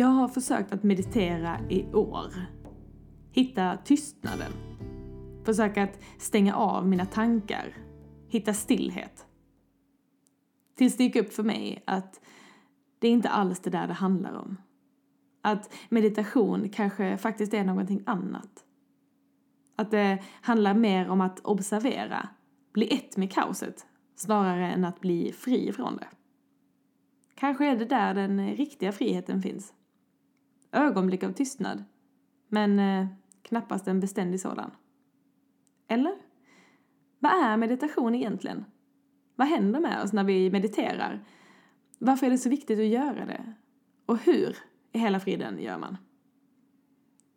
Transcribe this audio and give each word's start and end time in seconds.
Jag 0.00 0.08
har 0.08 0.28
försökt 0.28 0.72
att 0.72 0.82
meditera 0.82 1.60
i 1.68 1.92
år. 1.92 2.32
Hitta 3.32 3.76
tystnaden. 3.84 4.52
Försöka 5.44 5.82
att 5.82 6.00
stänga 6.18 6.54
av 6.54 6.88
mina 6.88 7.06
tankar. 7.06 7.76
Hitta 8.28 8.54
stillhet. 8.54 9.26
Tills 10.76 10.96
det 10.96 11.04
gick 11.04 11.16
upp 11.16 11.32
för 11.32 11.42
mig 11.42 11.82
att 11.86 12.20
det 12.98 13.08
är 13.08 13.12
inte 13.12 13.28
alls 13.28 13.60
det 13.60 13.70
där 13.70 13.86
det 13.86 13.92
handlar 13.92 14.32
om. 14.32 14.56
Att 15.42 15.74
meditation 15.88 16.68
kanske 16.68 17.16
faktiskt 17.16 17.54
är 17.54 17.64
någonting 17.64 18.02
annat. 18.06 18.64
Att 19.76 19.90
det 19.90 20.22
handlar 20.40 20.74
mer 20.74 21.08
om 21.08 21.20
att 21.20 21.40
observera, 21.40 22.28
bli 22.72 22.94
ett 22.94 23.16
med 23.16 23.32
kaoset, 23.32 23.86
snarare 24.16 24.72
än 24.72 24.84
att 24.84 25.00
bli 25.00 25.32
fri 25.32 25.72
från 25.72 25.96
det. 25.96 26.08
Kanske 27.34 27.66
är 27.66 27.76
det 27.76 27.84
där 27.84 28.14
den 28.14 28.56
riktiga 28.56 28.92
friheten 28.92 29.42
finns. 29.42 29.74
Ögonblick 30.72 31.22
av 31.22 31.32
tystnad, 31.32 31.84
men 32.48 32.78
eh, 32.78 33.06
knappast 33.42 33.88
en 33.88 34.00
beständig 34.00 34.40
sådan. 34.40 34.70
Eller? 35.88 36.14
Vad 37.18 37.32
är 37.32 37.56
meditation 37.56 38.14
egentligen? 38.14 38.64
Vad 39.36 39.48
händer 39.48 39.80
med 39.80 40.02
oss 40.02 40.12
när 40.12 40.24
vi 40.24 40.50
mediterar? 40.50 41.24
Varför 41.98 42.26
är 42.26 42.30
det 42.30 42.38
så 42.38 42.48
viktigt 42.48 42.78
att 42.78 42.86
göra 42.86 43.26
det? 43.26 43.54
Och 44.06 44.18
hur 44.18 44.56
i 44.92 44.98
hela 44.98 45.20
friden 45.20 45.62
gör 45.62 45.78
man? 45.78 45.96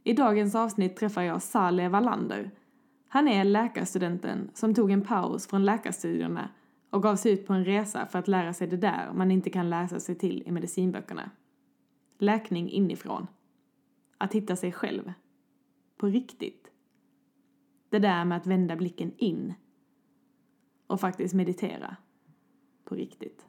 I 0.03 0.13
dagens 0.13 0.55
avsnitt 0.55 0.95
träffar 0.95 1.21
jag 1.21 1.41
Saleh 1.41 1.89
Wallander. 1.89 2.51
Han 3.07 3.27
är 3.27 3.43
läkarstudenten 3.43 4.51
som 4.53 4.73
tog 4.73 4.91
en 4.91 5.01
paus 5.01 5.47
från 5.47 5.65
läkarstudierna 5.65 6.49
och 6.89 7.03
gav 7.03 7.15
sig 7.15 7.31
ut 7.31 7.47
på 7.47 7.53
en 7.53 7.65
resa 7.65 8.05
för 8.05 8.19
att 8.19 8.27
lära 8.27 8.53
sig 8.53 8.67
det 8.67 8.77
där 8.77 9.11
man 9.13 9.31
inte 9.31 9.49
kan 9.49 9.69
läsa 9.69 9.99
sig 9.99 10.15
till 10.15 10.43
i 10.45 10.51
medicinböckerna. 10.51 11.29
Läkning 12.23 12.69
inifrån. 12.69 13.27
Att 14.17 14.33
hitta 14.33 14.55
sig 14.55 14.71
själv. 14.71 15.13
På 15.97 16.07
riktigt. 16.07 16.71
Det 17.89 17.99
där 17.99 18.25
med 18.25 18.37
att 18.37 18.47
vända 18.47 18.75
blicken 18.75 19.11
in. 19.17 19.53
Och 20.87 20.99
faktiskt 20.99 21.33
meditera. 21.33 21.97
På 22.83 22.95
riktigt. 22.95 23.45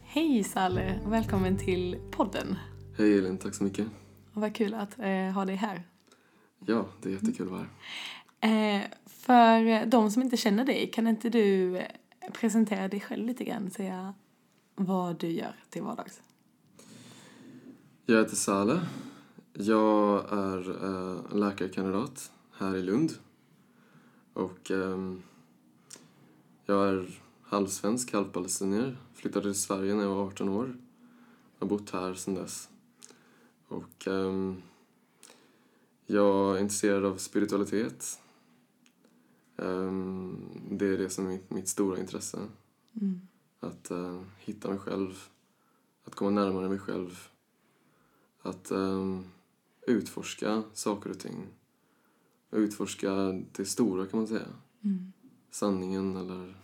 Hej 0.00 0.44
Salle, 0.44 1.00
välkommen 1.06 1.56
till 1.56 2.00
podden. 2.10 2.56
Hej 2.98 3.18
Elin, 3.18 3.38
tack 3.38 3.54
så 3.54 3.64
mycket. 3.64 3.86
Och 4.32 4.40
vad 4.40 4.54
kul 4.54 4.74
att 4.74 4.98
eh, 4.98 5.30
ha 5.30 5.44
dig 5.44 5.56
här. 5.56 5.97
Ja, 6.66 6.86
det 7.02 7.08
är 7.08 7.12
jättekul 7.12 7.46
att 7.46 7.52
vara 7.52 7.66
här. 8.40 8.76
Eh, 8.80 8.82
för 9.06 9.86
de 9.86 10.10
som 10.10 10.22
inte 10.22 10.36
känner 10.36 10.64
dig, 10.64 10.90
kan 10.90 11.06
inte 11.06 11.28
du 11.28 11.82
presentera 12.32 12.88
dig 12.88 13.00
själv 13.00 13.26
lite 13.26 13.44
grann? 13.44 13.70
Säga 13.70 14.14
vad 14.74 15.18
du 15.18 15.28
gör 15.28 15.56
till 15.70 15.82
vardags. 15.82 16.20
Jag 18.06 18.18
heter 18.18 18.36
Sale. 18.36 18.80
Jag 19.52 20.32
är 20.32 20.84
eh, 20.84 21.36
läkarkandidat 21.36 22.32
här 22.52 22.76
i 22.76 22.82
Lund. 22.82 23.12
Och 24.32 24.70
eh, 24.70 25.14
jag 26.66 26.88
är 26.88 27.20
halvsvensk, 27.42 28.12
halvpalestinier. 28.12 28.96
Flyttade 29.14 29.44
till 29.44 29.60
Sverige 29.60 29.94
när 29.94 30.02
jag 30.02 30.14
var 30.14 30.26
18 30.26 30.48
år. 30.48 30.76
Jag 31.58 31.66
har 31.66 31.68
bott 31.68 31.90
här 31.90 32.14
sedan 32.14 32.34
dess. 32.34 32.68
Och 33.68 34.08
eh, 34.08 34.54
jag 36.10 36.56
är 36.56 36.60
intresserad 36.60 37.04
av 37.04 37.16
spiritualitet. 37.16 38.20
Um, 39.56 40.60
det 40.70 40.86
är 40.86 40.98
det 40.98 41.10
som 41.10 41.26
är 41.26 41.40
mitt, 41.48 41.68
stora 41.68 41.98
intresse. 42.00 42.38
Mm. 43.00 43.20
Att 43.60 43.90
uh, 43.90 44.22
hitta 44.38 44.68
mig 44.68 44.78
själv, 44.78 45.24
att 46.04 46.14
komma 46.14 46.30
närmare 46.30 46.68
mig 46.68 46.78
själv. 46.78 47.28
Att 48.42 48.70
um, 48.70 49.24
utforska 49.86 50.62
saker 50.72 51.10
och 51.10 51.18
ting. 51.18 51.46
Utforska 52.50 53.42
det 53.52 53.64
stora 53.64 54.06
kan 54.06 54.18
man 54.18 54.26
säga. 54.26 54.48
Mm. 54.84 55.12
Sanningen 55.50 56.16
eller 56.16 56.54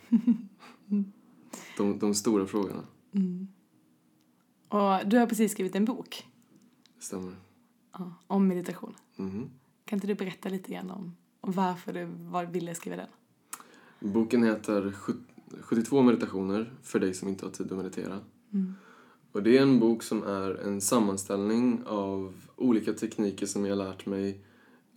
de, 1.77 1.99
de 1.99 2.15
stora 2.15 2.47
frågorna. 2.47 2.85
Mm. 3.13 3.49
Och 4.69 5.09
du 5.09 5.19
har 5.19 5.27
precis 5.27 5.53
skrivit 5.53 5.75
en 5.75 5.85
bok 5.85 6.27
Det 6.97 7.03
stämmer. 7.05 7.37
ja, 7.93 8.15
om 8.27 8.49
meditation. 8.49 8.95
Mhm. 9.17 9.51
Kan 9.85 9.97
inte 9.97 10.07
du 10.07 10.15
berätta 10.15 10.49
lite 10.49 10.73
grann 10.73 10.91
om, 10.91 11.17
om 11.41 11.53
varför 11.53 11.93
du 11.93 12.05
var, 12.05 12.45
ville 12.45 12.75
skriva 12.75 12.97
den? 12.97 13.09
Boken 14.13 14.43
heter 14.43 14.93
"Sjut- 14.93 15.25
72 15.61 16.03
meditationer 16.03 16.73
för 16.83 17.01
dig 17.01 17.15
som 17.15 17.29
inte 17.29 17.47
har 17.47 17.51
tid 17.53 17.73
att 17.73 17.79
meditera. 17.79 18.21
Mm. 18.53 18.75
Och 19.33 19.43
det 19.43 19.59
är 19.59 19.63
en 19.63 19.81
bok 19.81 20.03
som 20.03 20.23
är 20.23 20.55
en 20.55 20.81
sammanställning 20.81 21.83
av 21.87 22.35
olika 22.57 22.93
tekniker 22.93 23.47
som 23.47 23.67
jag 23.67 23.79
lärt 23.79 24.07
mig 24.07 24.45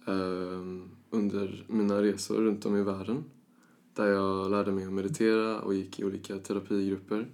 ehm, 0.07 0.89
under 1.09 1.65
mina 1.67 2.01
resor 2.01 2.35
runt 2.35 2.65
om 2.65 2.75
i 2.77 2.83
världen. 2.83 3.23
Där 3.93 4.05
jag 4.07 4.51
lärde 4.51 4.71
mig 4.71 4.85
att 4.85 4.93
meditera 4.93 5.61
och 5.61 5.73
gick 5.73 5.99
i 5.99 6.03
olika 6.05 6.37
terapigrupper. 6.37 7.27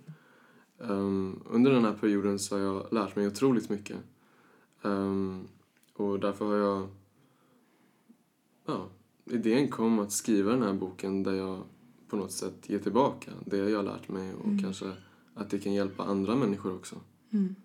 Ehm, 0.80 1.40
under 1.46 1.72
den 1.72 1.86
här 1.86 1.94
perioden 1.94 2.40
så 2.40 2.56
har 2.56 2.62
jag 2.64 2.94
lärt 2.94 3.16
mig 3.16 3.28
otroligt 3.28 3.70
mycket. 3.70 3.98
Ehm, 4.84 5.48
och 5.94 6.20
därför 6.20 6.46
har 6.46 6.56
jag... 6.56 6.88
Ja, 8.66 8.90
idén 9.26 9.68
kom 9.68 10.00
att 10.00 10.12
skriva 10.12 10.52
den 10.52 10.62
här 10.62 10.74
boken 10.74 11.24
där 11.24 11.34
jag 11.34 11.64
på 12.08 12.16
något 12.18 12.32
sätt 12.32 12.70
ger 12.70 12.80
tillbaka 12.80 13.32
det 13.46 13.58
jag 13.58 13.78
har 13.78 13.84
lärt 13.84 14.10
mig 14.10 14.34
och 14.34 14.46
Mm. 14.46 14.60
kanske 14.60 14.92
att 15.34 15.50
det 15.50 15.60
kan 15.60 15.74
hjälpa 15.74 16.04
andra 16.04 16.36
människor 16.36 16.76
också. 16.76 16.96
Mm. 17.32 17.56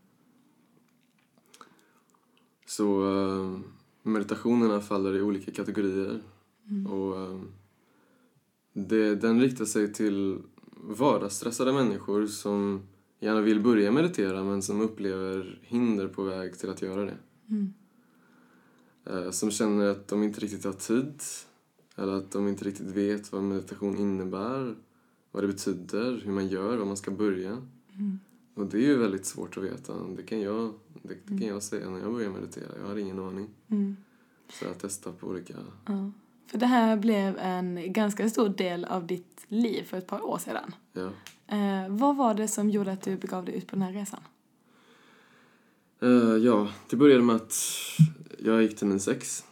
Så 2.66 3.16
eh, 3.16 3.58
meditationerna 4.02 4.80
faller 4.80 5.14
i 5.14 5.22
olika 5.22 5.52
kategorier. 5.52 6.20
Mm. 6.68 6.86
Och 6.86 7.20
eh, 7.20 7.40
det, 8.72 9.14
den 9.14 9.40
riktar 9.40 9.64
sig 9.64 9.92
till 9.92 10.38
vardagsstressade 10.76 11.72
människor 11.72 12.26
som 12.26 12.82
gärna 13.20 13.40
vill 13.40 13.60
börja 13.60 13.92
meditera 13.92 14.44
men 14.44 14.62
som 14.62 14.80
upplever 14.80 15.58
hinder 15.62 16.08
på 16.08 16.22
väg 16.22 16.58
till 16.58 16.70
att 16.70 16.82
göra 16.82 17.04
det. 17.04 17.18
Mm. 17.48 17.74
Eh, 19.08 19.30
som 19.30 19.50
känner 19.50 19.86
att 19.86 20.08
de 20.08 20.22
inte 20.22 20.40
riktigt 20.40 20.64
har 20.64 20.72
tid 20.72 21.22
eller 21.96 22.12
att 22.12 22.30
de 22.30 22.48
inte 22.48 22.64
riktigt 22.64 22.86
vet 22.86 23.32
vad 23.32 23.42
meditation 23.42 23.98
innebär, 23.98 24.74
vad 25.32 25.42
det 25.42 25.46
betyder, 25.46 26.20
hur 26.24 26.32
man 26.32 26.48
gör, 26.48 26.76
var 26.76 26.86
man 26.86 26.96
ska 26.96 27.10
börja. 27.10 27.50
Mm. 27.50 28.18
Och 28.54 28.66
det 28.66 28.76
är 28.78 28.82
ju 28.82 28.96
väldigt 28.96 29.26
svårt 29.26 29.56
att 29.56 29.62
veta. 29.62 29.94
Det 30.16 30.22
kan 30.22 30.40
jag, 30.40 30.72
det, 31.02 31.08
det 31.08 31.14
Mm. 31.28 31.38
kan 31.38 31.48
jag 31.48 31.62
säga 31.62 31.90
när 31.90 31.98
jag 31.98 32.12
börjar 32.12 32.30
meditera. 32.30 32.78
Jag 32.80 32.88
har 32.88 32.96
ingen 32.96 33.18
aning. 33.18 33.48
Mm. 33.68 33.96
Så 34.52 34.64
jag 34.64 34.74
testar 34.80 35.12
på 35.12 35.26
olika... 35.26 35.54
Ja. 35.86 36.10
För 36.46 36.58
det 36.58 36.66
här 36.66 36.96
blev 36.96 37.38
en 37.38 37.92
ganska 37.92 38.30
stor 38.30 38.48
del 38.48 38.84
av 38.84 39.06
ditt 39.06 39.44
liv 39.48 39.84
för 39.84 39.96
ett 39.96 40.06
par 40.06 40.22
år 40.26 40.38
sedan. 40.38 40.74
Ja. 40.92 41.10
Eh, 41.56 41.88
vad 41.88 42.16
var 42.16 42.34
det 42.34 42.48
som 42.48 42.70
gjorde 42.70 42.92
att 42.92 43.02
du 43.02 43.16
begav 43.16 43.44
dig 43.44 43.54
ut 43.56 43.66
på 43.66 43.76
den 43.76 43.82
här 43.82 43.92
resan? 43.92 44.20
Eh, 46.00 46.36
ja, 46.36 46.68
det 46.90 46.96
började 46.96 47.22
med 47.22 47.36
att 47.36 47.54
jag 48.38 48.62
gick 48.62 48.76
till 48.76 48.86
min 48.86 49.00
sex, 49.00 49.44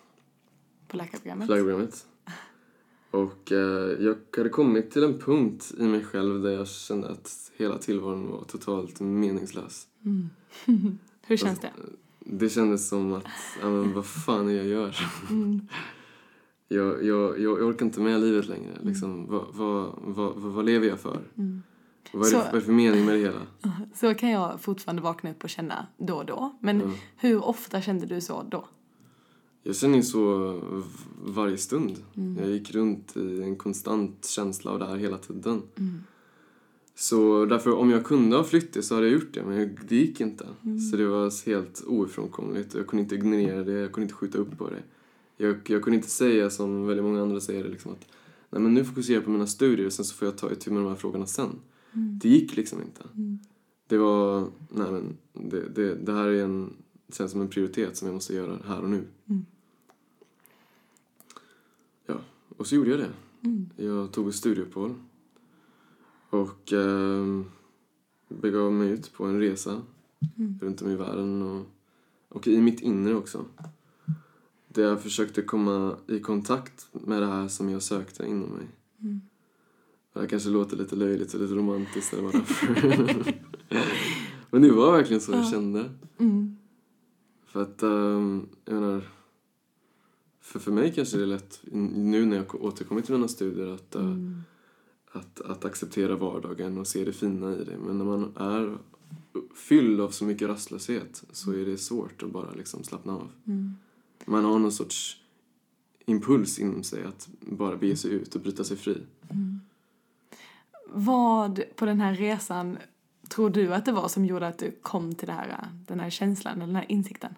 På 0.89 0.97
läkarprogrammet? 0.97 1.47
flaggprogrammet. 1.47 2.07
Och 3.11 3.53
eh, 3.53 3.59
jag 4.05 4.17
hade 4.37 4.49
kommit 4.49 4.91
till 4.91 5.05
en 5.05 5.19
punkt 5.19 5.73
i 5.79 5.83
mig 5.83 6.05
själv 6.05 6.43
där 6.43 6.51
jag 6.51 6.69
kände 6.69 7.09
att 7.11 7.53
hela 7.57 7.79
tillvaron 7.79 8.31
var 8.31 8.45
totalt 8.45 9.01
meningslös. 9.01 9.87
Mm. 10.05 10.29
Hur 11.27 11.37
känns 11.37 11.59
det? 11.61 11.71
Det 12.21 12.49
kändes 12.49 12.89
som 12.89 13.13
att, 13.13 13.25
ja 13.61 13.69
men 13.71 13.93
vad 13.95 14.07
fan 14.07 14.49
är 14.49 14.53
det 14.53 14.59
jag 14.59 14.67
gör? 14.67 14.97
Mm. 15.31 15.69
Jag, 16.69 17.05
jag, 17.05 17.41
jag 17.41 17.63
orkar 17.63 17.87
inte 17.87 18.01
med 18.01 18.21
livet 18.21 18.47
längre. 18.49 18.73
Liksom, 18.83 19.27
vad, 19.27 19.45
vad, 19.53 19.93
vad, 20.05 20.35
vad, 20.37 20.53
vad 20.53 20.65
lever 20.65 20.87
jag 20.87 21.01
för? 21.01 21.21
Mm. 21.39 21.63
Vad 22.13 22.23
är, 22.23 22.25
det, 22.25 22.31
Så- 22.31 22.39
vad 22.39 22.49
är 22.49 22.53
det 22.53 22.61
för 22.61 22.73
mening 22.73 23.05
med 23.05 23.15
det 23.15 23.21
hela? 23.21 23.41
Så 23.95 24.15
kan 24.15 24.31
jag 24.31 24.61
fortfarande 24.61 25.03
vakna 25.03 25.31
upp 25.31 25.45
och 25.45 25.51
känna 25.51 25.87
då 25.97 26.17
och 26.17 26.27
då. 26.27 26.59
Men 26.61 26.81
Ja. 26.81 26.91
hur 27.17 27.45
ofta 27.45 27.83
kände 27.83 28.07
du 28.07 28.21
så 28.21 28.43
då? 28.43 28.69
Jag 29.67 29.77
känner 29.77 30.03
så 30.03 30.61
varje 31.25 31.59
stund. 31.59 31.97
Mm. 32.17 32.37
Jag 32.43 32.51
gick 32.51 32.75
runt 32.75 33.17
i 33.17 33.43
en 33.43 33.57
konstant 33.57 34.25
känsla 34.25 34.71
av 34.71 34.79
det 34.79 34.87
här 34.87 34.97
hela 34.97 35.19
tiden. 35.19 35.63
Mm. 35.79 35.99
Så 36.95 37.45
därför, 37.45 37.71
om 37.73 37.91
jag 37.91 38.05
kunde 38.05 38.37
ha 38.37 38.45
flytt 38.45 38.73
det 38.73 38.83
så 38.83 38.95
hade 38.95 39.07
jag 39.07 39.15
gjort 39.15 39.35
det, 39.35 39.43
men 39.45 39.57
jag- 39.59 39.79
det 39.89 39.97
gick 39.97 40.21
inte. 40.21 40.47
Mm. 40.65 40.81
Så 40.81 40.97
det 40.97 41.07
var 41.07 41.47
helt 41.47 41.85
ofrånkomligt. 41.87 42.75
Jag 42.75 42.87
kunde 42.87 43.03
inte 43.03 43.15
ignorera 43.15 43.65
det, 43.65 43.73
jag 43.73 43.93
kunde 43.93 44.03
inte 44.05 44.15
skjuta 44.15 44.39
upp 44.39 44.59
på 44.59 44.71
det. 44.71 44.83
Jag, 45.45 45.57
jag 45.67 45.83
kunde 45.83 45.97
inte 45.97 46.11
säga 46.11 46.51
som 46.51 46.87
väldigt 46.87 47.05
många 47.05 47.23
andra 47.23 47.41
säger, 47.41 47.69
liksom 47.69 47.93
att 47.93 48.07
Nej, 48.51 48.63
men 48.63 48.75
nu 48.75 48.85
fokuserar 48.85 49.17
jag 49.17 49.25
på 49.25 49.31
mina 49.31 49.47
studier 49.47 49.87
och 49.87 49.93
sen 49.93 50.05
så 50.05 50.15
får 50.15 50.29
jag 50.29 50.39
ta 50.39 50.53
itu 50.53 50.71
med 50.71 50.83
de 50.83 50.89
här 50.89 50.95
frågorna 50.97 51.27
sen. 51.27 51.51
Mm. 51.95 52.19
Det 52.19 52.29
gick 52.29 52.57
liksom 52.57 52.83
inte. 52.83 53.03
Mm. 53.15 53.39
Det 53.89 53.99
var, 53.99 54.41
nej 54.71 54.93
men, 54.93 55.17
det, 55.51 55.69
det, 55.75 55.95
det 55.95 56.13
här 56.13 56.27
är 56.29 56.45
en, 56.45 56.73
känns 57.13 57.33
som 57.33 57.41
en 57.41 57.49
prioritet 57.49 57.97
som 57.97 58.07
jag 58.09 58.15
måste 58.15 58.35
göra 58.35 58.59
här 58.67 58.81
och 58.83 58.91
nu. 58.91 59.05
Mm. 59.29 59.47
Och 62.57 62.67
så 62.67 62.75
gjorde 62.75 62.91
jag 62.91 62.99
det. 62.99 63.13
Mm. 63.49 63.71
Jag 63.77 64.13
tog 64.13 64.29
ett 64.29 64.35
studieuppehåll 64.35 64.95
och 66.31 66.73
eh, 66.73 67.43
begav 68.29 68.73
mig 68.73 68.89
ut 68.91 69.13
på 69.13 69.25
en 69.25 69.39
resa 69.41 69.83
Mm. 70.39 70.59
runt 70.63 70.83
om 70.83 70.91
i 70.91 70.97
världen 70.97 71.43
och, 71.43 71.67
och 72.29 72.49
i 72.49 72.61
mitt 72.61 72.81
inre 72.81 73.15
också. 73.15 73.45
Där 74.69 74.83
jag 74.83 75.03
försökte 75.03 75.43
komma 75.43 75.97
i 76.07 76.21
kontakt 76.21 76.89
med 76.93 77.23
det 77.23 77.27
här 77.27 77.49
som 77.49 77.69
jag 77.71 77.83
sökte 77.83 78.27
inom 78.27 78.49
mig. 78.51 78.67
Mm. 79.03 79.21
Det 80.13 80.21
här 80.21 80.27
kanske 80.27 80.49
låter 80.49 80.77
lite 80.77 80.97
löjligt 80.97 81.35
och 81.35 81.41
lite 81.41 81.55
romantiskt 81.55 82.13
eller 82.13 82.23
vad. 82.23 82.35
Men 84.51 84.63
det 84.63 84.73
var 84.73 84.93
verkligen 84.93 85.21
så 85.21 85.33
jag 85.33 85.41
Ja. 85.45 85.51
kände. 85.51 85.91
Mm. 86.19 86.57
För 87.47 87.63
att, 87.63 87.83
ehm, 87.83 88.49
jag 88.65 88.75
menar, 88.75 89.03
för, 90.47 90.59
för 90.59 90.73
mig 90.73 90.93
kanske 90.95 91.17
det 91.17 91.23
är 91.23 91.27
lätt 91.27 91.61
nu 91.73 92.27
när 92.27 92.37
jag 92.37 92.65
återkommit 92.65 93.05
till 93.05 93.15
mina 93.15 93.29
studier 93.29 93.67
att, 93.67 93.95
eh, 93.95 94.03
Mm. 94.03 94.43
att, 95.13 95.41
att 95.41 95.65
acceptera 95.65 96.17
vardagen 96.17 96.79
och 96.79 96.87
se 96.87 97.05
det 97.05 97.13
fina 97.13 97.57
i 97.57 97.65
det. 97.65 97.79
Men 97.79 97.99
när 97.99 98.05
man 98.05 98.37
är 98.37 98.79
fylld 99.55 100.01
av 100.01 100.11
så 100.11 100.25
mycket 100.25 100.49
rastlöshet 100.49 101.25
så 101.33 101.53
är 101.53 101.67
det 101.67 101.77
svårt 101.79 102.23
att 102.23 102.31
bara 102.33 102.51
liksom 102.51 102.85
slappna 102.85 103.13
av. 103.13 103.31
Mm. 103.47 103.75
Man 104.27 104.45
har 104.45 104.59
någon 104.59 104.73
sorts 104.73 105.21
impuls 106.07 106.59
inom 106.59 106.83
sig 106.83 107.05
att 107.05 107.29
bara 107.41 107.77
bege 107.77 107.97
sig 107.97 108.11
ut 108.11 108.35
och 108.35 108.41
bryta 108.41 108.65
sig 108.65 108.77
fri. 108.77 109.03
Mm. 109.31 109.61
Vad 110.89 111.63
på 111.77 111.87
den 111.87 112.01
här 112.01 112.15
resan 112.15 112.79
tror 113.29 113.51
du 113.51 113.75
att 113.75 113.85
det 113.85 113.93
var 113.93 114.09
som 114.09 114.25
gjorde 114.25 114.49
att 114.49 114.59
du 114.59 114.79
kom 114.83 115.15
till 115.15 115.27
det 115.27 115.33
här, 115.33 115.69
den 115.87 116.01
här 116.01 116.11
känslan, 116.11 116.55
eller 116.57 116.67
den 116.67 116.77
här 116.77 116.93
insikten? 116.93 117.35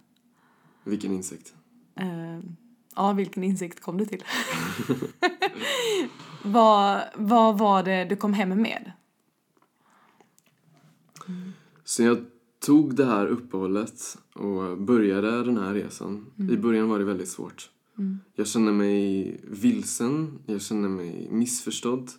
Vilken 0.84 1.12
insikt. 1.12 1.54
Eh, 1.94 2.38
ja, 2.98 3.12
vilken 3.12 3.44
insikt 3.44 3.80
kom 3.80 3.98
du 3.98 4.04
till? 4.06 4.24
vad, 6.42 7.02
vad 7.14 7.58
var 7.58 7.82
det 7.82 8.04
du 8.04 8.16
kom 8.16 8.32
hem 8.32 8.62
med? 8.62 8.92
Så 11.84 12.02
jag 12.02 12.18
tog 12.60 12.94
det 12.94 13.04
här 13.04 13.26
uppehållet 13.26 14.18
och 14.32 14.78
började 14.78 15.44
den 15.44 15.56
här 15.56 15.74
resan. 15.74 16.26
I 16.50 16.56
början 16.56 16.88
var 16.88 16.98
det 16.98 17.04
väldigt 17.04 17.28
svårt. 17.28 17.70
Mm. 17.98 18.18
Jag 18.34 18.46
kände 18.46 18.72
mig 18.72 19.40
vilsen, 19.44 20.38
jag 20.46 20.62
kände 20.62 20.88
mig 20.88 21.28
missförstådd. 21.30 22.10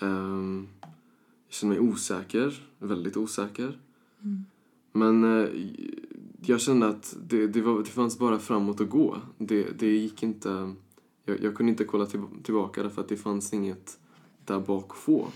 Ehm, 0.00 0.68
jag 1.46 1.54
kände 1.54 1.76
mig 1.76 1.88
osäker, 1.90 2.66
väldigt 2.78 3.16
osäker. 3.16 3.78
Men 4.92 5.24
eh, 5.24 5.48
jag 6.48 6.60
kände 6.60 6.88
att 6.88 7.16
det, 7.28 7.46
det, 7.46 7.60
var, 7.60 7.78
det 7.78 7.84
fanns 7.84 8.18
bara 8.18 8.38
framåt 8.38 8.80
att 8.80 8.90
gå. 8.90 9.16
Det, 9.38 9.78
det 9.78 9.86
gick 9.86 10.22
inte... 10.22 10.74
Jag, 11.24 11.42
jag 11.42 11.54
kunde 11.54 11.70
inte 11.70 11.84
kolla 11.84 12.06
till, 12.06 12.22
tillbaka 12.42 12.82
därför 12.82 13.02
att 13.02 13.08
det 13.08 13.16
fanns 13.16 13.52
inget 13.52 13.98
där 14.44 14.60
bak 14.60 14.90
att 14.90 14.96
få. 14.96 15.26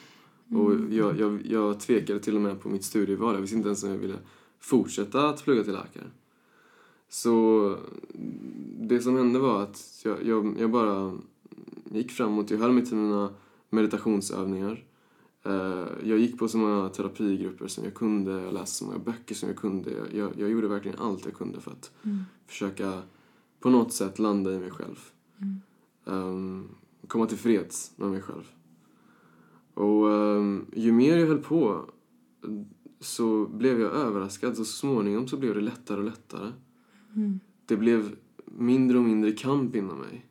Och 0.50 0.74
jag, 0.90 1.20
jag, 1.20 1.46
jag 1.46 1.80
tvekade 1.80 2.20
till 2.20 2.36
och 2.36 2.42
med 2.42 2.60
på 2.60 2.68
mitt 2.68 2.84
studieval. 2.84 3.34
Jag 3.34 3.40
visste 3.40 3.56
inte 3.56 3.68
ens 3.68 3.82
om 3.82 3.90
jag 3.90 3.98
ville 3.98 4.18
fortsätta 4.58 5.28
att 5.28 5.44
plugga 5.44 5.64
till 5.64 5.72
läkare. 5.72 6.10
Så 7.08 7.76
det 8.80 9.00
som 9.00 9.16
hände 9.16 9.38
var 9.38 9.62
att 9.62 10.00
jag, 10.04 10.26
jag, 10.26 10.54
jag 10.58 10.70
bara 10.70 11.18
gick 11.92 12.10
framåt. 12.10 12.50
Jag 12.50 12.58
höll 12.58 12.72
mig 12.72 12.86
till 12.86 12.96
mina 12.96 13.30
meditationsövningar. 13.70 14.84
Eh, 15.44 15.86
Jag 16.08 16.18
gick 16.18 16.38
på 16.38 16.48
så 16.48 16.58
många 16.58 16.88
terapigrupper 16.88 17.66
som 17.66 17.84
jag 17.84 17.94
kunde. 17.94 18.32
Jag 18.32 18.54
läste 18.54 18.76
så 18.76 18.84
många 18.84 18.98
böcker 18.98 19.34
som 19.34 19.48
jag 19.48 19.58
kunde. 19.58 19.90
Jag, 20.12 20.30
jag, 20.38 20.50
gjorde 20.50 20.68
verkligen 20.68 20.98
allt 20.98 21.24
jag 21.24 21.34
kunde 21.34 21.60
för 21.60 21.70
att 21.70 21.90
Mm. 22.04 22.18
försöka 22.46 23.02
på 23.60 23.70
något 23.70 23.92
sätt 23.92 24.18
landa 24.18 24.54
i 24.54 24.58
mig 24.58 24.70
själv. 24.70 24.98
Mm. 25.38 25.60
Ehm, 26.06 26.68
komma 27.08 27.26
till 27.26 27.38
freds 27.38 27.92
med 27.96 28.08
mig 28.10 28.22
själv. 28.22 28.44
Och 29.74 30.12
ehm, 30.12 30.66
ju 30.76 30.92
mer 30.92 31.16
jag 31.18 31.26
höll 31.26 31.42
på 31.42 31.84
så 33.00 33.46
blev 33.46 33.80
jag 33.80 33.92
överraskad 33.92 34.50
och 34.50 34.56
så 34.56 34.64
småningom 34.64 35.28
så 35.28 35.36
blev 35.36 35.54
det 35.54 35.60
lättare 35.60 35.98
och 35.98 36.04
lättare. 36.04 36.52
Mm. 37.16 37.40
Det 37.66 37.76
blev 37.76 38.16
mindre 38.44 38.98
och 38.98 39.04
mindre 39.04 39.32
kamp 39.32 39.74
inom 39.76 39.98
mig. 39.98 40.26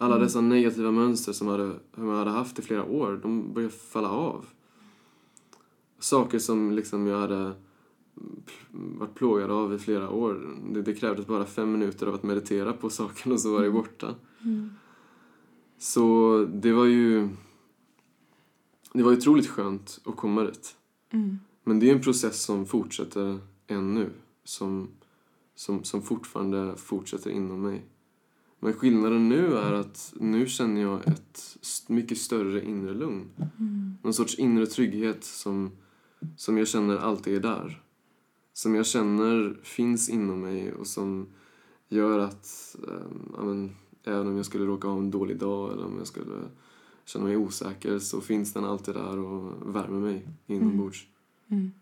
Alla 0.00 0.14
Mm. 0.14 0.26
dessa 0.26 0.40
negativa 0.40 0.90
mönster 0.90 1.32
som, 1.32 1.48
hade, 1.48 1.72
jag 1.96 2.16
hade 2.16 2.30
haft 2.30 2.58
i 2.58 2.62
flera 2.62 2.84
år, 2.84 3.20
de 3.22 3.52
började 3.52 3.74
falla 3.74 4.10
av. 4.10 4.46
Saker 5.98 6.38
som 6.38 6.72
liksom 6.72 7.06
jag 7.06 7.20
hade 7.20 7.52
varit 8.70 9.14
plågad 9.14 9.50
av 9.50 9.74
i 9.74 9.78
flera 9.78 10.10
år. 10.10 10.58
Det, 10.72 10.82
det 10.82 10.94
krävdes 10.94 11.26
bara 11.26 11.44
fem 11.44 11.72
minuter 11.72 12.06
av 12.06 12.14
att 12.14 12.22
meditera 12.22 12.72
på 12.72 12.90
saken 12.90 13.32
och 13.32 13.40
så 13.40 13.52
var 13.52 13.62
det 13.62 13.70
borta. 13.70 14.14
Mm. 14.44 14.70
Så 15.78 16.44
det 16.52 16.72
var 16.72 16.84
ju... 16.84 17.28
Det 18.92 19.02
var 19.02 19.12
otroligt 19.12 19.46
skönt 19.46 20.00
att 20.04 20.16
komma 20.16 20.42
dit. 20.42 20.76
Mm. 21.10 21.38
Men 21.64 21.80
det 21.80 21.90
är 21.90 21.94
en 21.94 22.02
process 22.02 22.42
som 22.42 22.66
fortsätter 22.66 23.38
ännu. 23.66 24.10
Som, 24.44 24.88
som, 25.54 25.84
som 25.84 26.02
fortfarande 26.02 26.76
fortsätter 26.76 27.30
inom 27.30 27.62
mig. 27.62 27.84
Men 28.60 28.72
skillnaden 28.72 29.28
nu 29.28 29.56
är 29.56 29.72
att 29.72 30.14
nu 30.20 30.46
känner 30.46 30.80
jag 30.80 31.08
ett 31.08 31.58
mycket 31.86 32.18
större 32.18 32.64
inre 32.64 32.94
lugn. 32.94 33.30
Mm. 33.58 33.96
Någon 34.02 34.14
sorts 34.14 34.38
inre 34.38 34.66
trygghet 34.66 35.24
som, 35.24 35.70
som 36.36 36.58
jag 36.58 36.68
känner 36.68 36.96
alltid 36.96 37.36
är 37.36 37.40
där. 37.40 37.82
Som 38.52 38.74
jag 38.74 38.86
känner 38.86 39.56
finns 39.62 40.08
inom 40.08 40.40
mig 40.40 40.72
och 40.72 40.86
som 40.86 41.28
gör 41.88 42.18
att 42.18 42.76
um, 42.82 43.32
ja, 43.36 43.42
men, 43.42 43.76
även 44.04 44.26
om 44.26 44.36
jag 44.36 44.46
skulle 44.46 44.64
råka 44.64 44.88
ha 44.88 44.98
en 44.98 45.10
dålig 45.10 45.38
dag 45.38 45.72
eller 45.72 45.84
om 45.86 45.98
jag 45.98 46.06
skulle 46.06 46.36
känna 47.04 47.24
mig 47.24 47.36
osäker 47.36 47.98
så 47.98 48.20
finns 48.20 48.52
den 48.52 48.64
alltid 48.64 48.94
där 48.94 49.18
och 49.18 49.74
värmer 49.76 50.00
mig 50.00 50.28
inombords. 50.46 51.06
Mm. 51.48 51.72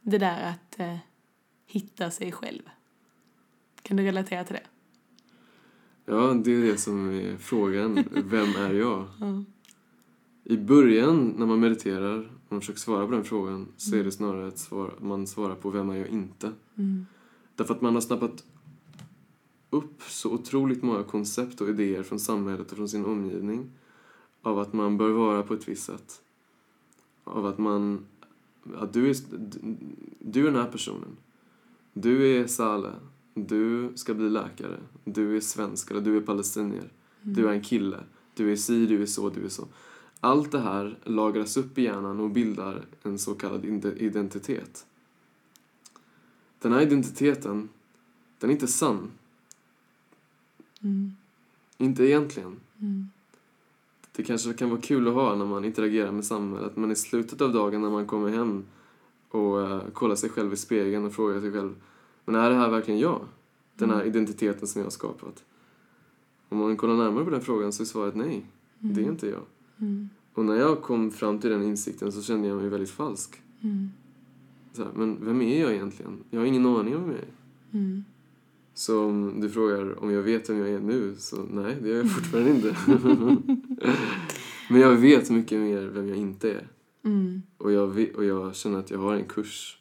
Det 0.00 0.18
där 0.18 0.50
att 0.50 0.80
eh, 0.80 0.96
hitta 1.66 2.10
sig 2.10 2.32
själv. 2.32 2.62
Kan 3.82 3.96
du 3.96 4.02
relatera 4.02 4.44
till 4.44 4.54
det? 4.54 4.66
Ja, 6.12 6.34
det 6.34 6.54
är 6.54 6.62
det 6.62 6.76
som 6.76 7.10
är 7.10 7.36
frågan. 7.36 8.04
Vem 8.10 8.48
är 8.56 8.74
jag? 8.74 9.04
Ja. 9.20 9.44
I 10.44 10.56
början, 10.56 11.34
när 11.38 11.46
man 11.46 11.60
mediterar 11.60 12.18
och 12.18 12.52
man 12.52 12.60
försöker 12.60 12.80
svara 12.80 13.06
på 13.06 13.12
den 13.12 13.24
frågan, 13.24 13.68
så 13.76 13.96
är 13.96 14.04
det 14.04 14.12
snarare 14.12 14.50
svar, 14.50 14.94
man 15.00 15.26
svarar 15.26 15.54
på 15.54 15.70
vem 15.70 15.90
är 15.90 15.96
jag 15.96 16.08
inte? 16.08 16.52
Mm. 16.74 17.06
Därför 17.56 17.74
att 17.74 17.80
man 17.80 17.94
har 17.94 18.00
snappat 18.00 18.44
upp 19.70 20.02
så 20.02 20.30
otroligt 20.30 20.82
många 20.82 21.02
koncept 21.02 21.60
och 21.60 21.68
idéer 21.68 22.02
från 22.02 22.20
samhället 22.20 22.70
och 22.70 22.76
från 22.76 22.88
sin 22.88 23.04
omgivning 23.04 23.70
av 24.42 24.58
att 24.58 24.72
man 24.72 24.96
bör 24.96 25.10
vara 25.10 25.42
på 25.42 25.54
ett 25.54 25.68
visst 25.68 25.84
sätt. 25.84 26.22
Av 27.24 27.46
att 27.46 27.58
man... 27.58 28.06
Att 28.76 28.92
du, 28.92 29.10
är, 29.10 29.16
du 30.18 30.40
är 30.40 30.52
den 30.52 30.62
här 30.62 30.70
personen. 30.70 31.16
Du 31.92 32.36
är 32.36 32.46
Saleh. 32.46 32.94
Du 33.34 33.92
ska 33.94 34.14
bli 34.14 34.30
läkare. 34.30 34.78
Du 35.04 35.36
är 35.36 35.40
svensk 35.40 35.90
eller 35.90 36.00
du 36.00 36.16
är 36.16 36.20
palestinier. 36.20 36.88
Du 37.22 37.48
är 37.48 37.52
en 37.52 37.62
kille. 37.62 38.00
Du 38.34 38.52
är 38.52 38.56
si, 38.56 38.86
du 38.86 39.02
är 39.02 39.06
så, 39.06 39.30
du 39.30 39.44
är 39.44 39.48
så. 39.48 39.68
Allt 40.20 40.52
det 40.52 40.60
här 40.60 40.98
lagras 41.04 41.56
upp 41.56 41.78
i 41.78 41.82
hjärnan 41.82 42.20
och 42.20 42.30
bildar 42.30 42.84
en 43.02 43.18
så 43.18 43.34
kallad 43.34 43.64
ide- 43.64 43.96
identitet. 43.98 44.86
Den 46.58 46.72
här 46.72 46.80
identiteten, 46.80 47.68
den 48.38 48.50
är 48.50 48.54
inte 48.54 48.66
sann. 48.66 49.10
Mm. 50.82 51.12
Inte 51.78 52.04
egentligen. 52.04 52.60
Mm. 52.80 53.08
Det 54.12 54.22
kanske 54.22 54.52
kan 54.52 54.70
vara 54.70 54.80
kul 54.80 55.08
att 55.08 55.14
ha 55.14 55.36
när 55.36 55.46
man 55.46 55.64
interagerar 55.64 56.12
med 56.12 56.24
samhället 56.24 56.76
men 56.76 56.90
i 56.90 56.96
slutet 56.96 57.40
av 57.40 57.52
dagen 57.52 57.82
när 57.82 57.90
man 57.90 58.06
kommer 58.06 58.28
hem 58.28 58.64
och 59.28 59.58
uh, 59.58 59.90
kollar 59.92 60.16
sig 60.16 60.30
själv 60.30 60.52
i 60.52 60.56
spegeln 60.56 61.04
och 61.04 61.12
frågar 61.12 61.40
sig 61.40 61.52
själv 61.52 61.74
men 62.24 62.34
är 62.34 62.50
det 62.50 62.56
här 62.56 62.70
verkligen 62.70 63.00
jag? 63.00 63.20
Den 63.76 63.90
här 63.90 64.04
identiteten 64.04 64.66
som 64.66 64.78
jag 64.78 64.86
har 64.86 64.90
skapat? 64.90 65.44
Om 66.48 66.58
man 66.58 66.76
kollar 66.76 66.96
närmare 66.96 67.24
på 67.24 67.30
den 67.30 67.40
frågan 67.40 67.72
så 67.72 67.82
är 67.82 67.84
svaret 67.84 68.14
nej. 68.14 68.46
Det 68.78 69.00
är 69.00 69.08
inte 69.08 69.26
jag. 69.26 69.42
Mm. 69.78 70.08
Och 70.34 70.44
när 70.44 70.56
jag 70.56 70.82
kom 70.82 71.10
fram 71.10 71.38
till 71.38 71.50
den 71.50 71.62
insikten 71.62 72.12
så 72.12 72.22
kände 72.22 72.48
jag 72.48 72.56
mig 72.56 72.68
väldigt 72.68 72.90
falsk. 72.90 73.42
Mm. 73.62 73.90
Så 74.72 74.84
här, 74.84 74.90
men 74.94 75.24
vem 75.24 75.42
är 75.42 75.60
jag 75.60 75.72
egentligen? 75.72 76.24
Jag 76.30 76.40
har 76.40 76.46
ingen 76.46 76.66
aning 76.66 76.96
om 76.96 77.02
vem 77.02 77.10
jag 77.10 77.18
är. 77.18 77.32
Mm. 77.72 78.04
Så 78.74 79.04
om 79.04 79.40
du 79.40 79.50
frågar 79.50 80.02
om 80.02 80.10
jag 80.10 80.22
vet 80.22 80.50
vem 80.50 80.58
jag 80.58 80.68
är 80.68 80.80
nu, 80.80 81.14
så 81.18 81.36
nej, 81.50 81.76
det 81.82 81.88
gör 81.88 81.96
jag 81.96 82.14
fortfarande 82.14 82.50
inte. 82.50 82.76
Men 84.70 84.80
jag 84.80 84.96
vet 84.96 85.30
mycket 85.30 85.60
mer 85.60 85.82
vem 85.82 86.08
jag 86.08 86.16
inte 86.16 86.52
är. 86.52 86.68
Mm. 87.04 87.42
Och 87.58 87.72
jag, 87.72 87.88
och 88.16 88.24
jag 88.24 88.54
känner 88.54 88.78
att 88.78 88.90
jag 88.90 88.98
har 88.98 89.14
en 89.14 89.24
kurs 89.24 89.78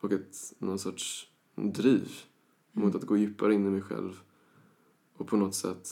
och 0.00 0.12
ett, 0.12 0.36
någon 0.58 0.78
sorts 0.78 1.28
driv 1.54 2.10
mot 2.72 2.94
att 2.94 3.02
gå 3.02 3.16
djupare 3.16 3.54
in 3.54 3.66
i 3.66 3.70
mig 3.70 3.80
själv. 3.82 4.20
Och 5.16 5.26
på 5.26 5.36
något 5.36 5.54
sätt 5.54 5.88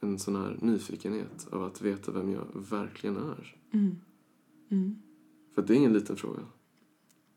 en 0.00 0.18
sån 0.18 0.36
här 0.36 0.58
nyfikenhet 0.60 1.48
av 1.52 1.62
att 1.62 1.80
veta 1.80 2.12
vem 2.12 2.30
jag 2.32 2.46
verkligen 2.54 3.16
är. 3.16 3.56
Mm. 3.72 4.00
Mm. 4.70 5.02
För 5.54 5.62
det 5.62 5.72
är 5.74 5.76
ingen 5.76 5.92
liten 5.92 6.16
fråga. 6.16 6.40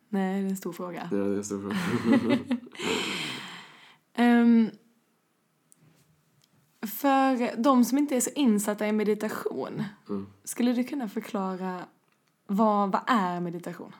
Nej, 0.10 0.42
det 0.42 0.48
är 0.48 0.50
en 0.50 0.58
stor 0.58 0.74
fråga. 0.74 1.10
Ja, 1.12 1.18
det 1.18 1.24
är 1.24 1.38
en 1.38 1.44
stor 1.44 1.62
fråga. 1.62 2.38
Ehm, 4.14 4.70
För 6.82 7.62
de 7.64 7.86
som 7.86 7.98
inte 7.98 8.16
är 8.16 8.20
så 8.22 8.30
insatta 8.36 8.88
i 8.88 8.92
meditation, 8.92 9.84
Mm. 10.10 10.28
skulle 10.44 10.74
du 10.74 10.84
kunna 10.84 11.10
förklara 11.10 11.86
vad, 12.48 12.92
vad 12.92 13.02
är 13.08 13.40
meditation? 13.40 13.92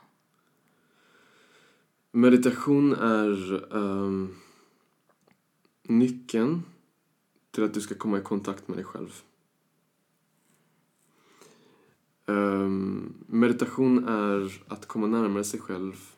Meditation 2.14 2.92
är 2.92 3.64
ehm, 3.76 4.34
nyckeln 5.82 6.62
till 7.50 7.64
att 7.64 7.74
du 7.74 7.80
ska 7.80 7.94
komma 7.94 8.18
i 8.18 8.22
kontakt 8.22 8.68
med 8.68 8.76
dig 8.76 8.84
själv. 8.84 9.22
Ehm, 12.26 13.14
meditation 13.26 14.08
är 14.08 14.62
att 14.68 14.86
komma 14.86 15.06
närmare 15.06 15.44
sig 15.44 15.60
själv 15.60 16.14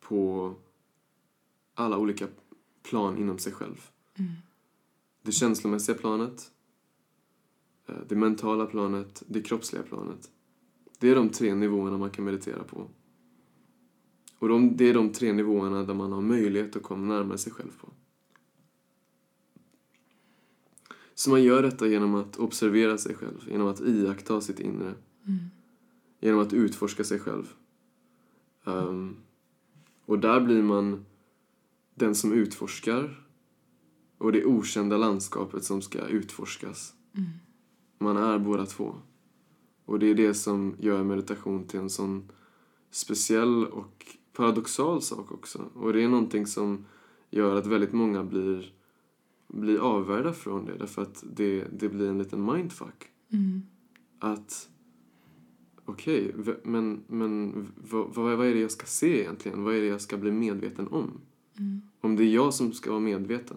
på 0.00 0.54
alla 1.74 1.98
olika 1.98 2.28
plan 2.82 3.18
inom 3.18 3.38
sig 3.38 3.52
själv. 3.52 3.90
Det 5.22 5.32
känslomässiga 5.32 5.96
planet, 5.96 6.52
eh, 7.86 7.96
det 8.08 8.16
mentala 8.16 8.66
planet, 8.66 9.22
det 9.26 9.42
kroppsliga 9.42 9.82
planet. 9.82 10.30
Det 10.98 11.10
är 11.10 11.14
de 11.14 11.28
tre 11.28 11.54
nivåerna 11.54 11.98
man 11.98 12.10
kan 12.10 12.24
meditera 12.24 12.64
på. 12.64 12.88
Och 14.42 14.48
de, 14.48 14.76
det 14.76 14.84
är 14.88 14.94
de 14.94 15.12
tre 15.12 15.32
nivåerna 15.32 15.82
där 15.82 15.94
man 15.94 16.12
har 16.12 16.20
möjlighet 16.20 16.76
att 16.76 16.82
komma 16.82 17.14
närmare 17.14 17.38
sig 17.38 17.52
själv 17.52 17.70
på. 17.80 17.88
Så 21.14 21.30
man 21.30 21.42
gör 21.42 21.62
detta 21.62 21.86
genom 21.86 22.14
att 22.14 22.36
observera 22.36 22.98
sig 22.98 23.14
själv, 23.14 23.48
genom 23.50 23.68
att 23.68 23.80
iaktta 23.80 24.40
sitt 24.40 24.60
inre. 24.60 24.94
Genom 26.20 26.40
att 26.40 26.52
utforska 26.52 27.04
sig 27.04 27.18
själv. 27.18 27.52
Ehm, 28.64 29.16
och 30.04 30.18
där 30.18 30.40
blir 30.40 30.62
man 30.62 31.04
den 31.94 32.14
som 32.14 32.32
utforskar 32.32 33.26
och 34.18 34.32
det 34.32 34.44
okända 34.44 34.96
landskapet 34.96 35.64
som 35.64 35.82
ska 35.82 36.06
utforskas. 36.06 36.94
Man 37.98 38.16
är 38.16 38.38
båda 38.38 38.66
två. 38.66 38.94
Och 39.84 39.98
det 39.98 40.06
är 40.06 40.14
det 40.14 40.34
som 40.34 40.76
gör 40.78 41.04
meditation 41.04 41.66
till 41.66 41.80
en 41.80 41.90
sån 41.90 42.32
speciell 42.90 43.66
och 43.66 44.16
paradoxal 44.32 45.02
sak 45.02 45.32
också. 45.32 45.64
Och 45.74 45.92
det 45.92 46.02
är 46.02 46.08
någonting 46.08 46.46
som 46.46 46.84
gör 47.30 47.56
att 47.56 47.66
väldigt 47.66 47.92
många 47.92 48.24
blir, 48.24 48.72
blir 49.48 49.78
avvärda 49.78 50.32
från 50.32 50.64
det 50.64 50.76
därför 50.78 51.02
att 51.02 51.24
det, 51.32 51.64
det 51.72 51.88
blir 51.88 52.08
en 52.08 52.18
liten 52.18 52.44
mindfuck. 52.44 53.08
Att 54.18 54.68
okej, 55.84 56.34
v- 56.36 56.54
men, 56.64 57.00
men 57.06 57.66
vad, 57.90 58.14
vad, 58.14 58.36
vad 58.38 58.46
är 58.46 58.54
det 58.54 58.60
jag 58.60 58.70
ska 58.70 58.86
se 58.86 59.20
egentligen? 59.20 59.62
Vad 59.64 59.74
är 59.74 59.80
det 59.80 59.86
jag 59.86 60.00
ska 60.00 60.16
bli 60.16 60.30
medveten 60.30 60.88
om? 60.88 61.10
Om 62.00 62.16
det 62.16 62.24
är 62.24 62.34
jag 62.34 62.54
som 62.54 62.72
ska 62.72 62.90
vara 62.90 63.00
medveten, 63.00 63.56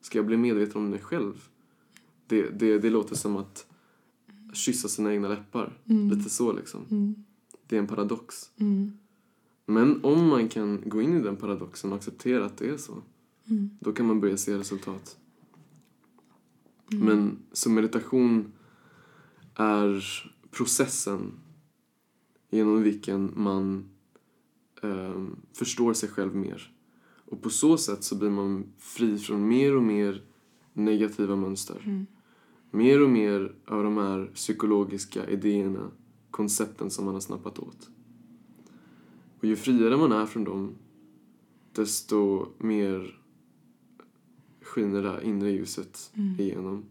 ska 0.00 0.18
jag 0.18 0.26
bli 0.26 0.36
medveten 0.36 0.76
om 0.82 0.90
mig 0.90 1.00
själv? 1.00 1.48
Det, 2.26 2.50
det, 2.50 2.78
det 2.78 2.90
låter 2.90 3.16
som 3.16 3.36
att 3.36 3.66
kyssa 4.52 4.88
sina 4.88 5.12
egna 5.14 5.28
läppar. 5.28 5.78
Lite 6.10 6.30
så 6.30 6.52
liksom. 6.52 6.80
Det 7.66 7.76
är 7.76 7.80
en 7.80 7.86
paradox. 7.86 8.50
Men 9.70 10.04
om 10.04 10.26
man 10.26 10.48
kan 10.48 10.82
gå 10.86 11.02
in 11.02 11.16
i 11.16 11.20
den 11.20 11.36
paradoxen 11.36 11.92
och 11.92 11.98
acceptera 11.98 12.44
att 12.44 12.56
det 12.56 12.68
är 12.68 12.76
så, 12.76 13.02
då 13.80 13.92
kan 13.92 14.06
man 14.06 14.20
börja 14.20 14.36
se 14.36 14.58
resultat. 14.58 15.16
Men 16.86 17.38
så 17.52 17.70
meditation 17.70 18.52
är 19.54 20.04
processen 20.50 21.32
genom 22.50 22.82
vilken 22.82 23.32
man 23.36 23.88
ehm, 24.82 25.36
förstår 25.52 25.94
sig 25.94 26.08
själv 26.08 26.36
mer. 26.36 26.72
Och 27.24 27.42
på 27.42 27.50
så 27.50 27.78
sätt 27.78 28.04
så 28.04 28.16
blir 28.16 28.30
man 28.30 28.64
fri 28.78 29.18
från 29.18 29.48
mer 29.48 29.76
och 29.76 29.82
mer 29.82 30.22
negativa 30.72 31.36
mönster. 31.36 32.06
Mer 32.70 33.02
och 33.02 33.10
mer 33.10 33.54
av 33.66 33.82
de 33.82 33.96
här 33.96 34.30
psykologiska 34.34 35.28
idéerna, 35.30 35.90
koncepten 36.30 36.90
som 36.90 37.04
man 37.04 37.14
har 37.14 37.20
snappat 37.20 37.58
åt. 37.58 37.90
Och 39.38 39.44
ju 39.44 39.56
friare 39.56 39.96
man 39.96 40.12
är 40.12 40.26
från 40.26 40.44
dem, 40.44 40.74
desto 41.72 42.46
mer 42.58 43.20
skiner 44.62 45.02
det 45.02 45.24
inre 45.26 45.50
ljuset 45.50 46.12
igenom. 46.38 46.84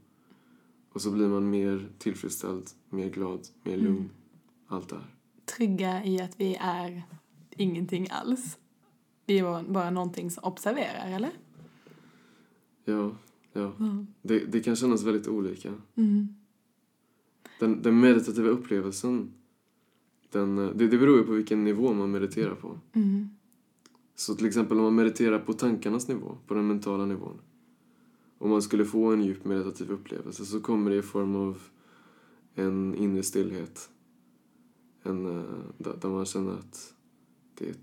Och 0.92 1.01
så 1.01 1.12
blir 1.12 1.27
man 1.27 1.50
mer 1.50 1.89
tillfredsställd, 1.98 2.70
mer 2.89 3.10
glad, 3.10 3.48
mer 3.63 3.77
lugn. 3.77 4.10
Allt 4.68 4.89
det 4.89 4.96
här. 4.96 5.16
Trygga 5.58 6.06
i 6.06 6.22
att 6.22 6.39
vi 6.39 6.56
är 6.60 7.04
ingenting 7.51 8.08
alls. 8.12 8.58
Vi 9.25 9.39
är 9.39 9.63
bara- 9.72 9.89
någonting 9.89 10.32
som 10.32 10.44
observerar, 10.44 11.12
eller? 11.12 11.32
Ja, 12.86 13.16
ja. 13.54 13.72
Det, 14.22 14.39
det 14.39 14.60
kan 14.60 14.75
kännas 14.75 15.04
väldigt 15.04 15.27
olika. 15.27 15.74
Mm. 15.96 16.27
Den, 17.60 17.82
den 17.82 18.00
meditativa 18.00 18.50
upplevelsen, 18.50 19.34
den, 20.31 20.55
det, 20.55 20.88
det 20.88 20.98
beror 20.98 21.17
ju 21.17 21.24
på 21.24 21.31
vilken 21.31 21.63
nivå 21.63 21.93
man 21.93 22.12
mediterar 22.12 22.55
på. 22.55 22.79
Mm. 22.93 23.29
Så 24.15 24.36
till 24.36 24.46
exempel 24.46 24.77
om 24.77 24.84
man 24.84 24.96
mediterar 24.96 25.39
på 25.39 25.53
tankarnas 25.53 26.07
nivå, 26.07 26.38
på 26.48 26.53
den 26.53 26.67
mentala 26.67 27.05
nivån. 27.05 27.38
Om 28.38 28.50
man 28.50 28.62
skulle 28.62 28.86
få 28.86 29.13
en 29.13 29.24
djup 29.24 29.46
meditativ 29.46 29.91
upplevelse 29.91 30.46
så 30.46 30.60
kommer 30.60 30.91
det 30.91 30.98
i 30.98 31.01
form 31.01 31.36
av 31.36 31.62
en 32.55 32.96
inre 32.96 33.24
stillhet. 33.24 33.89
En, 35.03 35.25
eh, 35.25 35.43
där 35.77 36.10
man 36.10 36.25
känner 36.25 36.51
att 36.51 36.93
det, 37.57 37.77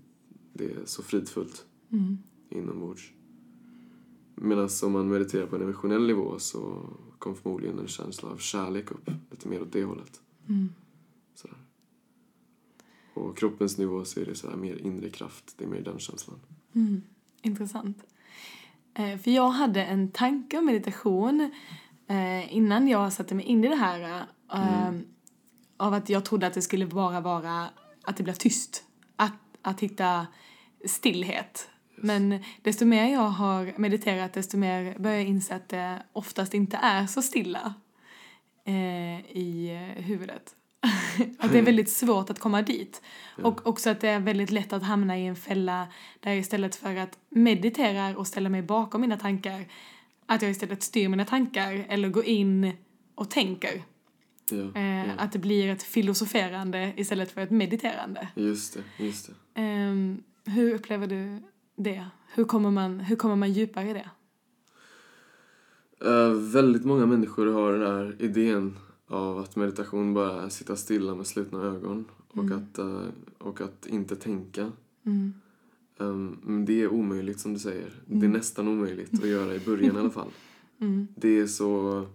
det 0.53 0.65
är 0.65 0.85
så 0.85 1.03
fridfullt 1.03 1.65
Mm. 1.89 2.17
inombords. 2.49 3.11
Medan 4.35 4.69
om 4.83 4.91
man 4.91 5.07
mediterar 5.07 5.47
på 5.47 5.55
en 5.55 5.61
emotionell 5.61 6.07
nivå 6.07 6.39
så 6.39 6.89
kommer 7.19 7.35
förmodligen 7.35 7.79
en 7.79 7.87
känsla 7.87 8.29
av 8.29 8.37
kärlek 8.37 8.91
upp, 8.91 9.09
lite 9.31 9.47
mer 9.47 9.61
åt 9.61 9.71
det 9.71 9.83
hållet. 9.83 10.21
Mm. 10.49 10.69
Sådär. 11.35 11.57
Och 13.15 13.37
kroppens 13.37 13.77
nivå 13.77 14.05
så 14.05 14.19
är 14.19 14.25
det 14.25 14.35
så 14.35 14.49
här 14.49 14.57
mer 14.57 14.75
inre 14.75 15.09
kraft, 15.09 15.53
det 15.57 15.63
är 15.63 15.67
mer 15.67 15.81
den 15.81 15.99
känslan. 15.99 16.39
Mm. 16.75 17.01
Intressant. 17.41 18.03
Eh, 18.93 19.17
för 19.17 19.31
jag 19.31 19.49
hade 19.49 19.83
en 19.83 20.11
tanke 20.11 20.57
om 20.57 20.65
meditation 20.65 21.51
eh, 22.07 22.55
innan 22.55 22.87
jag 22.87 23.13
satte 23.13 23.35
mig 23.35 23.45
in 23.45 23.63
i 23.63 23.67
det 23.67 23.75
här. 23.75 24.25
Eh, 24.53 24.91
Av 25.77 25.93
att 25.93 26.09
jag 26.09 26.25
trodde 26.25 26.47
att 26.47 26.53
det 26.53 26.61
skulle 26.61 26.85
bara 26.85 27.21
vara 27.21 27.69
att 28.03 28.17
det 28.17 28.23
blev 28.23 28.33
tyst. 28.33 28.83
Att, 29.15 29.33
att 29.61 29.79
hitta 29.79 30.27
stillhet. 30.85 31.69
Men 31.97 32.43
desto 32.61 32.85
mer 32.85 33.13
jag 33.13 33.19
har 33.29 33.73
mediterat 33.77 34.33
desto 34.33 34.57
mer 34.57 34.99
börjar 34.99 35.17
jag 35.17 35.27
inse 35.27 35.55
att 35.55 35.69
det 35.69 36.03
oftast 36.13 36.53
inte 36.53 36.77
är 36.77 37.07
så 37.07 37.21
stilla 37.21 37.73
i 39.29 39.69
huvudet. 39.95 40.55
att 41.39 41.51
det 41.51 41.57
är 41.57 41.63
väldigt 41.63 41.89
svårt 41.89 42.29
att 42.29 42.39
komma 42.39 42.61
dit. 42.61 43.01
Och 43.41 43.67
också 43.67 43.89
att 43.89 44.01
det 44.01 44.09
är 44.09 44.19
väldigt 44.19 44.51
lätt 44.51 44.73
att 44.73 44.83
hamna 44.83 45.17
i 45.17 45.25
en 45.25 45.35
fälla 45.35 45.87
där 46.19 46.31
jag 46.31 46.39
istället 46.39 46.75
för 46.75 46.95
att 46.95 47.17
meditera 47.29 48.17
och 48.17 48.27
ställa 48.27 48.49
mig 48.49 48.61
bakom 48.61 49.01
mina 49.01 49.17
tankar 49.17 49.65
att 50.25 50.41
jag 50.41 50.51
istället 50.51 50.83
styr 50.83 51.09
mina 51.09 51.25
tankar 51.25 51.85
eller 51.89 52.09
går 52.09 52.25
in 52.25 52.71
och 53.15 53.29
tänker. 53.29 53.83
Ja, 54.51 54.81
Eh, 54.81 55.07
ja. 55.07 55.13
Att 55.17 55.31
det 55.31 55.39
blir 55.39 55.69
ett 55.69 55.83
filosoferande 55.83 56.93
istället 56.95 57.31
för 57.31 57.41
ett 57.41 57.51
mediterande. 57.51 58.27
Just 58.35 58.73
det, 58.73 59.03
just 59.05 59.27
det. 59.27 59.61
Ehm, 59.61 60.23
hur 60.45 60.73
upplever 60.73 61.07
du 61.07 61.41
det? 61.75 62.05
Hur 62.33 62.43
kommer 62.43 62.71
man, 62.71 62.99
hur 62.99 63.15
kommer 63.15 63.35
man 63.35 63.53
djupare 63.53 63.89
i 63.89 63.93
det? 63.93 64.09
Eh, 66.05 66.29
väldigt 66.29 66.85
många 66.85 67.05
människor 67.05 67.53
har 67.53 67.73
den 67.73 67.81
här 67.81 68.15
idén 68.19 68.77
av 69.07 69.37
att 69.37 69.55
meditation 69.55 70.13
bara 70.13 70.41
är 70.41 70.45
att 70.45 70.53
sitta 70.53 70.75
stilla 70.75 71.15
med 71.15 71.27
slutna 71.27 71.61
ögon 71.63 72.05
och, 72.27 72.51
att, 72.51 72.77
eh, 72.77 73.01
och 73.37 73.61
att 73.61 73.87
inte 73.87 74.15
tänka. 74.15 74.71
Mm. 75.03 75.33
Um, 75.97 76.37
men 76.43 76.65
det 76.65 76.81
är 76.81 76.87
omöjligt 76.87 77.39
som 77.39 77.53
du 77.53 77.59
säger. 77.59 78.01
Det 78.05 78.25
är 78.25 78.29
nästan 78.29 78.67
omöjligt 78.67 79.13
att 79.13 79.29
göra 79.29 79.55
i 79.55 79.59
början 79.59 79.95
i 79.95 79.99
alla 79.99 80.09
fall. 80.09 80.29
Mm. 80.79 81.07
Det 81.15 81.39
är 81.39 81.47
så... 81.47 82.05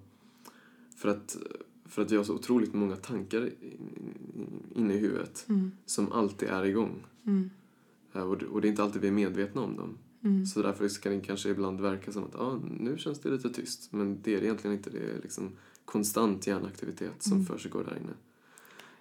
För 0.96 1.08
att, 1.08 1.36
för 1.88 2.02
att 2.02 2.10
jag 2.10 2.18
har 2.18 2.24
så 2.24 2.34
otroligt 2.34 2.74
många 2.74 2.96
tankar 2.96 3.50
inne 4.74 4.94
i 4.94 4.98
huvudet 4.98 5.46
Mm. 5.48 5.70
som 5.86 6.12
alltid 6.12 6.48
är 6.48 6.64
igång. 6.64 7.06
Mm. 7.26 7.50
Eh, 8.12 8.22
Och 8.22 8.38
det, 8.38 8.46
och 8.46 8.60
det 8.60 8.68
är 8.68 8.70
inte 8.70 8.82
alltid 8.82 9.02
vi 9.02 9.08
är 9.08 9.12
medvetna 9.12 9.60
om 9.60 9.76
dem. 9.76 9.98
Mm. 10.24 10.46
Så 10.46 10.62
därför 10.62 10.88
ska 10.88 11.10
det 11.10 11.20
kanske 11.20 11.48
ibland 11.48 11.80
verka 11.80 12.12
som 12.12 12.24
att 12.24 12.36
ah, 12.36 12.60
nu 12.80 12.98
känns 12.98 13.20
det 13.20 13.30
lite 13.30 13.50
tyst. 13.50 13.92
Men 13.92 14.22
det 14.22 14.34
är 14.34 14.40
det 14.40 14.46
egentligen 14.46 14.76
inte. 14.76 14.90
Det 14.90 14.98
är 14.98 15.22
liksom 15.22 15.50
konstant 15.90 16.46
hjärnaktivitet 16.46 17.22
som 17.22 17.32
Mm. 17.32 17.46
försiggår 17.46 17.84
där 17.84 17.96
inne. 17.96 18.12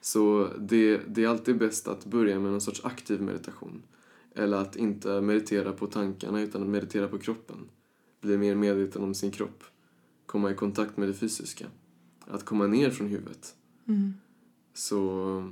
Så 0.02 0.50
det, 0.60 0.98
det 1.08 1.24
är 1.24 1.28
alltid 1.28 1.58
bäst 1.58 1.88
att 1.88 2.06
börja 2.06 2.40
med 2.40 2.52
någon 2.52 2.62
sorts 2.62 2.86
aktiv 2.86 3.22
meditation. 3.22 3.82
Eller 4.36 4.58
att 4.58 4.76
inte 4.76 5.22
meditera 5.22 5.74
på 5.74 5.88
tankarna 5.88 6.42
utan 6.42 6.62
att 6.64 6.70
meditera 6.70 7.08
på 7.08 7.18
kroppen. 7.18 7.58
Bli 8.22 8.38
mer 8.38 8.56
medveten 8.56 9.04
om 9.04 9.14
sin 9.14 9.32
kropp. 9.32 9.64
Komma 10.26 10.52
i 10.52 10.56
kontakt 10.56 10.98
med 10.98 11.08
det 11.08 11.14
fysiska. 11.14 11.66
Att 12.28 12.46
komma 12.46 12.68
ner 12.68 12.90
från 12.90 13.08
huvudet. 13.08 13.56
Mm. 13.88 14.14
Så... 14.74 15.52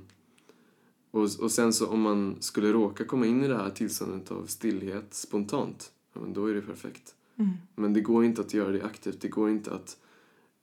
Och, 1.12 1.30
och 1.40 1.52
sen 1.52 1.74
så 1.74 1.88
om 1.88 2.02
man 2.02 2.36
skulle 2.40 2.74
råka 2.74 3.06
komma 3.06 3.26
in 3.26 3.44
i 3.44 3.48
det 3.48 3.58
här 3.58 3.70
tillståndet 3.70 4.32
av 4.32 4.46
stillhet 4.46 5.14
spontant, 5.14 5.92
ja, 6.14 6.22
men 6.22 6.34
då 6.34 6.46
är 6.46 6.54
det 6.54 6.62
perfekt. 6.62 7.16
Mm. 7.36 7.52
Men 7.76 7.94
det 7.94 8.02
går 8.02 8.26
inte 8.26 8.42
att 8.42 8.54
göra 8.54 8.72
det 8.72 8.84
aktivt. 8.84 9.22
Det 9.22 9.28
går 9.28 9.50
inte 9.50 9.72
att 9.74 9.98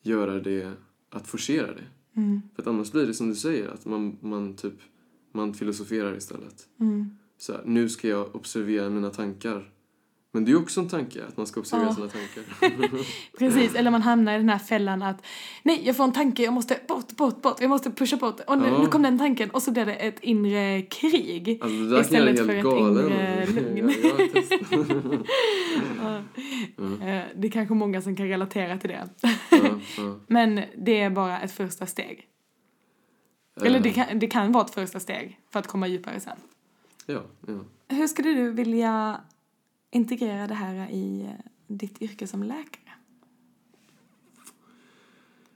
göra 0.06 0.40
det, 0.40 0.72
att 1.10 1.26
forcera 1.26 1.66
det. 1.66 1.84
Mm. 2.20 2.42
För 2.54 2.62
att 2.62 2.68
annars 2.68 2.92
blir 2.92 3.06
det 3.06 3.14
som 3.14 3.28
du 3.28 3.34
säger, 3.34 3.68
att 3.68 3.84
man, 3.84 4.16
man 4.20 4.56
typ, 4.56 4.74
man 5.32 5.54
filosoferar 5.54 6.16
istället. 6.16 6.68
Mm. 6.80 7.10
Så 7.38 7.52
här, 7.52 7.62
nu 7.64 7.88
ska 7.88 8.08
jag 8.08 8.36
observera 8.36 8.90
mina 8.90 9.10
tankar. 9.10 9.73
Men 10.34 10.44
det 10.44 10.52
är 10.52 10.56
också 10.62 10.80
en 10.80 10.88
tanke, 10.88 11.24
att 11.28 11.36
man 11.36 11.46
ska 11.46 11.60
observera 11.60 11.86
Ja. 11.88 11.94
sina 11.94 12.08
tankar. 12.08 13.04
Precis, 13.38 13.74
eller 13.74 13.90
man 13.90 14.02
hamnar 14.02 14.34
i 14.34 14.36
den 14.38 14.48
här 14.48 14.58
fällan 14.58 15.02
att 15.02 15.26
nej, 15.62 15.82
jag 15.84 15.96
får 15.96 16.04
en 16.04 16.12
tanke, 16.12 16.42
jag 16.42 16.52
måste 16.54 16.78
bort, 16.88 17.08
bort, 17.16 17.42
bort, 17.42 17.60
jag 17.60 17.68
måste 17.70 17.90
pusha 17.90 18.16
bort. 18.16 18.40
Och 18.46 18.58
nu, 18.58 18.66
Ja. 18.68 18.78
nu 18.82 18.86
kom 18.86 19.02
den 19.02 19.18
tanken 19.18 19.50
och 19.50 19.62
så 19.62 19.70
blir 19.72 19.86
det 19.86 19.94
ett 19.94 20.20
inre 20.20 20.82
krig. 20.82 21.58
Alltså 21.62 21.78
det 21.78 21.88
där 21.90 22.00
Istället 22.00 22.36
kan 22.36 22.46
för 22.46 22.52
jag 22.54 22.66
ett 22.66 22.72
helt 22.72 22.94
galen. 22.94 23.12
inre 23.12 23.46
lugn. 23.46 23.76
jag, 24.02 24.04
jag 24.04 24.10
har 24.10 24.28
testat. 24.28 25.26
Ja. 26.02 26.16
Eh, 27.06 27.24
Det 27.36 27.46
är 27.46 27.50
kanske 27.50 27.74
många 27.74 28.02
som 28.02 28.16
kan 28.16 28.28
relatera 28.28 28.78
till 28.78 28.90
det. 28.90 29.08
ja, 29.22 29.58
ja. 29.96 30.18
Men 30.26 30.60
det 30.76 31.00
är 31.00 31.10
bara 31.10 31.40
ett 31.40 31.52
första 31.52 31.86
steg. 31.86 32.26
Eller 33.62 33.80
det 33.80 33.88
Eh, 33.88 33.94
kan, 33.94 34.18
det 34.18 34.26
kan 34.26 34.52
vara 34.52 34.64
ett 34.64 34.74
första 34.74 35.00
steg 35.00 35.38
för 35.52 35.58
att 35.60 35.66
komma 35.66 35.86
djupare 35.86 36.20
sen. 36.20 36.36
Ja, 37.06 37.22
ja. 37.46 37.54
Hur 37.88 38.06
skulle 38.06 38.30
du 38.30 38.50
vilja 38.50 39.20
integrera 39.94 40.46
det 40.46 40.54
här 40.54 40.90
i 40.90 41.22
eh, 41.22 41.50
ditt 41.66 42.02
yrke 42.02 42.26
som 42.26 42.42
läkare? 42.42 42.94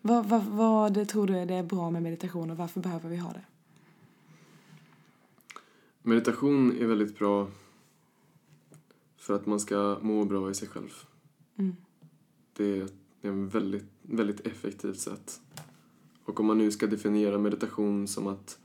Vad, 0.00 0.26
vad, 0.26 0.44
vad 0.44 1.08
tror 1.08 1.26
du 1.26 1.36
är 1.36 1.46
det 1.46 1.62
bra 1.62 1.90
med 1.90 2.02
meditation 2.02 2.50
och 2.50 2.56
varför 2.56 2.80
behöver 2.80 3.08
vi 3.08 3.16
ha 3.16 3.32
det? 3.32 3.44
Meditation 6.02 6.76
är 6.78 6.86
väldigt 6.86 7.18
bra 7.18 7.48
för 9.16 9.34
att 9.34 9.46
man 9.46 9.60
ska 9.60 9.98
må 10.02 10.24
bra 10.24 10.50
i 10.50 10.54
sig 10.54 10.68
själv. 10.68 10.90
Mm. 11.56 11.76
Det 12.52 12.78
är 12.78 12.84
ett 12.84 12.94
väldigt, 13.54 13.90
väldigt 14.02 14.40
effektivt 14.40 14.98
sätt. 14.98 15.40
Och 16.24 16.40
om 16.40 16.46
man 16.46 16.58
nu 16.58 16.70
ska 16.70 16.86
definiera 16.86 17.38
meditation 17.38 18.08
som 18.08 18.26
att 18.26 18.58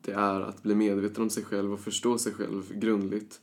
det 0.00 0.12
är 0.12 0.40
att 0.40 0.62
bli 0.62 0.74
medveten 0.74 1.22
om 1.22 1.30
sig 1.30 1.44
själv 1.44 1.72
och 1.72 1.80
förstå 1.80 2.18
sig 2.18 2.32
själv 2.32 2.78
grundligt 2.78 3.40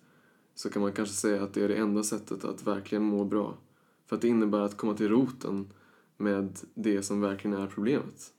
så 0.59 0.69
kan 0.69 0.81
man 0.81 0.91
kanske 0.93 1.15
säga 1.15 1.43
att 1.43 1.53
det 1.53 1.63
är 1.63 1.67
det 1.67 1.75
enda 1.75 2.03
sättet 2.03 2.43
att 2.45 2.67
verkligen 2.67 3.03
må 3.03 3.25
bra. 3.25 3.57
För 4.05 4.15
att 4.15 4.21
det 4.21 4.27
innebär 4.27 4.59
att 4.59 4.77
komma 4.77 4.93
till 4.93 5.09
roten 5.09 5.67
med 6.17 6.59
det 6.73 7.03
som 7.03 7.21
verkligen 7.21 7.57
är 7.57 7.67
problemet. 7.67 8.33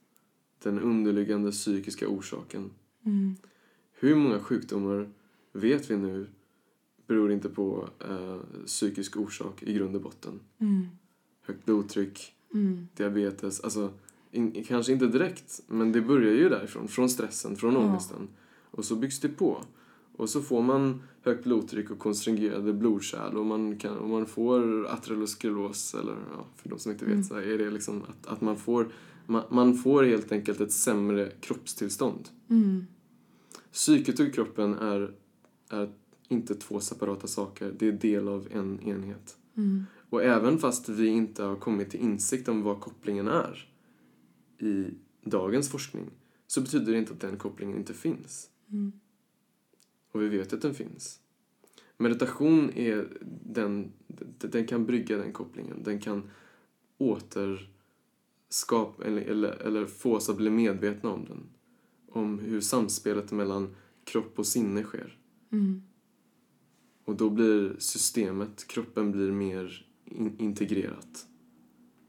Den 0.63 0.79
underliggande 0.79 1.51
psykiska 1.51 2.07
orsaken. 2.07 2.71
Mm. 3.05 3.35
Hur 3.93 4.15
många 4.15 4.39
sjukdomar 4.39 5.09
vet 5.53 5.91
vi 5.91 5.97
nu 5.97 6.27
beror 7.07 7.31
inte 7.31 7.49
på 7.49 7.89
eh, 8.09 8.37
psykisk 8.65 9.17
orsak 9.17 9.63
i 9.63 9.73
grund 9.73 9.95
och 9.95 10.01
botten? 10.01 10.39
Mm. 10.57 10.85
Högt 11.41 11.65
blodtryck, 11.65 12.33
Mm. 12.53 12.87
diabetes, 12.95 13.59
alltså 13.61 13.93
in, 14.31 14.63
kanske 14.67 14.91
inte 14.93 15.07
direkt, 15.07 15.61
men 15.67 15.91
det 15.91 16.01
börjar 16.01 16.33
ju 16.33 16.49
därifrån, 16.49 16.87
från 16.87 17.09
stressen, 17.09 17.55
från 17.55 17.73
Ja. 17.73 17.79
ångesten. 17.79 18.27
Och 18.71 18.85
så 18.85 18.95
byggs 18.95 19.19
det 19.19 19.29
på. 19.29 19.63
Och 20.15 20.29
så 20.29 20.41
får 20.41 20.61
man 20.61 21.01
högt 21.21 21.43
blodtryck 21.43 21.91
och 21.91 21.99
konstringerade 21.99 22.73
blodkärl 22.73 23.37
och 23.37 23.45
man, 23.45 23.77
kan, 23.77 23.97
och 23.97 24.09
man 24.09 24.25
får 24.25 24.85
ateroskleros, 24.87 25.93
eller 25.93 26.15
ja, 26.37 26.45
för 26.55 26.69
de 26.69 26.79
som 26.79 26.91
inte 26.91 27.05
vet 27.05 27.13
Mm. 27.13 27.23
så 27.23 27.35
är 27.35 27.57
det 27.57 27.71
liksom 27.71 28.03
att, 28.03 28.27
att 28.27 28.41
man, 28.41 28.57
får, 28.57 28.91
man, 29.25 29.43
man 29.49 29.75
får 29.75 30.03
helt 30.03 30.31
enkelt 30.31 30.61
ett 30.61 30.71
sämre 30.71 31.31
kroppstillstånd. 31.39 32.29
Mm. 32.49 32.85
Psyket 33.71 34.19
och 34.19 34.33
kroppen 34.33 34.73
är, 34.73 35.13
är 35.69 35.89
inte 36.27 36.55
två 36.55 36.79
separata 36.79 37.27
saker, 37.27 37.73
det 37.79 37.87
är 37.87 37.91
del 37.91 38.27
av 38.27 38.47
en 38.51 38.79
enhet. 38.81 39.37
Mm. 39.57 39.85
Och 40.09 40.23
även 40.23 40.57
fast 40.57 40.89
vi 40.89 41.07
inte 41.07 41.43
har 41.43 41.55
kommit 41.55 41.89
till 41.89 41.99
insikt 41.99 42.47
om 42.47 42.63
vad 42.63 42.79
kopplingen 42.79 43.27
är 43.27 43.67
i 44.59 44.85
dagens 45.23 45.69
forskning 45.69 46.09
så 46.47 46.61
betyder 46.61 46.91
det 46.91 46.97
inte 46.97 47.13
att 47.13 47.19
den 47.19 47.37
kopplingen 47.37 47.77
inte 47.77 47.93
finns. 47.93 48.49
Mm. 48.69 48.91
Och 50.11 50.21
vi 50.21 50.27
vet 50.27 50.53
att 50.53 50.61
den 50.61 50.73
finns. 50.73 51.19
Meditation 51.97 52.69
är 52.73 53.17
den, 53.45 53.91
den 54.37 54.67
kan 54.67 54.85
brygga 54.85 55.17
den 55.17 55.33
kopplingen. 55.33 55.83
Den 55.83 55.99
kan 55.99 56.29
återskapa 56.97 59.03
eller, 59.03 59.21
eller, 59.21 59.51
eller 59.51 59.85
få 59.85 60.15
oss 60.15 60.29
att 60.29 60.37
bli 60.37 60.49
medvetna 60.49 61.09
om 61.09 61.25
den. 61.25 61.49
Om 62.07 62.39
hur 62.39 62.61
samspelet 62.61 63.31
mellan 63.31 63.75
kropp 64.03 64.39
och 64.39 64.47
sinne 64.47 64.83
sker. 64.83 65.17
Mm. 65.51 65.81
Och 67.05 67.15
då 67.15 67.29
blir 67.29 67.75
systemet, 67.79 68.67
kroppen 68.67 69.11
blir 69.11 69.31
mer 69.31 69.87
in- 70.05 70.35
integrerat. 70.39 71.27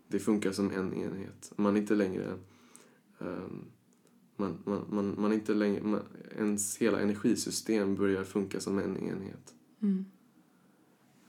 Det 0.09 0.19
funkar 0.19 0.53
som 0.53 0.71
en 0.71 0.95
enhet. 0.95 1.53
Man 1.57 1.77
är 1.77 1.81
inte 1.81 1.95
längre... 1.95 2.39
ehm, 3.19 3.65
man, 4.43 4.59
man, 4.65 4.85
man, 4.91 5.15
man 5.19 5.33
inte 5.33 5.55
längre... 5.55 5.83
Man, 5.83 6.01
ens 6.39 6.77
hela 6.77 7.01
energisystem 7.01 7.95
börjar 7.95 8.25
funka 8.25 8.61
som 8.61 8.79
en 8.79 8.97
enhet. 8.97 9.55
Mm. 9.83 10.05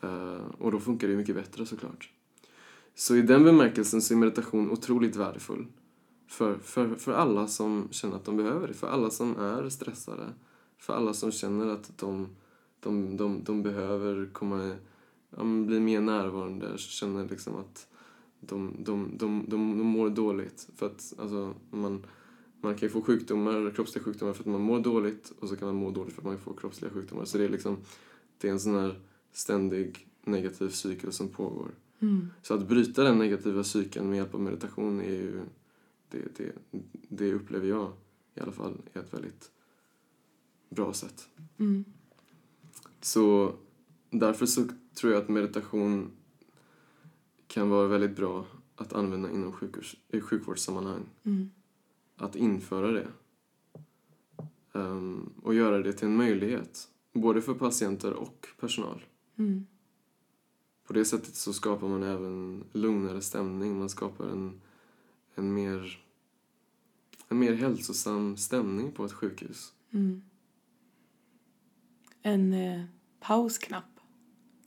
Eh, 0.02 0.45
och 0.58 0.71
då 0.71 0.80
funkar 0.80 1.08
det 1.08 1.15
mycket 1.15 1.36
bättre 1.36 1.65
såklart. 1.65 2.12
Så 2.95 3.15
i 3.15 3.21
den 3.21 3.43
bemärkelsen 3.43 4.02
så 4.02 4.13
är 4.13 4.17
meditation 4.17 4.71
otroligt 4.71 5.15
värdefull. 5.15 5.67
För, 6.28 6.58
för, 6.58 6.95
för 6.95 7.13
alla 7.13 7.47
som 7.47 7.88
känner 7.91 8.15
att 8.15 8.26
de 8.26 8.38
behöver 8.38 8.67
det. 8.67 8.73
För 8.73 8.88
alla 8.88 9.10
som 9.10 9.39
är 9.39 9.69
stressade. 9.69 10.34
För 10.78 10.93
alla 10.93 11.13
som 11.13 11.32
känner 11.32 11.67
att 11.67 11.97
de, 11.97 12.28
de, 12.80 13.17
de, 13.17 13.43
de 13.43 13.63
behöver 13.63 14.30
komma, 14.34 14.76
ja, 15.30 15.43
bli 15.43 15.80
mer 15.80 16.02
närvarande. 16.02 16.78
Känner 16.78 17.30
liksom 17.30 17.56
att 17.56 17.88
de, 18.39 18.76
de, 18.80 19.12
de, 19.17 19.45
de, 19.47 19.78
de 19.78 19.86
mår 19.88 20.10
dåligt. 20.10 20.69
För 20.76 20.86
att 20.86 21.13
alltså, 21.17 21.54
man, 21.69 22.06
man 22.63 22.76
kan 22.76 22.88
ju 22.88 22.89
få 22.89 23.02
sjukdomar, 23.02 23.71
kroppsliga 23.76 24.04
sjukdomar 24.04 24.34
för 24.34 24.43
att 24.43 24.47
man 24.47 24.62
mår 24.62 24.80
dåligt. 24.80 25.34
Och 25.39 25.49
så 25.49 25.56
kan 25.56 25.67
man 25.67 25.76
må 25.76 25.91
dåligt 25.91 26.13
för 26.13 26.21
att 26.21 26.26
man 26.26 26.38
får 26.38 26.54
kroppsliga 26.54 26.91
sjukdomar. 26.91 27.26
Så 27.26 27.38
det 27.38 27.45
är 27.45 27.49
liksom, 27.49 27.78
det 28.38 28.47
är 28.47 28.52
en 28.52 28.60
sån 28.60 28.76
här 28.76 28.99
ständig 29.32 30.08
negativ 30.23 30.69
cykel 30.69 31.12
som 31.12 31.28
pågår. 31.28 31.71
Mm. 31.99 32.28
Så 32.41 32.54
att 32.54 32.67
bryta 32.67 33.04
den 33.04 33.17
negativa 33.17 33.63
cykeln 33.63 34.10
med 34.10 34.17
hjälp 34.17 34.34
av 34.34 34.41
meditation 34.41 35.02
är 35.02 35.12
ju, 35.12 35.41
det, 36.10 36.38
det, 36.38 36.52
det 37.10 37.34
upplever 37.34 37.67
jag 37.67 37.91
i 38.36 38.39
alla 38.39 38.52
fall 38.52 38.82
är 38.93 38.99
ett 38.99 39.13
väldigt 39.13 39.52
bra 40.69 40.93
sätt. 40.93 41.28
Mm. 41.58 41.86
Så 43.02 43.56
därför 44.10 44.45
så 44.45 44.67
tror 44.93 45.13
jag 45.13 45.21
att 45.21 45.30
meditation 45.30 46.12
kan 47.47 47.69
vara 47.69 47.88
väldigt 47.88 48.15
bra 48.15 48.45
att 48.76 48.93
använda 48.93 49.32
inom 49.32 49.54
i 50.08 50.21
sjukvårdssammanhang. 50.21 51.06
Mm. 51.23 51.49
Att 52.15 52.36
införa 52.36 52.91
det. 52.91 53.08
Ehm, 54.73 55.34
och 55.43 55.54
göra 55.54 55.80
det 55.84 55.93
till 55.93 56.08
en 56.08 56.15
möjlighet. 56.15 56.89
Både 57.13 57.41
för 57.41 57.54
patienter 57.54 58.13
och 58.13 58.47
personal. 58.60 59.06
Mm. 59.36 59.65
På 60.88 60.93
det 60.93 61.06
sättet 61.06 61.36
så 61.36 61.54
skapar 61.54 61.88
man 61.88 62.04
även 62.04 62.63
lugnare 62.71 63.21
stämning. 63.21 63.80
Man 63.80 63.89
skapar 63.89 64.26
en, 64.28 64.62
en, 65.36 65.54
mer, 65.54 65.99
en 67.28 67.39
mer 67.39 67.54
hälsosam 67.54 68.38
stämning 68.38 68.91
på 68.91 69.06
ett 69.06 69.13
sjukhus. 69.13 69.73
Mm. 69.91 70.21
En 72.21 72.54
eh, 72.54 72.84
pausknapp, 73.19 73.99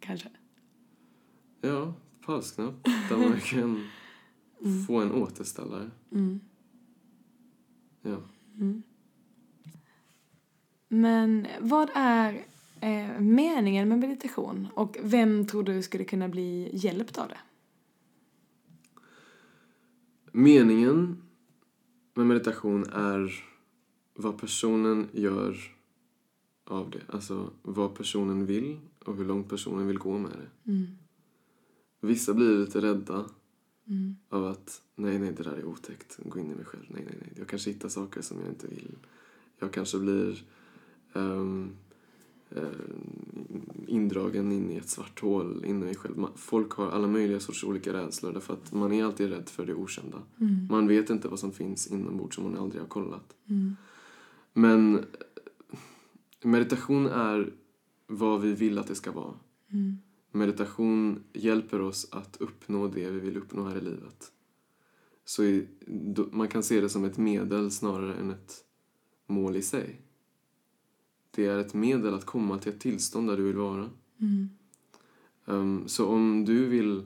kanske. 0.00 0.28
Ja, 1.60 1.94
pausknapp 2.26 2.74
där 3.08 3.16
man 3.16 3.40
kan 3.40 3.88
Mm. 4.64 4.84
få 4.84 5.00
en 5.00 5.12
återställare. 5.12 5.90
Mm. 6.12 6.40
Ja. 8.06 8.22
Mm. 8.54 8.82
Men 10.88 11.46
vad 11.60 11.90
är 11.94 12.44
eh, 12.80 13.20
meningen 13.20 13.88
med 13.88 13.98
meditation 13.98 14.68
och 14.74 14.96
vem 15.02 15.46
tror 15.46 15.62
du 15.62 15.82
skulle 15.82 16.04
kunna 16.04 16.28
bli 16.28 16.70
hjälpt 16.72 17.18
av 17.18 17.28
det? 17.28 17.38
Meningen 20.32 21.22
med 22.14 22.26
meditation 22.26 22.84
är 22.92 23.44
vad 24.14 24.38
personen 24.40 25.08
gör 25.12 25.56
av 26.64 26.90
det. 26.90 27.00
Alltså 27.08 27.50
vad 27.62 27.94
personen 27.94 28.46
vill 28.46 28.80
och 29.04 29.16
hur 29.16 29.24
långt 29.24 29.48
personen 29.48 29.86
vill 29.86 29.98
gå 29.98 30.18
med 30.18 30.30
det. 30.30 30.72
Mm. 30.72 30.86
Vissa 32.00 32.34
blir 32.34 32.58
lite 32.58 32.80
rädda 32.80 33.24
Mm. 33.88 34.16
av 34.28 34.44
att 34.46 34.82
nej, 34.94 35.18
nej, 35.18 35.32
det 35.32 35.42
där 35.42 35.52
är 35.56 35.64
otäckt. 35.64 36.18
Gå 36.24 36.38
in 36.38 36.50
i 36.50 36.54
mig 36.54 36.64
själv. 36.64 36.84
Nej, 36.88 37.02
nej, 37.06 37.16
nej. 37.20 37.32
Jag 37.38 37.48
kanske 37.48 37.70
hittar 37.70 37.88
saker 37.88 38.22
som 38.22 38.40
jag 38.40 38.48
inte 38.48 38.66
vill. 38.66 38.94
Jag 39.58 39.72
kanske 39.72 39.98
blir 39.98 40.44
ehm, 41.14 41.70
eh, 42.50 42.62
indragen 43.86 44.52
in 44.52 44.70
i 44.70 44.76
ett 44.76 44.88
svart 44.88 45.20
hål 45.20 45.64
inne 45.64 45.80
i 45.80 45.84
mig 45.84 45.94
själv. 45.94 46.16
Ma- 46.16 46.36
Folk 46.36 46.72
har 46.72 46.90
alla 46.90 47.06
möjliga 47.08 47.40
sorts 47.40 47.64
olika 47.64 47.92
rädslor 47.92 48.32
därför 48.32 48.54
att 48.54 48.72
man 48.72 48.92
är 48.92 49.04
alltid 49.04 49.28
rädd 49.30 49.48
för 49.48 49.66
det 49.66 49.74
okända. 49.74 50.22
Mm. 50.40 50.66
Man 50.70 50.86
vet 50.88 51.10
inte 51.10 51.28
vad 51.28 51.38
som 51.38 51.52
finns 51.52 51.86
inombords 51.86 52.34
som 52.34 52.44
man 52.44 52.56
aldrig 52.56 52.82
har 52.82 52.88
kollat. 52.88 53.34
Mm. 53.48 53.76
Men 54.52 54.98
eh, 54.98 55.04
meditation 56.42 57.06
är 57.06 57.52
vad 58.06 58.40
vi 58.40 58.52
vill 58.52 58.78
att 58.78 58.86
det 58.86 58.94
ska 58.94 59.12
vara. 59.12 59.34
Mm. 59.72 59.98
Meditation 60.36 61.24
hjälper 61.32 61.80
oss 61.80 62.08
att 62.10 62.36
uppnå 62.40 62.88
det 62.88 63.10
vi 63.10 63.20
vill 63.20 63.36
uppnå 63.36 63.68
här 63.68 63.76
i 63.76 63.80
livet. 63.80 64.32
så 65.24 65.42
är, 65.42 65.66
då, 65.86 66.26
man 66.32 66.48
kan 66.48 66.62
se 66.62 66.80
det 66.80 66.88
som 66.88 67.04
ett 67.04 67.18
medel 67.18 67.70
snarare 67.70 68.14
än 68.14 68.30
ett 68.30 68.64
mål 69.26 69.56
i 69.56 69.62
sig. 69.62 70.00
Det 71.30 71.46
är 71.46 71.58
ett 71.58 71.74
medel 71.74 72.14
att 72.14 72.24
komma 72.24 72.58
till 72.58 72.72
ett 72.72 72.80
tillstånd 72.80 73.28
där 73.28 73.36
du 73.36 73.42
vill 73.42 73.56
vara. 73.56 73.90
Mm. 74.20 74.48
Um, 75.44 75.88
så 75.88 76.06
om 76.06 76.44
du 76.44 76.66
vill 76.66 77.02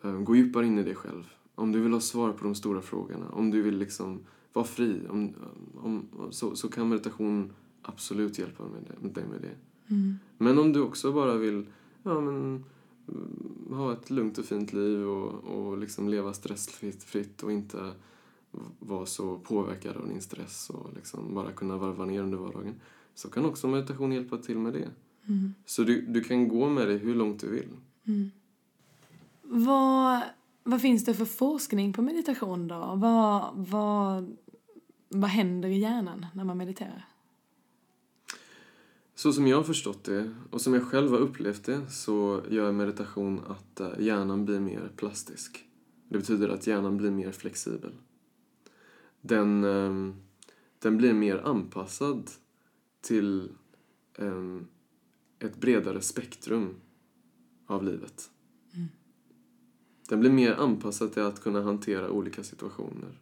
um, 0.00 0.24
gå 0.24 0.36
djupare 0.36 0.66
in 0.66 0.78
i 0.78 0.82
dig 0.82 0.94
själv, 0.94 1.24
om 1.54 1.72
du 1.72 1.80
vill 1.80 1.92
ha 1.92 2.00
svar 2.00 2.32
på 2.32 2.44
de 2.44 2.54
stora 2.54 2.82
frågorna, 2.82 3.28
om 3.30 3.50
du 3.50 3.62
vill 3.62 3.78
liksom 3.78 4.20
vara 4.52 4.66
fri, 4.66 5.00
om, 5.08 5.34
om, 5.74 6.08
så, 6.30 6.56
så 6.56 6.68
kan 6.68 6.88
meditation 6.88 7.52
absolut 7.82 8.38
hjälpa 8.38 8.62
med, 8.62 8.82
det, 8.82 9.08
dig 9.08 9.28
med 9.28 9.40
det. 9.40 9.54
Mm. 9.94 10.18
Men 10.38 10.58
om 10.58 10.72
du 10.72 10.80
också 10.80 11.12
bara 11.12 11.36
vill 11.36 11.66
ja, 12.04 12.20
men, 12.20 12.64
mm, 13.08 13.66
ha 13.70 13.92
ett 13.92 14.10
lugnt 14.10 14.38
och 14.38 14.44
fint 14.44 14.72
liv 14.72 15.08
och, 15.08 15.44
och 15.44 15.78
liksom 15.78 16.08
leva 16.08 16.32
stressfritt 16.32 17.02
fritt 17.02 17.42
och 17.42 17.52
inte 17.52 17.92
vara 18.78 19.06
så 19.06 19.38
påverkad 19.38 19.96
av 19.96 20.08
din 20.08 20.20
stress 20.20 20.70
och 20.70 20.94
liksom 20.94 21.34
bara 21.34 21.52
kunna 21.52 21.76
varva 21.76 22.04
ner 22.04 22.22
under 22.22 22.38
vardagen 22.38 22.74
så 23.14 23.30
kan 23.30 23.44
också 23.44 23.68
meditation 23.68 24.12
hjälpa 24.12 24.38
till 24.38 24.58
med 24.58 24.72
det. 24.72 24.90
Mm. 25.26 25.54
Så 25.66 25.82
du, 25.82 26.00
du 26.00 26.24
kan 26.24 26.48
gå 26.48 26.68
med 26.68 26.88
det 26.88 26.94
hur 26.94 27.14
långt 27.14 27.40
du 27.40 27.50
vill. 27.50 27.68
Mm. 28.06 28.30
Vad, 29.42 30.20
vad 30.62 30.80
finns 30.80 31.04
det 31.04 31.14
för 31.14 31.24
forskning 31.24 31.92
på 31.92 32.02
meditation 32.02 32.68
då? 32.68 32.94
Vad, 32.96 33.50
vad, 33.54 34.36
vad 35.08 35.30
händer 35.30 35.68
i 35.68 35.78
hjärnan 35.78 36.26
när 36.34 36.44
man 36.44 36.58
mediterar? 36.58 37.04
Så 39.14 39.32
som 39.32 39.46
jag 39.46 39.56
har 39.56 39.64
förstått 39.64 40.04
det 40.04 40.34
och 40.50 40.60
som 40.60 40.74
jag 40.74 40.82
själv 40.82 41.10
har 41.10 41.18
upplevt 41.18 41.64
det 41.64 41.90
så 41.90 42.42
gör 42.50 42.72
meditation 42.72 43.40
att 43.46 43.80
eh, 43.80 43.90
hjärnan 43.98 44.44
blir 44.44 44.60
mer 44.60 44.92
plastisk. 44.96 45.68
Det 46.08 46.18
betyder 46.18 46.48
att 46.48 46.66
hjärnan 46.66 46.96
blir 46.96 47.10
mer 47.10 47.32
flexibel. 47.32 47.92
Den, 49.20 49.64
ehm, 49.64 50.14
den 50.78 50.96
blir 50.96 51.12
mer 51.12 51.38
anpassad 51.38 52.30
till 53.00 53.48
ehm, 54.18 54.66
ett 55.38 55.56
bredare 55.60 56.00
spektrum 56.00 56.74
av 57.66 57.84
livet. 57.84 58.30
Mm. 58.74 58.88
Den 60.08 60.20
blir 60.20 60.30
mer 60.30 60.52
anpassad 60.52 61.12
till 61.12 61.22
att 61.22 61.40
kunna 61.40 61.62
hantera 61.62 62.10
olika 62.10 62.42
situationer. 62.42 63.20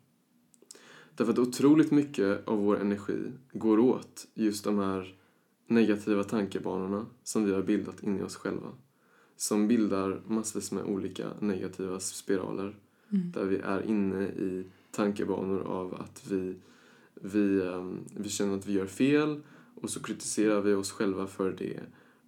Därför 1.15 1.33
att 1.33 1.39
otroligt 1.39 1.91
mycket 1.91 2.49
av 2.49 2.59
vår 2.59 2.81
energi 2.81 3.33
går 3.53 3.79
åt 3.79 4.27
just 4.35 4.65
de 4.65 4.79
här 4.79 5.22
negativa 5.67 6.25
tankebanorna 6.25 7.07
som 7.23 7.45
vi 7.45 7.53
har 7.53 7.63
bildat 7.63 8.03
in 8.03 8.19
i 8.19 8.23
oss 8.23 8.37
själva. 8.37 8.69
Som 9.37 9.69
bildar 9.69 10.23
massvis 10.27 10.73
med 10.73 10.85
olika 10.85 11.29
negativa 11.41 12.01
spiraler. 12.01 12.77
Mm. 13.11 13.33
Där 13.33 13.45
vi 13.45 13.57
är 13.57 13.83
inne 13.83 14.23
i 14.23 14.65
tankebanor 14.91 15.61
av 15.61 15.95
att 15.95 16.27
vi, 16.31 16.55
vi, 17.15 17.61
um, 17.61 18.01
vi 18.17 18.29
känner 18.29 18.57
att 18.57 18.67
vi 18.67 18.73
gör 18.73 18.87
fel 18.87 19.41
och 19.75 19.91
så 19.91 20.03
kritiserar 20.03 20.61
vi 20.61 20.75
oss 20.75 20.91
själva 20.91 21.27
för 21.27 21.53
det. 21.59 21.81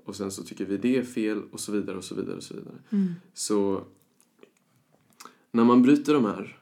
Och 0.05 0.16
sen 0.16 0.31
så 0.31 0.42
tycker 0.42 0.64
vi 0.64 0.77
det 0.77 0.97
är 0.97 1.03
fel 1.03 1.42
och 1.51 1.61
så 1.61 1.73
vidare 1.73 1.97
och 1.97 2.05
så 2.05 2.14
vidare 2.14 2.37
och 2.37 2.42
så 2.42 2.55
vidare. 2.55 2.77
Mm. 2.90 3.12
Så 3.35 3.85
när 5.51 5.64
man 5.64 5.83
bryter 5.83 6.14
de 6.14 6.25
här 6.25 6.59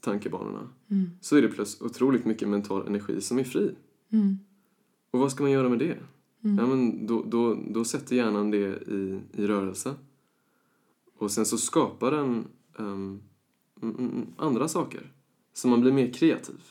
tankebanorna 0.00 0.68
Mm. 0.94 1.10
så 1.20 1.36
är 1.36 1.42
det 1.42 1.48
plötsligt 1.48 1.82
otroligt 1.82 2.24
mycket 2.24 2.48
mental 2.48 2.86
energi 2.86 3.20
som 3.20 3.38
är 3.38 3.44
fri. 3.44 3.74
Och 5.14 5.20
vad 5.20 5.32
ska 5.32 5.42
man 5.42 5.52
göra 5.52 5.68
med 5.68 5.78
det? 5.78 5.98
Mm. 6.44 6.58
Ja, 6.58 6.66
men 6.66 7.06
då, 7.06 7.22
då, 7.22 7.58
då 7.70 7.84
sätter 7.84 8.16
hjärnan 8.16 8.50
det 8.50 8.82
i, 8.88 9.20
i 9.32 9.46
rörelse. 9.46 9.94
Och 11.18 11.30
sen 11.30 11.46
så 11.46 11.58
skapar 11.58 12.10
den 12.10 12.44
um, 12.76 13.22
andra 14.36 14.68
saker. 14.68 15.12
Så 15.52 15.68
man 15.68 15.80
blir 15.80 15.92
mer 15.92 16.12
kreativ. 16.12 16.62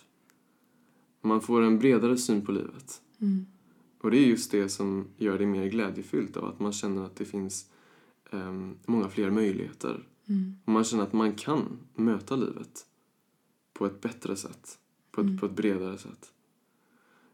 Man 1.22 1.42
får 1.42 1.62
en 1.62 1.80
bredare 1.80 2.18
syn 2.18 2.46
på 2.46 2.52
livet. 2.52 3.02
Mm. 3.22 3.46
Och 4.02 4.12
det 4.12 4.18
är 4.18 4.26
just 4.26 4.52
det 4.52 4.70
som 4.70 5.08
gör 5.18 5.40
det 5.40 5.46
mer 5.46 5.68
glädjefyllt 5.68 6.38
av 6.38 6.46
att 6.46 6.60
man 6.60 6.74
känner 6.74 7.06
att 7.06 7.16
det 7.16 7.26
finns 7.26 7.70
um, 8.32 8.78
många 8.86 9.10
fler 9.10 9.30
möjligheter. 9.32 10.08
Mm. 10.30 10.56
Och 10.66 10.74
man 10.74 10.84
känner 10.84 11.04
att 11.04 11.14
man 11.14 11.34
kan 11.34 11.80
möta 11.96 12.36
livet 12.36 12.86
på 13.74 13.86
ett 13.86 14.02
bättre 14.02 14.36
sätt. 14.36 14.80
På 15.12 15.22
ett, 15.22 15.28
Mm. 15.28 15.40
på 15.40 15.46
ett 15.46 15.56
bredare 15.56 15.98
sätt. 15.98 16.34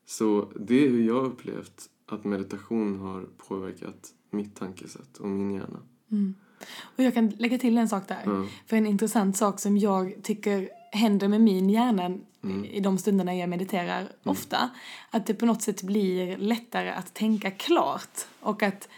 Så 0.09 0.51
det 0.59 0.85
är 0.85 0.89
hur 0.89 1.07
jag 1.07 1.25
upplevt 1.25 1.89
att 2.05 2.23
meditation 2.23 2.99
har 2.99 3.25
påverkat 3.47 4.09
mitt 4.31 4.55
tankesätt 4.55 5.17
och 5.17 5.27
min 5.27 5.51
hjärna. 5.51 5.79
Mm. 6.11 6.35
Och 6.81 7.03
jag 7.03 7.13
kan 7.13 7.29
lägga 7.29 7.57
till 7.57 7.77
en 7.77 7.89
sak 7.89 8.07
där. 8.07 8.21
Ja. 8.25 8.45
För 8.67 8.77
en 8.77 8.87
intressant 8.87 9.37
sak 9.37 9.59
som 9.59 9.77
jag 9.77 10.13
tycker 10.23 10.69
händer 10.91 11.27
med 11.27 11.41
min 11.41 11.69
hjärna 11.69 12.17
Mm. 12.43 12.65
i 12.65 12.79
de 12.79 12.97
stunderna 12.97 13.35
jag 13.35 13.49
mediterar 13.49 14.07
ofta. 14.23 14.69
Att 15.09 15.25
det 15.25 15.33
på 15.33 15.45
något 15.45 15.61
sätt 15.61 15.83
blir 15.83 16.37
lättare 16.37 16.89
att 16.89 17.13
tänka 17.13 17.51
klart. 17.51 18.19
Och 18.39 18.63
att 18.63 18.89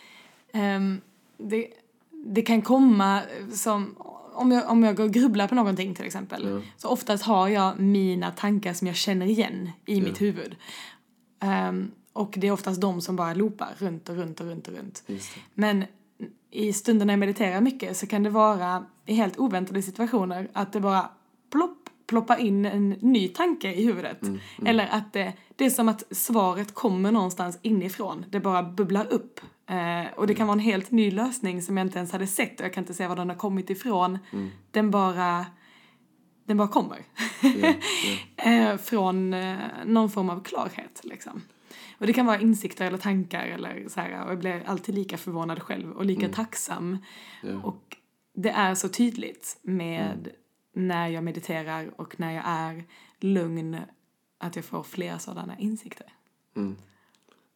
ehm, 0.52 1.02
det, 1.38 1.67
det 2.26 2.41
kan 2.41 2.62
komma 2.62 3.21
som... 3.54 3.95
Om 4.34 4.52
jag, 4.52 4.69
om 4.69 4.84
jag 4.84 4.95
går 4.95 5.04
och 5.04 5.12
grubblar 5.13 5.47
på 5.47 5.56
någonting 5.56 5.95
till 5.95 6.06
exempel. 6.06 6.47
Ja. 6.50 6.62
Så 6.78 6.88
oftast 6.89 7.24
har 7.24 7.47
jag 7.47 7.80
mina 7.80 8.32
tankar 8.32 8.74
som 8.74 8.88
jag 8.88 8.95
känner 8.95 9.26
igen 9.26 9.69
i 9.86 9.97
Ja. 9.97 10.04
mitt 10.04 10.21
huvud. 10.21 10.56
Ehm, 11.41 11.91
och 12.13 12.34
det 12.38 12.47
är 12.47 12.51
oftast 12.51 12.82
de 12.82 13.01
som 13.01 13.15
bara 13.15 13.34
loopar 13.34 13.69
runt 13.77 14.10
och 14.10 14.15
runt 14.15 14.39
och 14.39 14.45
runt 14.47 14.67
och 14.67 14.73
runt. 14.73 15.04
Men 15.54 15.86
i 16.51 16.73
stunder 16.73 17.06
när 17.06 17.13
jag 17.13 17.19
mediterar 17.19 17.62
mycket 17.62 17.97
så 17.97 18.08
kan 18.08 18.23
det 18.23 18.30
vara 18.30 18.86
i 19.06 19.13
helt 19.13 19.39
oväntade 19.39 19.82
situationer 19.82 20.47
att 20.54 20.73
det 20.73 20.80
bara 20.80 21.10
plopp, 21.51 21.89
ploppar 22.08 22.38
in 22.38 22.65
en 22.65 22.89
ny 22.89 23.27
tanke 23.27 23.73
i 23.73 23.86
huvudet. 23.86 24.21
Mm, 24.21 24.39
Eller 24.65 24.88
att 24.91 25.13
det, 25.13 25.34
det 25.56 25.65
är 25.65 25.69
som 25.69 25.89
att 25.89 26.04
svaret 26.12 26.73
kommer 26.73 27.12
någonstans 27.12 27.60
inifrån. 27.62 28.25
Det 28.30 28.39
bara 28.39 28.63
bubblar 28.63 29.08
upp. 29.13 29.39
Eh, 29.69 30.13
och 30.15 30.27
det 30.27 30.34
kan 30.34 30.47
vara 30.47 30.54
en 30.54 30.60
helt 30.60 30.91
ny 30.91 31.12
lösning 31.12 31.62
som 31.62 31.77
jag 31.77 31.88
inte 31.88 31.97
ens 31.97 32.12
hade 32.12 32.27
sett 32.27 32.60
och 32.60 32.65
jag 32.65 32.73
kan 32.73 32.84
inte 32.84 32.93
säga 32.93 33.10
var 33.10 33.15
den 33.15 33.30
har 33.30 33.38
kommit 33.38 33.69
ifrån. 33.69 34.19
Mm. 34.34 34.49
Den 34.71 34.91
bara, 34.91 35.45
den 36.45 36.58
bara 36.58 36.67
kommer. 36.67 37.06
Ja. 37.41 37.73
eh, 38.51 38.77
från 38.77 39.34
eh, 39.34 39.58
någon 39.86 40.10
form 40.10 40.30
av 40.30 40.43
klarhet 40.43 41.01
liksom. 41.04 41.41
Och 41.97 42.08
det 42.08 42.13
kan 42.13 42.25
vara 42.25 42.39
insikter 42.39 42.86
eller 42.86 42.97
tankar 42.97 43.47
eller 43.47 43.86
så 43.88 43.99
här, 43.99 44.25
och 44.25 44.32
jag 44.32 44.39
blir 44.39 44.63
alltid 44.65 44.95
lika 44.95 45.17
förvånad 45.17 45.62
själv 45.62 45.91
och 45.91 46.06
lika 46.06 46.25
Mm. 46.25 46.34
tacksam. 46.34 46.97
Ja. 47.43 47.62
Och 47.63 47.97
det 48.34 48.49
är 48.49 48.75
så 48.75 48.89
tydligt 48.89 49.60
med 49.62 50.30
när 50.73 51.08
jag 51.08 51.23
mediterar 51.23 52.01
och 52.01 52.19
när 52.19 52.32
jag 52.32 52.43
är 52.45 52.84
lugn 53.19 53.77
att 54.38 54.56
jag 54.56 54.65
får 54.65 54.84
fler 54.84 55.17
sådana 55.17 55.58
insikter. 55.60 56.08
Mm. 56.56 56.75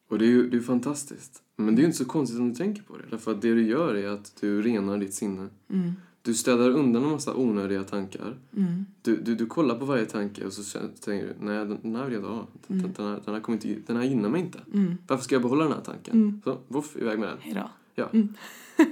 Och 0.09 0.19
det 0.19 0.25
är 0.25 0.29
ju 0.29 0.49
det 0.49 0.57
är 0.57 0.61
fantastiskt. 0.61 1.43
Men 1.55 1.75
det 1.75 1.79
är 1.79 1.81
ju 1.81 1.85
inte 1.85 1.97
så 1.97 2.05
konstigt 2.05 2.39
om 2.39 2.49
du 2.49 2.55
tänker 2.55 2.81
på 2.81 2.97
det. 2.97 3.03
Därför 3.09 3.31
att 3.31 3.41
det 3.41 3.53
du 3.53 3.67
gör 3.67 3.95
är 3.95 4.07
att 4.09 4.33
du 4.41 4.61
renar 4.61 4.97
ditt 4.97 5.13
sinne. 5.13 5.49
Mm. 5.69 5.93
Du 6.25 6.33
städar 6.33 6.69
undan 6.69 7.03
en 7.03 7.09
massa 7.11 7.35
onödiga 7.35 7.83
tankar. 7.83 8.37
Mm. 8.57 8.85
Du, 9.01 9.15
du, 9.17 9.35
du 9.35 9.45
kollar 9.45 9.75
på 9.79 9.85
varje 9.85 10.05
tanke 10.05 10.45
och 10.45 10.53
så 10.53 10.79
tänker 10.79 11.27
du, 11.27 11.33
nej 11.45 11.57
den, 11.57 11.77
den 11.81 11.95
här 11.95 12.05
vill 12.05 12.13
jag 12.13 12.19
inte 12.21 12.29
ha. 12.33 12.47
Den, 12.67 12.79
Mm. 12.79 12.91
den, 12.97 13.05
här, 13.07 13.21
den, 13.25 13.33
här 13.33 13.41
kommer 13.41 13.65
inte, 13.67 13.81
den 13.87 13.97
här 13.97 14.03
gynnar 14.03 14.29
mig 14.29 14.41
inte. 14.41 14.59
Mm. 14.73 14.93
Varför 15.07 15.23
ska 15.23 15.35
jag 15.35 15.41
behålla 15.41 15.63
den 15.63 15.73
här 15.73 15.81
tanken? 15.81 16.13
Mm. 16.13 16.41
Så, 16.43 16.57
voff, 16.67 16.95
iväg 16.97 17.19
med 17.19 17.29
den. 17.29 17.37
Hejdå. 17.39 17.69
Ja. 17.95 18.09
Mm. 18.13 18.27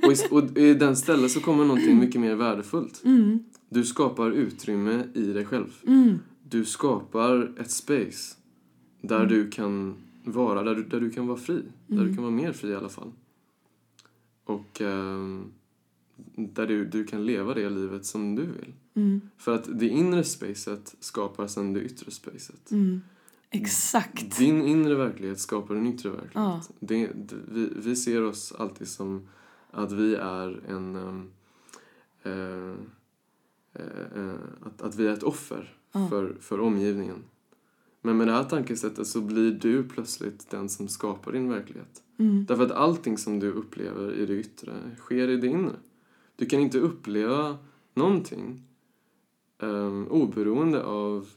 Och, 0.06 0.12
i, 0.12 0.16
och 0.32 0.58
i 0.58 0.74
den 0.74 0.96
stället 0.96 1.32
så 1.32 1.40
kommer 1.40 1.66
någonting 1.66 2.00
mycket 2.00 2.22
mer 2.22 2.36
värdefullt. 2.36 3.02
Mm. 3.06 3.40
Du 3.70 3.84
skapar 3.86 4.32
utrymme 4.32 5.04
i 5.14 5.34
dig 5.34 5.46
själv. 5.46 5.74
Mm. 5.88 6.20
Du 6.50 6.66
skapar 6.66 7.52
ett 7.60 7.72
space 7.72 8.36
där 9.02 9.16
Mm. 9.18 9.28
du 9.30 9.50
kan 9.50 9.96
vara, 10.24 10.64
där 10.64 10.76
du, 10.76 10.84
där 10.84 11.00
du 11.00 11.10
kan 11.10 11.28
vara 11.28 11.38
fri. 11.38 11.62
Där 11.88 11.96
Mm. 11.98 12.08
du 12.10 12.14
kan 12.16 12.24
vara 12.24 12.36
mer 12.36 12.52
fri 12.52 12.70
i 12.70 12.76
alla 12.76 12.90
fall. 12.90 13.12
Och 14.46 14.82
ehm, 14.82 15.46
där 16.36 16.68
du, 16.68 16.86
du 16.86 17.04
kan 17.06 17.26
leva 17.26 17.54
det 17.54 17.70
livet 17.70 18.06
som 18.06 18.36
du 18.36 18.46
vill. 18.46 18.74
Mm. 18.94 19.22
För 19.38 19.56
att 19.56 19.80
det 19.80 19.88
inre 19.88 20.24
spacet 20.24 20.96
skapar 21.00 21.48
sen 21.48 21.74
det 21.74 21.82
yttre 21.82 22.12
spacet. 22.12 22.72
Mm. 22.72 23.02
Exakt. 23.50 24.38
Din 24.38 24.62
inre 24.62 24.96
verklighet 24.96 25.40
skapar 25.40 25.76
en 25.76 25.88
yttre 25.88 26.10
verklighet. 26.10 26.34
Ja. 26.34 26.62
Det, 26.80 27.08
det, 27.08 27.36
vi, 27.48 27.70
vi 27.76 27.96
ser 27.96 28.24
oss 28.24 28.52
alltid 28.52 28.88
som 28.88 29.28
att 29.72 29.92
vi 29.92 30.16
är 30.16 30.62
en... 30.70 30.96
eh, 32.24 32.72
eh, 33.74 34.16
eh, 34.16 34.34
att, 34.62 34.82
att 34.82 34.96
vi 34.96 35.08
är 35.08 35.14
ett 35.14 35.24
offer 35.24 35.78
Ja. 35.96 36.08
för, 36.08 36.36
för 36.40 36.60
omgivningen. 36.60 37.24
Men 38.02 38.18
med 38.18 38.28
det 38.28 38.34
här 38.34 38.44
tankesättet 38.44 39.08
så 39.08 39.22
blir 39.22 39.52
du 39.52 39.84
plötsligt 39.84 40.50
den 40.50 40.70
som 40.70 40.88
skapar 40.88 41.32
din 41.32 41.50
verklighet. 41.50 42.04
Mm. 42.18 42.46
Därför 42.46 42.66
att 42.66 42.72
allting 42.72 43.18
som 43.18 43.40
du 43.40 43.52
upplever 43.52 44.14
i 44.14 44.26
det 44.26 44.34
yttre 44.34 44.74
sker 44.98 45.28
i 45.28 45.38
det 45.38 45.48
inre. 45.48 45.76
Du 46.36 46.46
kan 46.46 46.60
inte 46.60 46.80
uppleva 46.80 47.58
någonting 47.94 48.64
um, 49.60 50.08
oberoende 50.08 50.84
av 50.84 51.30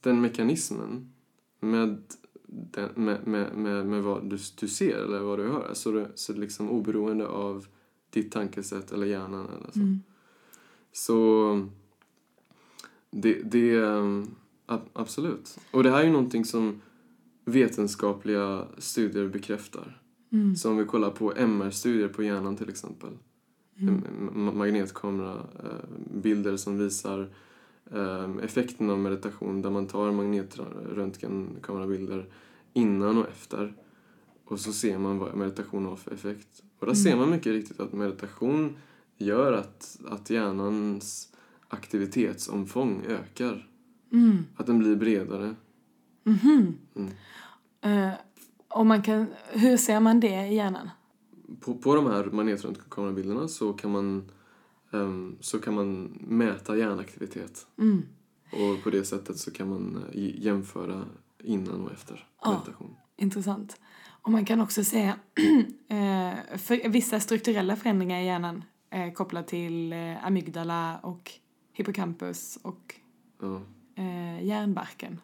den 0.00 0.20
mekanismen 0.20 1.12
med, 1.60 2.02
den, 2.46 2.88
med, 2.94 3.26
med, 3.26 3.56
med, 3.56 3.86
med 3.86 4.02
vad 4.02 4.30
du, 4.30 4.38
du 4.60 4.68
ser 4.68 4.96
eller 4.98 5.20
vad 5.20 5.38
du 5.38 5.48
hör. 5.48 5.70
Så, 5.74 5.92
det, 5.92 6.10
så 6.14 6.32
liksom 6.32 6.70
oberoende 6.70 7.26
av 7.28 7.66
ditt 8.10 8.32
tankesätt 8.32 8.92
eller 8.92 9.06
hjärnan 9.06 9.48
eller 9.48 9.70
så. 9.72 9.80
Mm. 9.80 10.00
Så 10.92 11.68
Det, 13.10 13.42
det 13.42 13.76
um, 13.78 14.34
ab- 14.66 14.88
absolut. 14.92 15.58
Och 15.70 15.82
det 15.82 15.90
här 15.90 16.00
är 16.00 16.04
ju 16.04 16.12
någonting 16.12 16.44
som 16.44 16.80
vetenskapliga 17.44 18.66
studier 18.78 19.28
bekräftar. 19.28 20.00
Mm. 20.32 20.56
Så 20.56 20.70
om 20.70 20.76
vi 20.76 20.84
kollar 20.84 21.10
på 21.10 21.32
MR-studier 21.36 22.08
på 22.08 22.22
hjärnan 22.22 22.56
till 22.56 22.68
exempel. 22.68 23.10
Mm. 23.88 24.30
Ma- 24.34 24.54
Magnetkamera, 24.54 25.42
eh, 26.44 26.56
som 26.56 26.78
visar 26.78 27.28
eh, 27.92 28.30
effekten 28.42 28.90
av 28.90 28.98
meditation 28.98 29.62
där 29.62 29.70
man 29.70 29.86
tar 29.86 30.12
magnetröntgenkamerabilder 30.12 32.26
innan 32.72 33.18
och 33.18 33.28
efter. 33.28 33.74
Och 34.44 34.60
så 34.60 34.72
ser 34.72 34.98
man 34.98 35.18
vad 35.18 35.36
meditation 35.36 35.86
har 35.86 35.96
för 35.96 36.10
effekt. 36.14 36.62
Och 36.78 36.86
där 36.86 36.92
Mm. 36.92 37.04
ser 37.04 37.16
man 37.16 37.30
mycket 37.30 37.52
riktigt 37.52 37.80
att 37.80 37.92
meditation 37.92 38.76
gör 39.16 39.52
att, 39.52 39.98
att 40.08 40.30
hjärnans 40.30 41.28
aktivitetsomfång 41.68 43.02
ökar. 43.08 43.68
Mm. 44.12 44.38
Att 44.56 44.66
den 44.66 44.78
blir 44.78 44.96
bredare. 44.96 45.54
Mhm. 46.24 46.74
Mm. 46.96 47.10
Eh, 47.80 48.12
och 48.68 48.86
man 48.86 49.02
kan, 49.02 49.26
hur 49.52 49.76
ser 49.76 50.00
man 50.00 50.20
det 50.20 50.46
i 50.46 50.54
hjärnan? 50.54 50.90
På, 51.60 51.74
på 51.74 51.94
de 51.94 52.06
här 52.06 52.24
magnetröntgenkamerabilderna 52.24 53.48
så 53.48 53.72
kan 53.72 53.90
man 53.90 54.30
ehm, 54.92 55.36
så 55.40 55.58
kan 55.58 55.74
man 55.74 56.02
mäta 56.20 56.76
hjärnaktivitet. 56.76 57.66
Mm. 57.78 58.02
Och 58.52 58.82
på 58.84 58.90
det 58.90 59.04
sättet 59.04 59.38
så 59.38 59.50
kan 59.50 59.68
man 59.68 60.04
eh, 60.12 60.40
jämföra 60.44 61.04
innan 61.44 61.80
och 61.80 61.92
efter 61.92 62.28
Ja. 62.42 62.50
meditation. 62.50 62.96
Intressant. 63.16 63.80
Och 64.22 64.30
man 64.32 64.44
kan 64.44 64.60
också 64.60 64.84
se 64.84 65.02
eh, 65.88 66.58
för 66.58 66.88
vissa 66.88 67.20
strukturella 67.20 67.76
förändringar 67.76 68.20
i 68.20 68.26
hjärnan 68.26 68.64
eh, 68.90 69.12
kopplat 69.12 69.48
till 69.48 69.92
amygdala 70.22 70.98
och 71.02 71.30
hippocampus 71.72 72.58
och 72.62 72.94
Ja, 73.40 73.62
eh, 73.94 74.44
hjärnbarken. 74.46 75.20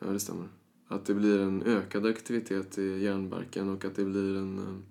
ja, 0.00 0.06
det 0.06 0.20
stämmer. 0.20 0.48
Att 0.88 1.06
det 1.06 1.14
blir 1.14 1.40
en 1.40 1.62
ökad 1.62 2.06
aktivitet 2.06 2.78
i 2.78 3.02
hjärnbarken 3.04 3.68
och 3.68 3.84
att 3.84 3.94
det 3.96 4.04
blir 4.04 4.36
en... 4.36 4.82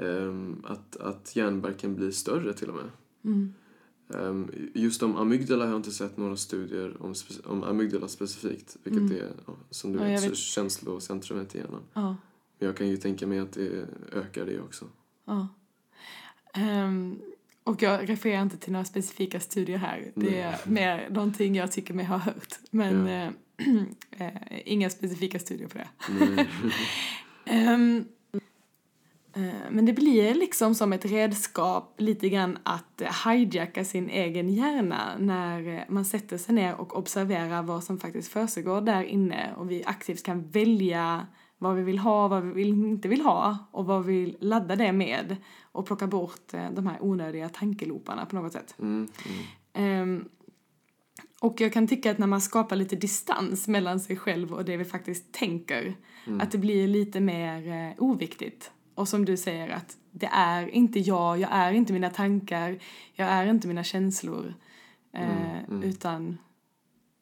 eh, 0.00 0.22
ehm, 0.22 0.62
att, 0.64 0.96
att 0.96 1.36
hjärnbarken 1.36 1.94
blir 1.96 2.10
större 2.10 2.52
till 2.54 2.68
och 2.70 2.74
med. 2.76 2.90
Mm. 3.24 3.54
Ehm, 4.14 4.50
just 4.74 5.02
om 5.02 5.16
amygdala 5.16 5.64
har 5.64 5.70
jag 5.72 5.78
inte 5.78 5.90
sett 5.90 6.16
några 6.16 6.36
studier 6.36 7.02
om, 7.02 7.14
om 7.44 7.62
amygdala 7.62 8.08
specifikt, 8.08 8.76
vilket 8.82 9.00
Mm. 9.02 9.16
är, 9.16 9.30
som 9.70 9.92
du 9.92 9.98
Ja, 9.98 10.04
vet, 10.04 10.24
vet. 10.24 10.36
känslocentrumet 10.36 11.54
i 11.54 11.58
hjärnan. 11.58 11.82
Ja. 11.94 12.16
Men 12.58 12.66
jag 12.68 12.76
kan 12.76 12.88
ju 12.88 12.96
tänka 12.96 13.26
mig 13.26 13.38
att 13.38 13.52
det 13.52 13.86
ökar 14.12 14.46
det 14.46 14.60
också. 14.60 14.84
ja. 15.24 15.48
Ehm, 16.54 17.18
och 17.64 17.82
jag 17.82 18.08
refererar 18.08 18.42
inte 18.42 18.56
till 18.56 18.72
några 18.72 18.84
specifika 18.84 19.40
studier 19.40 19.78
här. 19.78 20.12
Det 20.14 20.40
är 20.40 20.58
mer 20.70 21.10
någonting 21.10 21.54
jag 21.54 21.72
tycker 21.72 21.94
mig 21.94 22.04
ha 22.04 22.16
hört. 22.18 22.54
Men 22.70 23.06
Ja. 23.06 23.32
eh, 24.18 24.32
inga 24.64 24.90
specifika 24.90 25.38
studier 25.38 25.68
på 25.68 25.78
det. 25.78 25.88
Nej. 26.20 26.48
Eh, 29.36 29.70
men 29.70 29.86
det 29.86 29.92
blir 29.92 30.34
liksom 30.34 30.74
som 30.74 30.92
ett 30.92 31.04
redskap 31.04 31.94
lite 31.98 32.28
grann 32.28 32.58
att 32.62 33.00
eh, 33.00 33.30
hijacka 33.30 33.84
sin 33.84 34.08
egen 34.08 34.48
hjärna 34.48 35.18
när 35.18 35.68
eh, 35.68 35.80
man 35.88 36.04
sätter 36.04 36.38
sig 36.38 36.54
ner 36.54 36.74
och 36.74 36.98
observerar 36.98 37.62
vad 37.62 37.84
som 37.84 37.98
faktiskt 37.98 38.32
försiggår 38.32 38.80
där 38.80 39.02
inne 39.02 39.54
och 39.56 39.70
vi 39.70 39.84
aktivt 39.84 40.22
kan 40.22 40.48
välja 40.50 41.26
vad 41.58 41.76
vi 41.76 41.82
vill 41.82 41.98
ha, 41.98 42.28
vad 42.28 42.42
vi 42.44 42.62
inte 42.62 43.08
vill 43.08 43.20
ha 43.20 43.58
och 43.70 43.86
vad 43.86 44.04
vi 44.04 44.20
vill 44.20 44.36
ladda 44.40 44.76
det 44.76 44.92
med 44.92 45.36
och 45.62 45.86
plocka 45.86 46.06
bort 46.06 46.52
de 46.72 46.86
här 46.86 46.96
onödiga 47.00 47.48
tankeloparna 47.48 48.26
på 48.26 48.36
något 48.36 48.52
sätt. 48.52 48.74
Mm, 48.78 49.08
mm. 49.26 49.38
Ehm, 49.72 50.28
och 51.40 51.60
jag 51.60 51.72
kan 51.72 51.88
tycka 51.88 52.10
att 52.10 52.18
när 52.18 52.26
man 52.26 52.40
skapar 52.40 52.76
lite 52.76 52.96
distans 52.96 53.68
mellan 53.68 54.00
sig 54.00 54.16
själv 54.16 54.52
och 54.52 54.64
det 54.64 54.76
vi 54.76 54.84
faktiskt 54.84 55.32
tänker, 55.32 55.94
Mm. 56.26 56.40
att 56.40 56.50
det 56.50 56.58
blir 56.58 56.88
lite 56.88 57.20
mer 57.20 57.68
eh, 57.68 58.02
oviktigt. 58.02 58.70
Och 58.96 59.08
som 59.08 59.24
du 59.24 59.36
säger 59.36 59.68
att 59.68 59.96
det 60.12 60.26
är 60.32 60.68
inte 60.68 61.00
jag, 61.00 61.40
jag 61.40 61.50
är 61.52 61.72
inte 61.72 61.92
mina 61.92 62.10
tankar, 62.10 62.78
jag 63.14 63.28
är 63.28 63.46
inte 63.46 63.68
mina 63.68 63.84
känslor. 63.84 64.54
Eh, 65.12 65.30
Mm, 65.30 65.64
mm. 65.68 65.82
Utan 65.82 66.38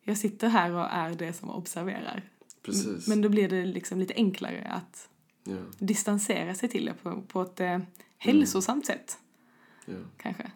jag 0.03 0.19
sitter 0.19 0.49
här 0.49 0.73
och 0.73 0.87
är 0.91 1.15
det 1.15 1.33
som 1.33 1.51
observerar. 1.51 2.23
Precis. 2.63 3.09
Men 3.09 3.21
då 3.21 3.29
blir 3.29 3.49
det 3.49 3.65
liksom 3.65 3.99
lite 3.99 4.15
enklare 4.15 4.67
att 4.71 5.09
Ja, 5.45 5.57
distansera 5.79 6.55
sig 6.55 6.69
till 6.69 6.85
det 6.85 6.95
på, 7.03 7.23
på 7.23 7.43
ett 7.43 7.61
Mm. 7.61 7.81
eh, 7.81 7.87
hälsosamt 8.19 8.87
sätt, 8.87 9.19
ja. 9.87 9.95
kanske. 10.17 10.51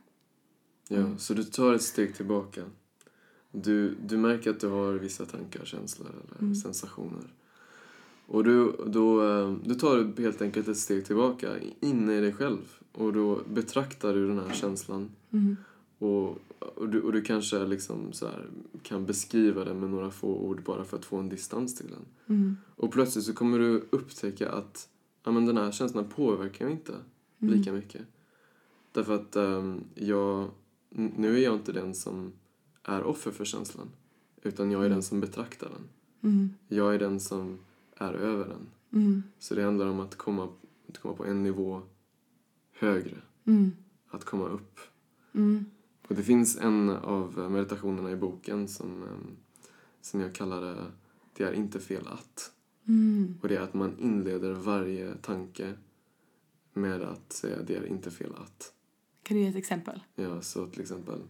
Ja, 0.88 1.16
så 1.18 1.34
du 1.34 1.44
tar 1.44 1.74
ett 1.74 1.82
steg 1.82 2.14
tillbaka. 2.16 2.64
Du, 3.52 3.94
du 3.94 4.16
märker 4.16 4.50
att 4.50 4.60
du 4.60 4.68
har 4.68 4.92
vissa 4.92 5.26
tankar, 5.26 5.64
känslor 5.64 6.08
eller 6.10 6.38
Mm. 6.42 6.54
sensationer. 6.54 7.34
Och 8.30 8.44
du, 8.44 8.72
då, 8.86 9.22
eh, 9.24 9.54
du 9.64 9.74
tar 9.74 10.20
helt 10.22 10.42
enkelt 10.42 10.68
ett 10.68 10.76
steg 10.78 11.04
tillbaka 11.06 11.48
inne 11.80 12.18
i 12.18 12.20
dig 12.20 12.32
själv. 12.32 12.78
Och 12.92 13.12
då 13.12 13.40
betraktar 13.54 14.14
du 14.14 14.28
den 14.28 14.38
här 14.38 14.52
känslan. 14.54 15.10
Mm. 15.30 15.56
Och, 15.98 16.38
och, 16.58 16.88
du, 16.88 17.00
och 17.00 17.12
du 17.12 17.22
kanske 17.22 17.66
liksom 17.66 18.12
så 18.12 18.26
här, 18.26 18.46
kan 18.82 19.06
beskriva 19.06 19.64
den 19.64 19.80
med 19.80 19.90
några 19.90 20.10
få 20.10 20.28
ord 20.36 20.62
bara 20.62 20.84
för 20.84 20.96
att 20.96 21.04
få 21.04 21.16
en 21.16 21.28
distans 21.28 21.74
till 21.74 21.86
den. 21.86 22.36
Mm. 22.36 22.56
Och 22.76 22.92
plötsligt 22.92 23.24
så 23.24 23.32
kommer 23.32 23.58
du 23.58 23.84
upptäcka 23.90 24.52
att 24.52 24.88
ja, 25.24 25.30
men 25.30 25.46
den 25.46 25.56
här 25.56 25.70
känslan 25.72 26.04
påverkar 26.04 26.64
mig 26.64 26.74
inte 26.74 26.94
Mm. 27.42 27.54
lika 27.54 27.72
mycket. 27.72 28.02
Därför 28.92 29.14
att 29.14 29.36
ehm, 29.36 29.84
jag, 29.94 30.50
nu 30.90 31.36
är 31.38 31.44
jag 31.44 31.54
inte 31.54 31.72
den 31.72 31.94
som 31.94 32.32
är 32.82 33.02
offer 33.02 33.30
för 33.30 33.44
känslan. 33.44 33.88
Utan 34.42 34.70
jag 34.70 34.80
är 34.80 34.86
Mm. 34.86 34.96
den 34.96 35.02
som 35.02 35.20
betraktar 35.20 35.68
den. 35.68 35.88
Mm. 36.32 36.50
Jag 36.68 36.94
är 36.94 36.98
den 36.98 37.20
som 37.20 37.58
är 37.98 38.14
över 38.14 38.48
den. 38.48 38.66
Mm. 38.92 39.22
Så 39.38 39.54
det 39.54 39.62
handlar 39.62 39.86
om 39.86 40.00
att 40.00 40.14
komma, 40.14 40.48
att 40.88 40.98
komma 40.98 41.14
på 41.14 41.26
en 41.26 41.42
nivå 41.42 41.82
högre. 42.72 43.16
Mm. 43.44 43.72
Att 44.08 44.24
komma 44.24 44.44
upp. 44.44 44.80
Mm. 45.32 45.64
Och 46.08 46.14
det 46.14 46.22
finns 46.22 46.56
en 46.56 46.90
av 46.90 47.50
meditationerna 47.50 48.10
i 48.10 48.16
boken 48.16 48.68
som, 48.68 49.02
ehm, 49.02 49.36
som 50.00 50.20
jag 50.20 50.34
kallar 50.34 50.92
det 51.32 51.44
är 51.44 51.52
inte 51.52 51.80
fel 51.80 52.06
att. 52.06 52.52
Mm. 52.88 53.38
Och 53.42 53.48
det 53.48 53.56
är 53.56 53.60
att 53.60 53.74
man 53.74 53.98
inleder 53.98 54.52
varje 54.52 55.14
tanke 55.14 55.74
med 56.72 57.02
att 57.02 57.32
säga 57.32 57.62
det 57.62 57.76
är 57.76 57.86
inte 57.86 58.10
fel 58.10 58.32
att. 58.36 58.72
Kan 59.22 59.36
du 59.36 59.42
ge 59.42 59.48
ett 59.48 59.56
exempel? 59.56 60.02
Ja, 60.14 60.42
så 60.42 60.66
till 60.66 60.80
exempel 60.80 61.20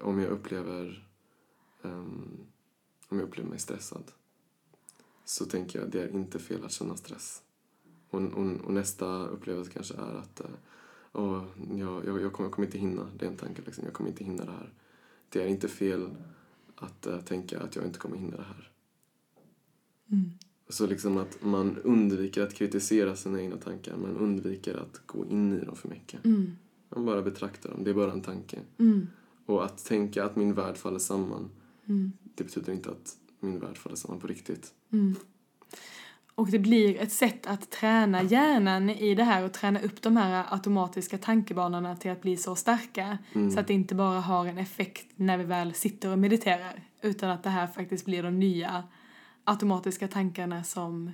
om 0.00 0.20
jag 0.20 0.30
upplever 0.30 1.08
ehm, 1.82 2.46
om 3.08 3.18
jag 3.18 3.28
upplever 3.28 3.50
mig 3.50 3.58
stressad 3.58 4.12
så 5.26 5.44
tänker 5.44 5.78
jag 5.80 5.90
det 5.90 6.02
är 6.02 6.08
inte 6.08 6.38
fel 6.38 6.64
att 6.64 6.72
känna 6.72 6.96
stress. 6.96 7.42
Och, 8.10 8.22
och, 8.22 8.46
och 8.64 8.72
nästa 8.72 9.26
upplevelse 9.26 9.70
kanske 9.70 9.94
är 9.94 10.14
att 10.14 10.40
åh, 11.12 11.44
jag, 11.74 12.04
jag, 12.06 12.20
jag, 12.22 12.32
kommer, 12.32 12.46
jag 12.46 12.52
kommer 12.52 12.66
inte 12.66 12.78
hinna, 12.78 13.10
det 13.18 13.24
är 13.24 13.30
en 13.30 13.36
tanke 13.36 13.62
liksom, 13.66 13.84
jag 13.84 13.92
kommer 13.92 14.10
inte 14.10 14.24
hinna 14.24 14.44
det 14.44 14.50
här. 14.50 14.72
Det 15.28 15.42
är 15.42 15.46
inte 15.46 15.68
fel 15.68 16.10
att 16.76 17.06
eh, 17.06 17.20
tänka 17.20 17.60
att 17.60 17.76
jag 17.76 17.84
inte 17.84 17.98
kommer 17.98 18.16
hinna 18.16 18.36
det 18.36 18.42
här. 18.42 18.70
Mm. 20.12 20.30
Så 20.68 20.86
liksom 20.86 21.16
att 21.18 21.42
man 21.42 21.78
undviker 21.78 22.42
att 22.42 22.54
kritisera 22.54 23.16
sina 23.16 23.40
egna 23.40 23.56
tankar, 23.56 23.96
man 23.96 24.16
undviker 24.16 24.74
att 24.74 25.06
gå 25.06 25.26
in 25.26 25.52
i 25.52 25.64
dem 25.64 25.76
för 25.76 25.88
mycket. 25.88 26.24
Mm. 26.24 26.56
Man 26.88 27.04
bara 27.04 27.22
betraktar 27.22 27.70
dem, 27.70 27.84
det 27.84 27.90
är 27.90 27.94
bara 27.94 28.12
en 28.12 28.22
tanke. 28.22 28.60
Mm. 28.78 29.06
Och 29.46 29.64
att 29.64 29.84
tänka 29.84 30.24
att 30.24 30.36
min 30.36 30.54
värld 30.54 30.76
faller 30.76 30.98
samman, 30.98 31.50
Mm. 31.88 32.12
det 32.34 32.44
betyder 32.44 32.72
inte 32.72 32.90
att 32.90 33.16
min 33.40 33.58
värld 33.58 33.78
faller 33.78 33.96
samman 33.96 34.20
på 34.20 34.26
riktigt. 34.26 34.74
Mm. 34.92 35.16
Och 36.34 36.50
det 36.50 36.58
blir 36.58 37.00
ett 37.00 37.12
sätt 37.12 37.46
att 37.46 37.70
träna 37.70 38.22
hjärnan 38.22 38.90
i 38.90 39.14
det 39.14 39.24
här 39.24 39.44
och 39.44 39.52
träna 39.52 39.80
upp 39.80 40.02
de 40.02 40.16
här 40.16 40.46
automatiska 40.50 41.18
tankebanorna 41.18 41.96
till 41.96 42.10
att 42.10 42.22
bli 42.22 42.36
så 42.36 42.56
starka. 42.56 43.18
Mm. 43.32 43.50
Så 43.50 43.60
att 43.60 43.66
det 43.66 43.74
inte 43.74 43.94
bara 43.94 44.20
har 44.20 44.46
en 44.46 44.58
effekt 44.58 45.06
när 45.16 45.38
vi 45.38 45.44
väl 45.44 45.74
sitter 45.74 46.12
och 46.12 46.18
mediterar. 46.18 46.82
Utan 47.02 47.30
att 47.30 47.42
det 47.42 47.50
här 47.50 47.66
faktiskt 47.66 48.04
blir 48.04 48.22
de 48.22 48.38
nya 48.38 48.84
automatiska 49.44 50.08
tankarna 50.08 50.64
som 50.64 51.10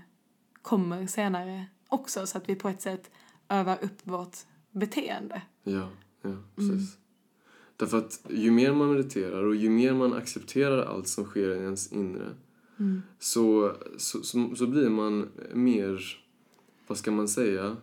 kommer 0.62 1.06
senare 1.06 1.66
också. 1.88 2.26
Så 2.26 2.38
att 2.38 2.48
vi 2.48 2.54
på 2.54 2.68
ett 2.68 2.82
sätt 2.82 3.10
övar 3.48 3.78
upp 3.82 3.98
vårt 4.02 4.36
beteende. 4.70 5.42
Ja, 5.64 5.88
ja, 6.22 6.36
precis. 6.56 6.96
Därför 7.82 7.98
att 7.98 8.20
ju 8.30 8.50
mer 8.50 8.72
man 8.72 8.90
mediterar 8.92 9.42
och 9.44 9.56
ju 9.56 9.70
mer 9.70 9.94
man 9.94 10.12
accepterar 10.12 10.84
allt 10.84 11.08
som 11.08 11.24
sker 11.24 11.48
i 11.50 11.58
ens 11.58 11.92
inre 11.92 12.28
Mm. 12.78 13.02
så, 13.18 13.72
så, 13.96 14.22
så, 14.22 14.50
så 14.56 14.66
blir 14.66 14.88
man 14.88 15.28
mer, 15.54 16.02
vad 16.86 16.98
ska 16.98 17.10
man 17.10 17.28
säga, 17.28 17.76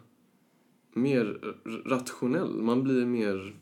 mer 0.94 1.56
rationell. 1.86 2.62
Man 2.62 2.84
blir 2.84 3.06
mer, 3.06 3.56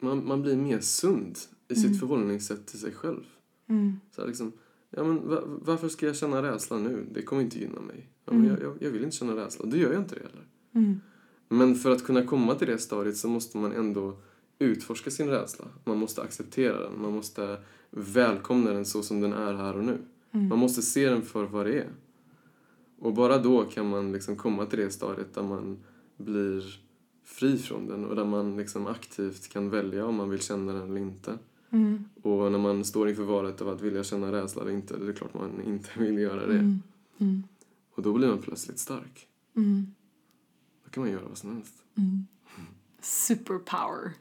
man, 0.00 0.26
man 0.26 0.42
blir 0.42 0.56
mer 0.56 0.80
sund 0.80 1.38
i 1.68 1.74
sitt 1.74 1.86
Mm. 1.86 1.98
förhållningssätt 1.98 2.66
till 2.66 2.78
sig 2.78 2.92
själv. 2.92 3.24
Mm. 3.68 4.00
Så 4.10 4.26
liksom, 4.26 4.52
ja, 4.90 5.04
men 5.04 5.28
va, 5.28 5.42
varför 5.46 5.88
ska 5.88 6.06
jag 6.06 6.16
känna 6.16 6.42
rädsla 6.42 6.78
nu? 6.78 7.06
Det 7.14 7.22
kommer 7.22 7.42
inte 7.42 7.58
gynna 7.58 7.80
mig. 7.80 8.08
Ja, 8.24 8.32
men 8.32 8.44
Mm. 8.44 8.50
jag, 8.50 8.62
jag, 8.62 8.82
jag 8.82 8.90
vill 8.90 9.04
inte 9.04 9.16
känna 9.16 9.36
rädsla, 9.36 9.66
då 9.66 9.76
gör 9.76 9.92
jag 9.92 10.02
inte 10.02 10.14
det 10.14 10.20
heller. 10.20 10.46
Mm. 10.74 11.00
Men 11.48 11.74
för 11.74 11.90
att 11.90 12.04
kunna 12.04 12.24
komma 12.26 12.54
till 12.54 12.68
det 12.68 12.78
stadiet 12.78 13.16
så 13.16 13.28
måste 13.28 13.58
man 13.58 13.72
ändå 13.72 14.16
utforska 14.64 15.10
sin 15.10 15.28
rädsla. 15.28 15.64
Man 15.84 15.98
måste 15.98 16.22
acceptera 16.22 16.80
den. 16.80 17.02
Man 17.02 17.12
måste 17.12 17.58
välkomna 17.90 18.70
den 18.70 18.84
så 18.84 19.02
som 19.02 19.20
den 19.20 19.32
är 19.32 19.54
här 19.54 19.76
och 19.76 19.84
nu. 19.84 19.98
Man 20.30 20.58
måste 20.58 20.82
se 20.82 21.10
den 21.10 21.22
för 21.22 21.44
vad 21.44 21.66
det 21.66 21.78
är. 21.78 21.90
Och 22.98 23.14
bara 23.14 23.38
då 23.38 23.64
kan 23.64 23.88
man 23.88 24.12
liksom 24.12 24.36
komma 24.36 24.66
till 24.66 24.78
det 24.78 24.90
stadiet 24.90 25.34
där 25.34 25.42
man 25.42 25.78
blir 26.16 26.80
fri 27.24 27.58
från 27.58 27.86
den 27.86 28.04
och 28.04 28.16
där 28.16 28.24
man 28.24 28.56
liksom 28.56 28.86
aktivt 28.86 29.48
kan 29.48 29.70
välja 29.70 30.06
om 30.06 30.14
man 30.14 30.30
vill 30.30 30.40
känna 30.40 30.72
den 30.72 30.90
eller 30.90 31.00
inte. 31.00 31.38
Mm. 31.70 32.04
Och 32.22 32.52
när 32.52 32.58
man 32.58 32.84
står 32.84 33.08
inför 33.08 33.22
valet 33.22 33.60
av 33.60 33.68
att 33.68 33.80
vilja 33.80 34.04
känna 34.04 34.32
rädsla 34.32 34.62
eller 34.62 34.72
inte, 34.72 34.96
det 34.96 35.08
är 35.08 35.12
klart 35.12 35.34
man 35.34 35.62
inte 35.66 35.90
vill 35.96 36.18
göra 36.18 36.46
det. 36.46 36.58
Mm. 36.58 36.82
Mm. 37.18 37.42
Och 37.94 38.02
då 38.02 38.12
blir 38.12 38.28
man 38.28 38.38
plötsligt 38.38 38.78
stark. 38.78 39.28
Mm. 39.56 39.94
Då 40.84 40.90
kan 40.90 41.02
man 41.02 41.12
göra 41.12 41.28
vad 41.28 41.38
som 41.38 41.54
helst. 41.54 41.74
Superpower. 43.00 44.12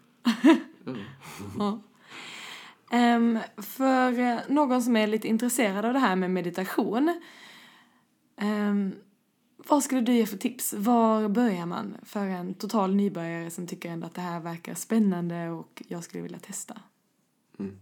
Ja. 1.59 1.81
um, 3.15 3.39
för 3.57 4.19
eh, 4.19 4.39
någon 4.49 4.81
som 4.81 4.95
är 4.95 5.07
lite 5.07 5.27
intresserad 5.27 5.85
av 5.85 5.93
det 5.93 5.99
här 5.99 6.15
med 6.15 6.31
meditation. 6.31 7.21
Um, 8.41 8.93
vad 9.57 9.83
skulle 9.83 10.01
du 10.01 10.13
ge 10.13 10.25
för 10.25 10.37
tips? 10.37 10.73
Var 10.73 11.29
börjar 11.29 11.65
man 11.65 11.97
för 12.03 12.25
en 12.25 12.53
total 12.53 12.95
nybörjare 12.95 13.49
som 13.49 13.67
tycker 13.67 13.89
ändå 13.89 14.07
att 14.07 14.15
det 14.15 14.21
här 14.21 14.39
verkar 14.39 14.73
spännande 14.73 15.49
och 15.49 15.83
jag 15.87 16.03
skulle 16.03 16.23
vilja 16.23 16.39
testa? 16.39 16.81
Mm. 17.59 17.77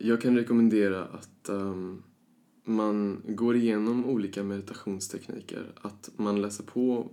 Jag 0.00 0.20
kan 0.20 0.36
rekommendera 0.36 1.04
att 1.04 1.48
um, 1.48 2.02
man 2.64 3.22
går 3.28 3.56
igenom 3.56 4.06
olika 4.06 4.42
meditationstekniker. 4.42 5.72
Att 5.82 6.10
man 6.16 6.42
läser 6.42 6.64
på 6.64 7.10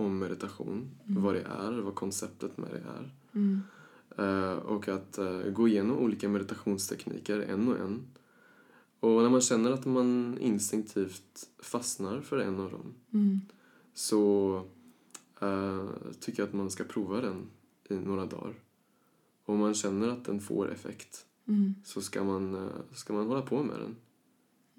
om 0.00 0.18
meditation, 0.18 0.90
vad 1.06 1.34
det 1.34 1.42
är, 1.42 1.72
vad 1.72 1.94
konceptet 1.94 2.58
med 2.58 2.68
det 2.70 2.78
är. 2.90 3.14
Mm. 3.34 3.60
Eh, 4.18 4.52
och 4.58 4.88
att 4.88 5.18
eh, 5.18 5.40
gå 5.42 5.68
igenom 5.68 5.98
olika 5.98 6.28
meditationstekniker 6.28 7.40
en 7.40 7.68
och 7.68 7.78
en. 7.78 8.02
Och 9.00 9.22
när 9.22 9.30
man 9.30 9.40
känner 9.40 9.70
att 9.70 9.86
man 9.86 10.38
instinktivt 10.40 11.48
fastnar 11.58 12.20
för 12.20 12.38
en 12.38 12.60
av 12.60 12.70
dem 12.70 12.94
Mm. 13.12 13.40
så 13.94 14.54
eh, 15.40 15.88
tycker 16.20 16.42
jag 16.42 16.48
att 16.48 16.54
man 16.54 16.70
ska 16.70 16.84
prova 16.84 17.20
den 17.20 17.46
i 17.88 17.94
några 17.94 18.26
dagar. 18.26 18.54
Och 19.44 19.54
om 19.54 19.60
man 19.60 19.74
känner 19.74 20.08
att 20.08 20.24
den 20.24 20.40
får 20.40 20.72
effekt 20.72 21.26
Mm. 21.48 21.74
så 21.84 22.00
ska 22.00 22.24
man, 22.24 22.68
ska 22.92 23.12
man 23.12 23.26
hålla 23.26 23.42
på 23.42 23.62
med 23.62 23.76
den 23.80 23.96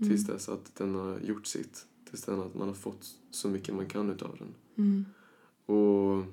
tills 0.07 0.27
dess 0.27 0.49
att 0.49 0.75
den 0.75 0.95
har 0.95 1.19
gjort 1.19 1.45
sitt. 1.47 1.85
Tills 2.11 2.23
den 2.23 2.39
att 2.41 2.55
man 2.55 2.67
har 2.67 2.75
fått 2.75 3.15
så 3.29 3.49
mycket 3.49 3.75
man 3.75 3.85
kan 3.85 4.09
utav 4.09 4.37
den. 4.39 4.55
Mm. 4.77 5.05
Och 5.65 6.23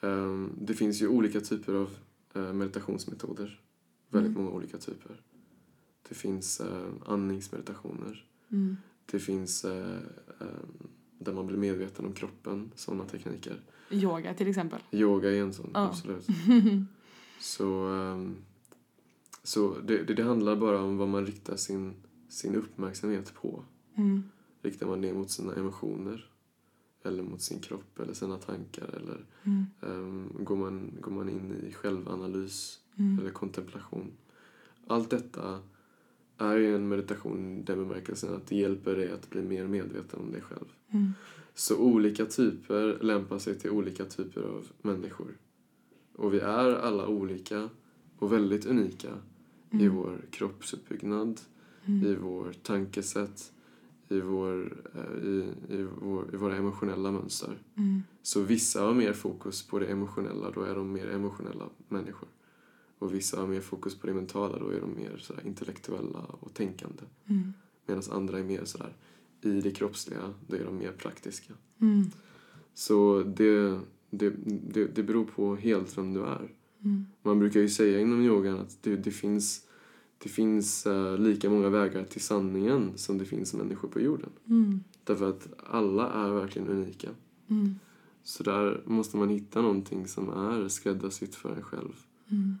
ehm, 0.00 0.52
det 0.60 0.74
finns 0.74 1.02
ju 1.02 1.08
olika 1.08 1.40
typer 1.40 1.74
av 1.74 1.90
eh, 2.34 2.52
meditationsmetoder. 2.52 3.60
Väldigt 4.08 4.36
många 4.36 4.50
olika 4.50 4.78
typer. 4.78 5.20
Det 6.08 6.14
finns 6.14 6.60
eh, 6.60 6.88
andningsmeditationer. 7.06 8.26
Mm. 8.52 8.76
Det 9.06 9.18
finns 9.18 9.64
eh, 9.64 9.96
ehm, 10.40 10.88
där 11.18 11.32
man 11.32 11.46
blir 11.46 11.58
medveten 11.58 12.06
om 12.06 12.12
kroppen, 12.12 12.70
sådana 12.74 13.04
tekniker. 13.04 13.60
Yoga 13.90 14.34
till 14.34 14.48
exempel. 14.48 14.80
Yoga 14.90 15.30
är 15.30 15.40
en 15.42 15.52
sån, 15.52 15.70
Ja. 15.74 15.88
absolut. 15.88 16.26
Så, 17.40 17.88
ehm, 17.88 18.36
så 19.42 19.78
det, 19.78 20.02
det, 20.02 20.14
det 20.14 20.22
handlar 20.22 20.56
bara 20.56 20.82
om 20.82 20.96
vad 20.96 21.08
man 21.08 21.26
riktar 21.26 21.56
sin, 21.56 21.94
sin 22.28 22.54
uppmärksamhet 22.54 23.34
på. 23.34 23.64
Mm. 23.94 24.22
Riktar 24.62 24.86
man 24.86 25.00
det 25.00 25.14
mot 25.14 25.30
sina 25.30 25.54
emotioner 25.54 26.30
eller 27.04 27.22
mot 27.22 27.42
sin 27.42 27.60
kropp 27.60 27.98
eller 27.98 28.12
sina 28.14 28.36
tankar 28.38 28.88
eller 28.96 29.24
Mm. 29.44 29.64
ehm, 29.82 30.44
går, 30.44 30.56
man, 30.56 30.90
går 31.00 31.12
man 31.12 31.28
in 31.28 31.52
i 31.68 31.72
självanalys 31.72 32.80
Mm. 32.96 33.18
eller 33.18 33.30
kontemplation. 33.30 34.12
Allt 34.86 35.10
detta 35.10 35.60
är 36.38 36.56
ju 36.56 36.74
en 36.76 36.88
meditation 36.88 37.58
i 37.58 37.62
den 37.62 37.78
bemärkelsen 37.88 38.34
att 38.34 38.46
det 38.46 38.56
hjälper 38.56 38.96
dig 38.96 39.12
att 39.12 39.30
bli 39.30 39.42
mer 39.42 39.66
medveten 39.66 40.20
om 40.20 40.32
dig 40.32 40.40
själv. 40.40 40.66
Mm. 40.90 41.12
Så 41.54 41.76
olika 41.78 42.26
typer 42.26 42.98
lämpar 43.02 43.38
sig 43.38 43.58
till 43.58 43.70
olika 43.70 44.04
typer 44.04 44.40
av 44.42 44.66
människor. 44.82 45.36
Och 46.16 46.34
vi 46.34 46.38
är 46.40 46.74
alla 46.74 47.06
olika 47.06 47.68
och 48.18 48.32
väldigt 48.32 48.66
unika 48.66 49.08
i 49.70 49.88
vår 49.88 50.20
kroppsuppbyggnad, 50.30 51.40
i 52.04 52.14
vår 52.14 52.52
tankesätt, 52.62 53.52
i, 54.08 54.20
vår, 54.20 54.82
eh, 54.94 55.28
i, 55.28 55.52
i, 55.68 55.86
vår, 56.00 56.34
i 56.34 56.36
våra 56.36 56.56
emotionella 56.56 57.12
mönster. 57.12 57.58
Mm. 57.76 58.02
Så 58.22 58.42
vissa 58.42 58.82
har 58.82 58.94
mer 58.94 59.12
fokus 59.12 59.66
på 59.66 59.78
det 59.78 59.86
emotionella, 59.86 60.50
då 60.50 60.62
är 60.62 60.74
de 60.74 60.92
mer 60.92 61.10
emotionella 61.10 61.68
människor. 61.88 62.28
Och 62.98 63.14
vissa 63.14 63.40
har 63.40 63.46
mer 63.46 63.60
fokus 63.60 63.98
på 63.98 64.06
det 64.06 64.14
mentala, 64.14 64.58
då 64.58 64.68
är 64.68 64.80
de 64.80 64.94
mer 64.96 65.16
sådär 65.18 65.42
intellektuella 65.46 66.18
och 66.18 66.54
tänkande. 66.54 67.02
Mm. 67.26 67.52
Medan 67.86 68.02
andra 68.10 68.38
är 68.38 68.44
mer 68.44 68.64
sådär 68.64 68.96
i 69.40 69.60
det 69.60 69.70
kroppsliga, 69.70 70.34
då 70.46 70.56
är 70.56 70.64
de 70.64 70.78
mer 70.78 70.92
praktiska. 70.92 71.52
Mm. 71.80 72.10
Så 72.74 73.22
det, 73.22 73.80
det, 74.10 74.30
det, 74.46 74.84
det 74.84 75.02
beror 75.02 75.24
på 75.24 75.56
helt 75.56 75.98
vem 75.98 76.14
du 76.14 76.20
är. 76.20 76.48
Mm. 76.84 77.06
Man 77.22 77.38
brukar 77.38 77.60
ju 77.60 77.68
säga 77.68 78.00
inom 78.00 78.22
yogan 78.22 78.58
att 78.58 78.82
det, 78.82 78.96
det 78.96 79.10
finns, 79.10 79.66
det 80.18 80.28
finns 80.28 80.86
eh, 80.86 81.18
lika 81.18 81.50
många 81.50 81.68
vägar 81.68 82.04
till 82.04 82.20
sanningen 82.20 82.92
som 82.96 83.18
det 83.18 83.24
finns 83.24 83.54
människor 83.54 83.88
på 83.88 84.00
jorden. 84.00 84.30
Mm. 84.46 84.84
Därför 85.04 85.28
att 85.28 85.48
alla 85.66 86.12
är 86.12 86.30
verkligen 86.30 86.68
unika. 86.68 87.08
Mm. 87.48 87.78
Så 88.22 88.42
där 88.42 88.82
måste 88.84 89.16
man 89.16 89.28
hitta 89.28 89.62
någonting 89.62 90.06
som 90.06 90.28
är 90.28 90.68
skräddarsytt 90.68 91.34
för 91.34 91.56
en 91.56 91.62
själv. 91.62 91.92
Mm. 92.30 92.58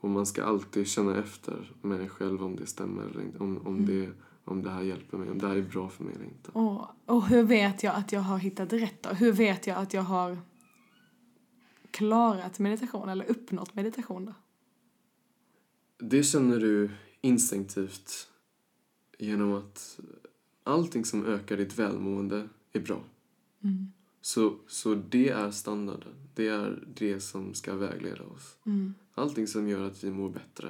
Och 0.00 0.10
man 0.10 0.26
ska 0.26 0.44
alltid 0.44 0.86
känna 0.86 1.18
efter 1.18 1.72
med 1.82 2.00
en 2.00 2.08
själv 2.08 2.44
om 2.44 2.56
det 2.56 2.66
stämmer 2.66 3.02
eller 3.02 3.22
inte. 3.22 3.38
Om, 3.38 3.66
om, 3.66 3.86
det, 3.86 4.10
om 4.44 4.62
det 4.62 4.70
här 4.70 4.82
hjälper 4.82 5.18
mig, 5.18 5.30
om 5.30 5.38
det 5.38 5.48
här 5.48 5.56
är 5.56 5.62
bra 5.62 5.88
för 5.88 6.04
mig 6.04 6.14
eller 6.14 6.24
inte. 6.24 6.50
Och, 6.52 6.86
och 7.06 7.26
hur 7.26 7.42
vet 7.42 7.82
jag 7.82 7.94
att 7.94 8.12
jag 8.12 8.20
har 8.20 8.38
hittat 8.38 8.72
rätt 8.72 9.02
då? 9.02 9.10
Hur 9.10 9.32
vet 9.32 9.66
jag 9.66 9.78
att 9.78 9.94
jag 9.94 10.02
har 10.02 10.38
klarat 11.90 12.58
meditation 12.58 13.08
eller 13.08 13.30
uppnått 13.30 13.74
meditation 13.74 14.24
då? 14.24 14.34
Det 16.08 16.22
känner 16.22 16.60
du 16.60 16.90
instinktivt 17.20 18.28
genom 19.18 19.52
att 19.52 20.00
allting 20.62 21.04
som 21.04 21.26
ökar 21.26 21.56
ditt 21.56 21.78
välmående 21.78 22.48
är 22.72 22.80
bra. 22.80 23.04
Mm. 23.64 23.92
Så, 24.20 24.56
så 24.66 24.94
det 24.94 25.28
är 25.28 25.50
standarden. 25.50 26.12
Det 26.34 26.48
är 26.48 26.84
det 26.94 27.20
som 27.20 27.54
ska 27.54 27.74
vägleda 27.74 28.24
oss. 28.24 28.56
Mm. 28.66 28.94
Allting 29.14 29.46
som 29.46 29.68
gör 29.68 29.86
att 29.86 30.04
vi 30.04 30.10
mår 30.10 30.30
bättre 30.30 30.68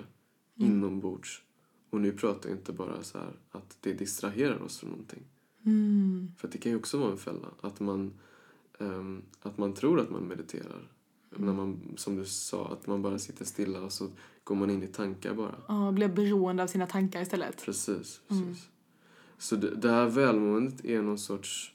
inombords. 0.54 1.42
Och 1.90 2.00
nu 2.00 2.12
pratar 2.12 2.48
jag 2.48 2.58
inte 2.58 2.72
bara 2.72 3.02
så 3.02 3.18
här 3.18 3.32
att 3.50 3.76
det 3.80 3.92
distraherar 3.92 4.62
oss 4.62 4.78
från 4.78 4.90
någonting. 4.90 5.22
Mm. 5.64 6.32
För 6.38 6.48
det 6.48 6.58
kan 6.58 6.72
ju 6.72 6.78
också 6.78 6.98
vara 6.98 7.12
en 7.12 7.18
fälla. 7.18 7.48
Att 7.60 7.80
man, 7.80 8.12
ehm, 8.78 9.22
att 9.40 9.58
man 9.58 9.74
tror 9.74 10.00
att 10.00 10.10
man 10.10 10.22
mediterar. 10.28 10.95
När 11.30 11.52
man, 11.52 11.94
som 11.96 12.16
du 12.16 12.24
sa, 12.24 12.68
att 12.68 12.86
man 12.86 13.02
bara 13.02 13.18
sitter 13.18 13.44
stilla 13.44 13.80
och 13.80 13.92
så 13.92 14.08
går 14.44 14.54
man 14.54 14.70
in 14.70 14.82
i 14.82 14.86
tankar 14.86 15.34
bara. 15.34 15.54
Ja, 15.68 15.92
blir 15.92 16.08
beroende 16.08 16.62
av 16.62 16.66
sina 16.66 16.86
tankar 16.86 17.22
istället. 17.22 17.64
Precis, 17.64 18.20
precis. 18.28 18.68
Så 19.38 19.56
det, 19.56 19.74
det 19.74 19.90
här 19.90 20.06
välmåendet 20.06 20.84
är 20.84 21.02
någon 21.02 21.18
sorts... 21.18 21.72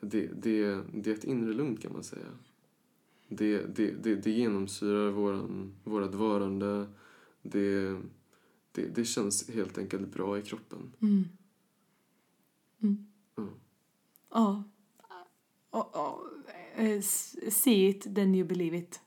Det, 0.00 0.26
det, 0.42 0.82
det 0.94 1.10
är 1.10 1.14
ett 1.14 1.24
inre 1.24 1.52
lugn 1.52 1.76
kan 1.76 1.92
man 1.92 2.02
säga. 2.04 2.26
Det, 3.28 3.76
det, 3.76 3.90
det, 3.90 4.14
det 4.14 4.30
genomsyrar 4.30 5.10
våran, 5.10 5.74
vårat 5.84 6.14
varande. 6.14 6.86
Det, 7.42 8.00
det, 8.72 8.86
det 8.94 9.04
känns 9.04 9.50
helt 9.50 9.78
enkelt 9.78 10.12
bra 10.12 10.38
i 10.38 10.42
kroppen. 10.42 10.92
Mm. 11.00 11.24
Mm. 12.82 13.06
Mm. 13.38 13.50
Ja. 14.30 14.64
Eh, 16.76 16.90
s- 16.98 17.36
see 17.62 17.88
it, 17.88 18.14
then 18.14 18.34
you 18.34 18.48
believe 18.48 18.76
it. 18.78 19.00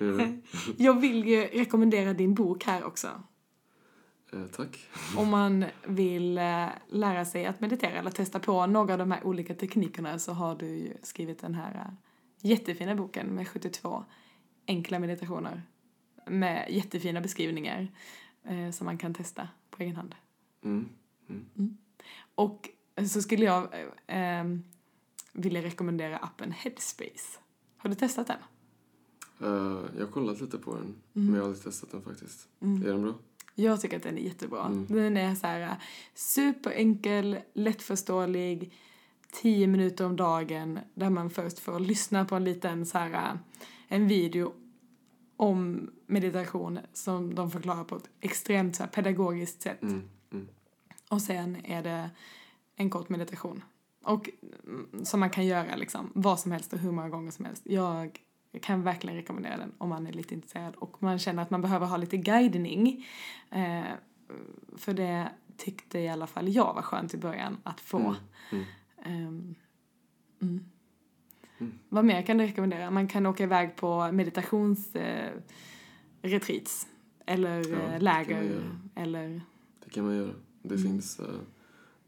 Mm. 0.00 0.42
Jag 0.76 1.00
vill 1.00 1.24
ju 1.28 1.40
rekommendera 1.44 2.12
din 2.12 2.34
bok 2.34 2.64
här 2.64 2.84
också. 2.84 3.22
Eh, 4.32 4.44
tack. 4.56 4.78
Om 5.16 5.28
man 5.30 5.64
vill 5.86 6.38
eh, 6.38 6.66
lära 6.88 7.24
sig 7.24 7.46
att 7.46 7.60
meditera 7.60 7.92
eller 7.98 8.10
testa 8.10 8.40
på 8.40 8.66
några 8.66 8.92
av 8.92 8.98
de 8.98 9.10
här 9.10 9.24
olika 9.26 9.54
teknikerna 9.54 10.18
så 10.18 10.32
har 10.32 10.54
du 10.56 10.66
ju 10.66 10.92
skrivit 11.02 11.38
den 11.40 11.54
här 11.54 11.74
eh, 11.74 11.92
jättefina 12.50 12.94
boken 12.94 13.26
med 13.26 13.48
72 13.48 14.04
enkla 14.66 14.98
meditationer 14.98 15.62
med 16.26 16.66
jättefina 16.70 17.20
beskrivningar 17.20 17.88
eh, 18.44 18.70
som 18.70 18.84
man 18.84 18.98
kan 18.98 19.14
testa 19.14 19.48
på 19.70 19.82
egen 19.82 19.96
hand. 19.96 20.14
Mm. 20.64 20.88
Mm. 21.28 21.76
Och 22.34 22.68
så 23.08 23.22
skulle 23.22 23.44
jag 23.44 23.68
eh, 25.34 25.38
eh, 25.38 25.42
vilja 25.42 25.62
rekommendera 25.62 26.16
appen 26.16 26.52
Headspace. 26.52 27.38
Har 27.76 27.90
du 27.90 27.96
testat 27.96 28.26
den? 28.26 28.38
Eh, 29.40 29.80
jag 29.98 30.06
har 30.06 30.12
kollat 30.12 30.40
lite 30.40 30.58
på 30.58 30.74
den, 30.74 30.94
men 31.12 31.34
jag 31.34 31.40
har 31.42 31.48
aldrig 31.48 31.64
testat 31.64 31.90
den 31.90 32.02
faktiskt. 32.02 32.48
Mm. 32.60 32.82
Är 32.82 32.86
den 32.86 33.02
bra? 33.02 33.14
Jag 33.54 33.80
tycker 33.80 33.96
att 33.96 34.02
den 34.02 34.18
är 34.18 34.22
jättebra. 34.22 34.66
Mm. 34.66 34.86
Den 34.88 35.16
är 35.16 35.34
så 35.34 35.46
här 35.46 35.60
eh, 35.60 35.72
superenkel, 36.14 37.38
lättförståelig, 37.54 38.72
tio 39.32 39.66
minuter 39.66 40.06
om 40.06 40.16
dagen 40.16 40.78
där 40.94 41.10
man 41.10 41.30
först 41.30 41.58
får 41.58 41.80
lyssna 41.80 42.24
på 42.24 42.34
en 42.36 42.44
liten 42.44 42.86
så 42.86 42.98
här, 42.98 43.38
en 43.88 44.08
video 44.08 44.54
om 45.36 45.90
meditation 46.06 46.78
som 46.92 47.34
de 47.34 47.50
förklarar 47.50 47.84
på 47.84 47.96
ett 47.96 48.10
extremt 48.20 48.76
så 48.76 48.82
här, 48.82 48.90
pedagogiskt 48.90 49.62
sätt. 49.62 49.82
Mm, 49.82 50.02
mm, 50.32 50.48
Och 51.08 51.22
sen 51.22 51.56
är 51.64 51.82
det 51.82 52.10
en 52.76 52.90
kort 52.90 53.08
meditation. 53.08 53.62
Och 54.02 54.30
mm, 54.66 55.04
som 55.04 55.20
man 55.20 55.30
kan 55.30 55.46
göra 55.46 55.76
liksom 55.76 56.10
vad 56.14 56.40
som 56.40 56.52
helst 56.52 56.72
och 56.72 56.78
hur 56.78 56.92
många 56.92 57.08
gånger 57.08 57.30
som 57.30 57.44
helst. 57.44 57.62
Jag 57.66 58.20
kan 58.62 58.82
verkligen 58.82 59.16
rekommendera 59.16 59.56
den 59.56 59.72
om 59.78 59.88
man 59.88 60.06
är 60.06 60.12
lite 60.12 60.34
intresserad 60.34 60.74
och 60.74 61.02
man 61.02 61.18
känner 61.18 61.42
att 61.42 61.50
man 61.50 61.62
behöver 61.62 61.86
ha 61.86 61.96
lite 61.96 62.16
guidning. 62.16 63.06
Eh, 63.50 63.82
för 64.76 64.94
det 64.94 65.28
tyckte 65.56 65.98
i 65.98 66.08
alla 66.08 66.26
fall 66.26 66.48
jag 66.48 66.74
var 66.74 66.82
skönt 66.82 67.14
i 67.14 67.18
början 67.18 67.56
att 67.62 67.80
få. 67.80 67.98
mm, 67.98 68.14
mm. 68.50 68.64
Ehm, 69.04 69.54
mm. 70.40 70.64
Mm. 71.58 71.72
Vad 71.88 72.04
mer 72.04 72.22
kan 72.22 72.38
du 72.38 72.46
rekommendera? 72.46 72.90
Man 72.90 73.08
kan 73.08 73.26
åka 73.26 73.42
iväg 73.42 73.76
på 73.76 74.12
meditationsretreats. 74.12 76.86
Eh, 77.26 77.34
eller 77.34 77.70
Ja, 77.70 77.76
eh, 77.94 78.00
läger. 78.00 78.62
Eller, 78.94 79.40
Det 79.84 79.90
kan 79.90 80.04
man 80.04 80.16
göra. 80.16 80.32
Det 80.62 80.74
Mm. 80.74 80.82
finns... 80.86 81.20
eh, 81.20 81.26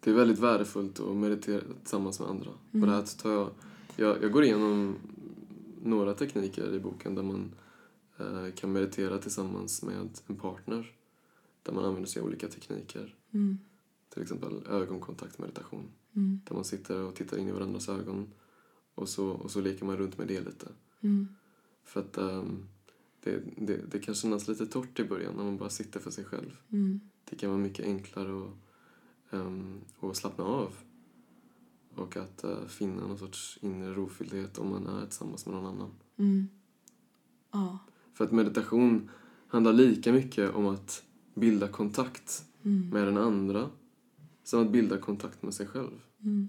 det 0.05 0.11
är 0.11 0.15
väldigt 0.15 0.39
värdefullt 0.39 1.01
att 1.01 1.17
meditera 1.17 1.61
tillsammans 1.81 2.21
med 2.21 2.29
andra. 2.29 2.51
Mm. 2.73 2.83
Och 2.83 2.89
det 2.89 2.95
här 2.97 3.19
tar 3.23 3.33
jag, 3.33 3.51
jag... 3.97 4.23
Jag 4.23 4.33
går 4.33 4.45
igenom 4.45 4.97
några 5.83 6.15
tekniker 6.15 6.75
i 6.75 6.81
boken 6.81 7.15
där 7.15 7.23
man 7.23 7.55
eh, 8.19 8.55
kan 8.55 8.73
meditera 8.73 9.19
tillsammans 9.19 9.83
med 9.83 10.09
en 10.27 10.37
partner. 10.37 10.93
Där 11.63 11.73
man 11.73 11.85
använder 11.85 12.09
sig 12.09 12.21
av 12.21 12.27
olika 12.29 12.49
tekniker. 12.49 13.15
mm, 13.31 13.59
Till 14.09 14.23
exempel 14.23 14.63
ögonkontaktmeditation. 14.71 15.85
mm, 16.17 16.41
Där 16.49 16.55
man 16.55 16.65
sitter 16.65 17.01
och 17.03 17.15
tittar 17.15 17.37
in 17.39 17.49
i 17.49 17.53
varandras 17.53 17.89
ögon. 17.89 18.31
Och 18.95 19.09
så, 19.09 19.29
och 19.29 19.51
så 19.51 19.61
leker 19.61 19.85
man 19.85 19.97
runt 19.97 20.19
med 20.19 20.29
det 20.29 20.41
lite. 20.41 20.69
mm, 21.01 21.29
För 21.85 22.01
att 22.01 22.19
ehm, 22.19 22.67
det, 23.23 23.43
det, 23.57 23.81
det 23.91 23.99
kan 23.99 24.15
kännas 24.15 24.49
lite 24.49 24.67
torrt 24.67 25.01
i 25.01 25.05
början 25.05 25.35
när 25.37 25.45
man 25.45 25.57
bara 25.57 25.71
sitter 25.71 26.01
för 26.01 26.11
sig 26.11 26.25
själv. 26.25 26.57
mm, 26.73 27.01
Det 27.31 27.37
kan 27.37 27.51
vara 27.51 27.61
mycket 27.61 27.85
enklare 27.87 28.43
att, 28.43 28.51
um, 29.35 29.81
att 30.01 30.17
slappna 30.17 30.45
av. 30.45 30.75
Och 31.97 32.17
att 32.17 32.45
eh, 32.45 32.65
finna 32.67 33.07
någon 33.07 33.19
sorts 33.19 33.59
inre 33.63 33.95
rofylldhet 33.95 34.59
om 34.59 34.71
man 34.71 34.87
är 34.87 35.05
tillsammans 35.07 35.47
med 35.47 35.55
någon 35.55 35.67
annan. 35.67 35.91
mm. 36.19 36.49
Ja. 37.53 37.79
För 38.15 38.25
att 38.25 38.33
meditation 38.33 39.11
handlar 39.49 39.73
lika 39.73 40.13
mycket 40.13 40.55
om 40.55 40.67
att 40.67 41.03
bilda 41.35 41.69
kontakt 41.69 42.45
Mm, 42.67 42.89
med 42.89 43.07
den 43.07 43.17
andra 43.19 43.71
som 44.45 44.63
att 44.63 44.71
bilda 44.71 44.99
kontakt 44.99 45.43
med 45.43 45.55
sig 45.55 45.67
själv. 45.67 46.01
mm, 46.23 46.49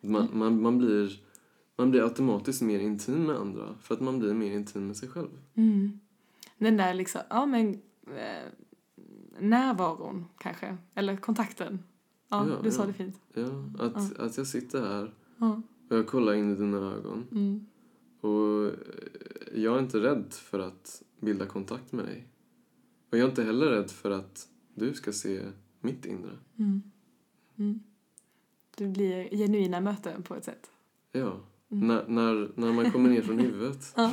Man, 0.00 0.28
man, 0.32 0.62
man, 0.62 0.78
blir, 0.78 1.20
man 1.76 1.90
blir 1.90 2.02
automatiskt 2.02 2.62
mer 2.62 2.80
intim 2.80 3.24
med 3.26 3.36
andra 3.36 3.74
för 3.80 3.94
att 3.94 4.00
man 4.00 4.18
blir 4.18 4.34
mer 4.34 4.52
intim 4.52 4.86
med 4.86 4.96
sig 4.96 5.08
själv. 5.08 5.28
mm. 5.54 6.00
Den 6.58 6.76
där 6.76 6.94
liksom, 6.94 7.20
ja 7.30 7.46
men 7.46 7.68
eh, 8.06 8.48
närvaron 9.40 10.24
kanske, 10.38 10.76
eller 10.94 11.16
kontakten. 11.16 11.78
Ja, 12.32 12.48
Ja, 12.48 12.56
du 12.62 12.70
sa 12.70 12.86
det 12.86 12.92
fint. 12.92 13.20
Ja, 13.34 13.64
att, 13.78 14.18
att 14.18 14.36
jag 14.36 14.46
sitter 14.46 14.80
här 14.80 15.14
och 15.88 15.96
jag 15.96 16.06
kollar 16.06 16.34
in 16.34 16.52
i 16.52 16.54
dina 16.54 16.76
ögon 16.78 17.26
Mm, 17.32 17.66
och 18.20 18.72
jag 19.54 19.74
är 19.76 19.78
inte 19.78 20.00
rädd 20.00 20.32
för 20.32 20.58
att 20.58 21.02
bilda 21.20 21.46
kontakt 21.46 21.92
med 21.92 22.04
dig. 22.04 22.28
Och 23.10 23.18
jag 23.18 23.24
är 23.24 23.28
inte 23.28 23.42
heller 23.42 23.66
rädd 23.66 23.90
för 23.90 24.10
att 24.10 24.48
du 24.74 24.94
ska 24.94 25.12
se 25.12 25.40
mitt 25.80 26.06
inre. 26.06 26.38
mm, 26.58 26.82
mm. 27.58 27.80
Det 28.76 28.86
blir 28.86 29.28
genuina 29.36 29.80
möten 29.80 30.22
på 30.22 30.34
ett 30.34 30.44
sätt. 30.44 30.70
Ja. 31.12 31.40
Mm. 31.72 31.86
När, 31.86 32.04
när, 32.08 32.50
när 32.54 32.72
man 32.72 32.90
kommer 32.90 33.10
ner 33.10 33.22
från 33.22 33.38
huvudet. 33.38 33.94
Ja. 33.96 34.12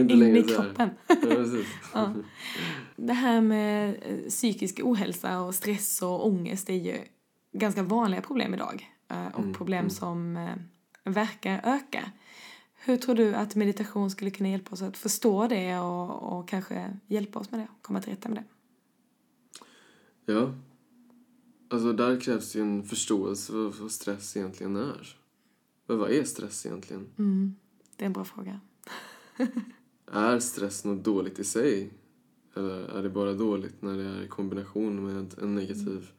In 0.00 0.36
i 0.36 0.42
kroppen. 0.42 0.90
Ja. 1.08 1.46
Ja. 1.94 2.14
Det 2.96 3.12
här 3.12 3.40
med 3.40 3.96
eh, 4.02 4.28
psykisk 4.28 4.80
ohälsa 4.84 5.40
och 5.40 5.54
stress 5.54 6.02
och 6.02 6.26
ångest 6.26 6.70
är 6.70 6.74
ju 6.74 6.98
ganska 7.52 7.82
vanliga 7.82 8.20
problem 8.22 8.54
idag. 8.54 8.94
eh, 9.08 9.26
Och 9.26 9.38
Mm, 9.40 9.54
problem 9.54 9.78
mm. 9.78 9.90
som 9.90 10.36
eh, 10.36 10.54
verkar 11.04 11.60
öka. 11.64 12.12
Hur 12.74 12.96
tror 12.96 13.14
du 13.14 13.34
att 13.34 13.54
meditation 13.56 14.10
skulle 14.10 14.30
kunna 14.30 14.48
hjälpa 14.48 14.70
oss 14.72 14.82
att 14.82 14.96
förstå 14.96 15.46
det 15.48 15.78
och, 15.78 16.38
och 16.38 16.48
kanske 16.48 16.96
hjälpa 17.06 17.38
oss 17.38 17.50
med 17.50 17.60
det? 17.60 17.68
Komma 17.82 18.00
till 18.00 18.10
rätta 18.10 18.28
med 18.28 18.38
det? 18.38 18.44
Ja. 20.32 20.54
Alltså 21.70 21.92
där 21.92 22.20
krävs 22.20 22.56
ju 22.56 22.60
en 22.60 22.84
förståelse 22.84 23.52
för 23.52 23.82
vad 23.82 23.90
stress 23.90 24.36
egentligen 24.36 24.76
är. 24.76 25.16
Men 25.86 25.98
vad 25.98 26.10
är 26.10 26.24
stress 26.24 26.66
egentligen? 26.66 27.06
Mm. 27.18 27.54
Det 27.96 28.04
är 28.04 28.06
en 28.06 28.12
bra 28.12 28.24
fråga. 28.24 28.60
Är 30.12 30.38
stress 30.38 30.84
något 30.84 31.04
dåligt 31.04 31.38
i 31.38 31.44
sig? 31.44 31.90
Eller 32.54 32.88
är 32.88 33.02
det 33.02 33.10
bara 33.10 33.32
dåligt 33.34 33.82
när 33.82 33.96
det 33.96 34.04
är 34.04 34.22
i 34.22 34.28
kombination 34.28 35.04
med 35.04 35.34
en 35.42 35.54
negativ 35.54 36.10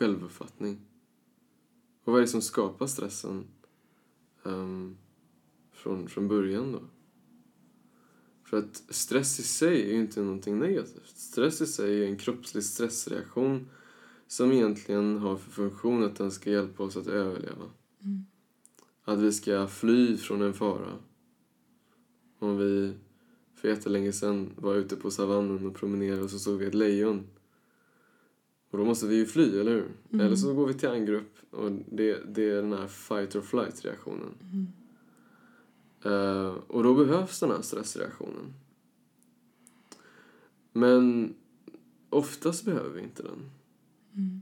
självuppfattning? 0.00 0.80
Och 2.04 2.12
vad 2.12 2.16
är 2.16 2.20
det 2.20 2.28
som 2.28 2.42
skapar 2.42 2.86
stressen 2.86 3.44
ehm, 4.44 4.96
från, 5.72 6.08
från 6.08 6.28
början 6.28 6.72
då? 6.72 6.80
För 8.44 8.56
att 8.56 8.76
stress 8.88 9.40
i 9.40 9.42
sig 9.42 9.82
är 9.82 9.94
ju 9.94 10.00
inte 10.00 10.22
någonting 10.22 10.58
negativt. 10.58 11.16
Stress 11.16 11.60
i 11.60 11.66
sig 11.66 12.04
är 12.04 12.08
en 12.08 12.16
kroppslig 12.16 12.64
stressreaktion 12.64 13.68
som 14.26 14.52
egentligen 14.52 15.18
har 15.18 15.36
för 15.36 15.50
funktion 15.50 16.04
att 16.04 16.16
den 16.16 16.30
ska 16.30 16.50
hjälpa 16.50 16.82
oss 16.82 16.96
att 16.96 17.06
överleva. 17.06 17.64
Mm. 18.02 18.26
Att 19.04 19.18
vi 19.18 19.32
ska 19.32 19.66
fly 19.66 20.16
från 20.16 20.42
en 20.42 20.54
fara. 20.54 20.98
Om 22.38 22.56
vi 22.56 22.94
för 23.54 23.68
jättelänge 23.68 24.12
sedan 24.12 24.50
var 24.56 24.74
ute 24.74 24.96
på 24.96 25.10
savannen 25.10 25.66
och 25.66 25.74
promenerade 25.74 26.22
och 26.22 26.30
så 26.30 26.38
såg 26.38 26.58
vi 26.58 26.66
ett 26.66 26.74
lejon. 26.74 27.26
Och 28.70 28.78
då 28.78 28.84
måste 28.84 29.06
vi 29.06 29.16
ju 29.16 29.26
fly, 29.26 29.60
eller 29.60 29.70
hur? 29.70 29.88
Mm. 30.12 30.26
Eller 30.26 30.36
så 30.36 30.54
går 30.54 30.66
vi 30.66 30.74
till 30.74 30.88
angrepp 30.88 31.38
och 31.50 31.72
det, 31.72 32.34
det 32.34 32.50
är 32.50 32.62
den 32.62 32.72
här 32.72 32.86
fight 32.86 33.36
or 33.36 33.40
flight 33.40 33.84
reaktionen. 33.84 34.34
Mm. 34.42 34.66
Eh, 36.04 36.54
och 36.54 36.82
då 36.82 36.94
behövs 36.94 37.40
den 37.40 37.50
här 37.50 37.62
stressreaktionen. 37.62 38.54
Men 40.72 41.34
oftast 42.10 42.64
behöver 42.64 42.90
vi 42.90 43.02
inte 43.02 43.22
den. 43.22 43.50
Mm. 44.14 44.40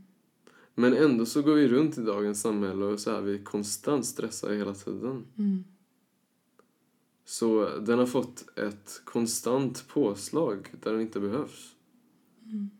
Men 0.74 0.94
ändå 0.94 1.26
så 1.26 1.42
går 1.42 1.54
vi 1.54 1.68
runt 1.68 1.98
i 1.98 2.02
dagens 2.02 2.40
samhälle 2.40 2.84
och 2.84 3.00
så 3.00 3.10
är 3.10 3.20
vi 3.20 3.38
konstant 3.38 4.06
stressade 4.06 4.56
hela 4.56 4.74
tiden. 4.74 5.26
Mm. 5.38 5.64
Så 7.24 7.78
den 7.78 7.98
har 7.98 8.06
fått 8.06 8.58
ett 8.58 9.02
konstant 9.04 9.88
påslag 9.88 10.74
där 10.82 10.92
den 10.92 11.00
inte 11.00 11.20
behövs. 11.20 11.74
Mm. 12.44 12.70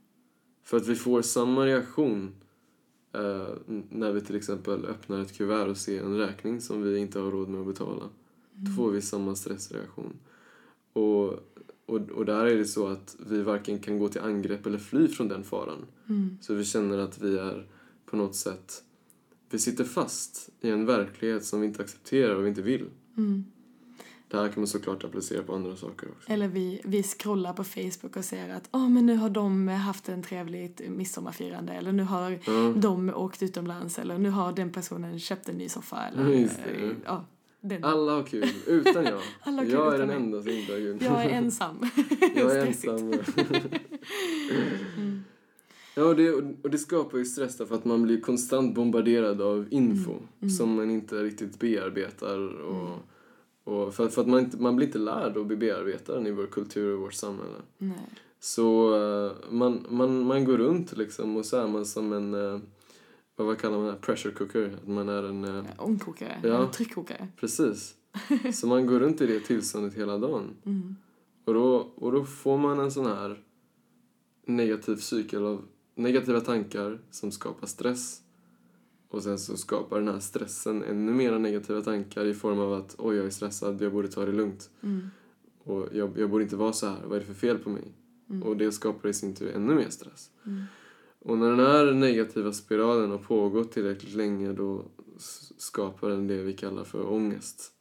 För 0.69 0.77
att 0.77 0.87
vi 0.87 0.95
får 0.95 1.23
samma 1.23 1.67
reaktion 1.67 2.35
eh, 3.13 3.49
när 3.91 4.13
vi 4.13 4.21
till 4.21 4.37
exempel 4.37 4.85
öppnar 4.85 5.21
ett 5.21 5.37
kuvert 5.37 5.69
och 5.69 5.77
ser 5.77 6.03
en 6.03 6.17
räkning 6.17 6.61
som 6.61 6.83
vi 6.83 6.99
inte 6.99 7.21
har 7.21 7.31
råd 7.31 7.49
med 7.49 7.61
att 7.61 7.67
betala. 7.67 8.05
Då 8.53 8.73
får 8.73 8.91
vi 8.91 9.03
samma 9.03 9.35
stressreaktion. 9.35 10.13
Och, 10.93 11.27
och, 11.87 12.11
och 12.15 12.25
där 12.25 12.47
är 12.47 12.57
det 12.57 12.65
så 12.65 12.87
att 12.87 13.17
vi 13.27 13.43
varken 13.43 13.79
kan 13.79 13.99
gå 13.99 14.09
till 14.09 14.21
angrepp 14.21 14.67
eller 14.67 14.79
fly 14.79 15.09
från 15.09 15.29
den 15.29 15.45
faran. 15.45 15.87
Mm. 16.09 16.39
Så 16.41 16.55
vi 16.55 16.65
känner 16.65 16.99
att 16.99 17.23
vi 17.23 17.39
är 17.39 17.67
på 18.07 18.17
något 18.17 18.37
sätt... 18.37 18.83
Vi 19.51 19.59
sitter 19.59 19.85
fast 19.85 20.51
i 20.61 20.71
en 20.71 20.87
verklighet 20.87 21.45
som 21.45 21.61
vi 21.61 21.67
inte 21.67 21.83
accepterar 21.83 22.35
och 22.35 22.45
vi 22.45 22.49
inte 22.49 22.63
vill. 22.63 22.87
Mm. 23.17 23.45
Det 24.31 24.37
här 24.37 24.49
kan 24.49 24.61
man 24.61 24.67
såklart 24.67 25.05
applicera 25.05 25.43
på 25.43 25.55
andra 25.55 25.77
saker 25.77 26.09
också. 26.09 26.33
Eller 26.33 26.49
vi, 26.49 26.81
vi 26.85 27.03
scrollar 27.03 27.53
på 27.53 27.65
Facebook 27.65 28.17
och 28.17 28.25
ser 28.25 28.49
att 28.55 28.69
oh, 28.73 28.89
men 28.89 29.07
nu 29.07 29.17
har 29.17 29.31
de 29.31 29.69
haft 29.69 30.09
en 30.09 30.23
trevligt 30.23 30.81
midsommarfirande 30.89 31.73
eller 31.73 31.93
nu 31.93 32.03
har 32.03 32.31
Ja, 32.31 32.73
de 32.77 33.11
åkt 33.15 33.43
utomlands 33.43 33.99
eller 33.99 34.19
nu 34.19 34.31
har 34.31 34.53
den 34.53 34.73
personen 34.73 35.19
köpt 35.21 35.49
en 35.49 35.57
ny 35.59 35.69
soffa 35.69 35.97
eller 36.07 36.29
just 36.33 36.57
det. 36.65 36.85
eh, 36.87 36.93
ja, 37.05 37.25
den. 37.61 37.85
alla 37.85 38.13
har 38.13 38.23
kul, 38.23 38.49
utan 38.67 39.05
jag. 39.05 39.21
Alla 39.43 39.63
kul 39.63 39.71
jag 39.73 39.95
är 39.95 39.99
den 39.99 40.09
mig. 40.09 40.17
enda 40.17 40.43
som 40.43 40.51
inte 40.53 40.73
har 40.73 40.79
kul. 40.79 40.99
Jag 41.01 41.25
är 41.25 41.29
ensam. 41.39 41.91
jag 42.37 42.57
är 42.57 42.67
ensam. 42.67 43.13
Mm. 44.97 45.25
Ja, 45.95 46.05
och 46.05 46.17
det, 46.17 46.31
och 46.63 46.71
det 46.71 46.79
skapar 46.79 47.19
ju 47.19 47.25
stress 47.25 47.57
därför 47.57 47.75
att 47.75 47.85
man 47.85 48.03
blir 48.03 48.21
konstant 48.21 48.75
bombarderad 48.75 49.43
av 49.43 49.67
info 49.71 50.11
Mm, 50.13 50.23
mm. 50.41 50.51
som 50.51 50.75
man 50.75 50.91
inte 50.91 51.15
riktigt 51.23 51.59
bearbetar. 51.59 52.63
Och, 52.63 52.99
och 53.69 53.95
för, 53.95 54.09
för 54.09 54.21
att 54.23 54.29
man, 54.29 54.41
inte, 54.41 54.57
man 54.57 54.77
blir 54.77 54.87
inte 54.87 54.99
lärd 54.99 55.37
att 55.37 55.47
bli 55.47 55.57
bearbetad 55.57 56.29
i 56.29 56.31
vår 56.31 56.47
kultur 56.47 56.95
och 56.95 57.01
vårt 57.01 57.15
samhälle. 57.15 57.57
Nej. 57.79 57.99
Så 58.41 58.95
eh, 59.27 59.33
man, 59.51 59.87
man, 59.89 60.25
man 60.27 60.45
går 60.45 60.59
runt 60.59 60.97
liksom 60.97 61.37
och 61.37 61.45
så 61.47 61.57
är 61.57 61.67
man 61.69 61.87
som 61.87 62.13
en, 62.13 62.35
eh, 62.35 62.61
vad, 63.37 63.47
vad 63.47 63.59
kallar 63.59 63.79
man 63.79 63.87
det? 63.87 63.95
Pressure 64.01 64.33
cooker. 64.35 64.77
Att 64.83 64.89
man 64.89 65.09
är 65.09 65.23
en, 65.23 65.45
eh, 65.45 65.65
Ångkokare, 65.79 66.41
Ja. 66.43 66.49
eller 66.49 66.67
tryckkokare. 66.67 67.29
precis. 67.37 67.95
Så 68.55 68.67
man 68.67 68.87
går 68.87 69.01
runt 69.01 69.21
i 69.21 69.27
det 69.27 69.41
tillståndet 69.41 69.95
hela 69.95 70.19
dagen. 70.19 70.57
Mm. 70.65 70.97
Och 71.45 71.55
då, 71.55 71.77
och 71.97 72.13
då 72.13 72.25
får 72.25 72.59
man 72.59 72.81
en 72.81 72.91
sån 72.91 73.07
här 73.07 73.43
negativ 74.47 74.97
cykel 74.97 75.45
av 75.45 75.63
negativa 75.95 76.41
tankar 76.41 76.99
som 77.11 77.31
skapar 77.31 77.67
stress. 77.67 78.21
Och 79.09 79.23
sen 79.23 79.39
så 79.39 79.57
skapar 79.57 79.99
den 79.99 80.09
här 80.09 80.21
stressen 80.21 80.85
ännu 80.85 81.13
mer 81.13 81.39
negativa 81.39 81.83
tankar 81.83 82.25
i 82.25 82.35
form 82.35 82.59
av 82.59 82.73
att 82.73 82.95
oj, 82.99 83.17
jag 83.17 83.27
är 83.27 83.31
stressad, 83.31 83.83
jag 83.83 83.93
borde 83.93 84.09
ta 84.09 84.25
det 84.25 84.33
lugnt. 84.33 84.71
Mm. 84.83 85.11
Och 85.65 85.89
jag, 85.93 86.19
jag 86.19 86.31
borde 86.31 86.45
inte 86.45 86.57
vara 86.57 86.73
så 86.73 86.87
här, 86.87 87.03
vad 87.05 87.17
är 87.17 87.21
det 87.21 87.27
för 87.27 87.35
fel 87.35 87.59
på 87.59 87.71
mig? 87.71 87.93
Mm. 88.31 88.43
Och 88.43 88.57
det 88.57 88.73
skapar 88.73 89.09
i 89.09 89.15
sin 89.15 89.35
tur 89.35 89.53
ännu 89.55 89.75
mer 89.75 89.89
stress. 89.89 90.31
Mm. 90.47 90.63
Och 91.19 91.39
när 91.39 91.51
den 91.51 91.61
här 91.61 91.93
negativa 91.93 92.53
spiralen 92.53 93.11
har 93.11 93.19
pågått 93.19 93.73
tillräckligt 93.73 94.15
länge 94.15 94.53
då 94.53 94.85
skapar 95.57 96.11
den 96.11 96.27
det 96.27 96.43
vi 96.43 96.53
kallar 96.53 96.85
för 96.85 97.13
ångest. 97.13 97.73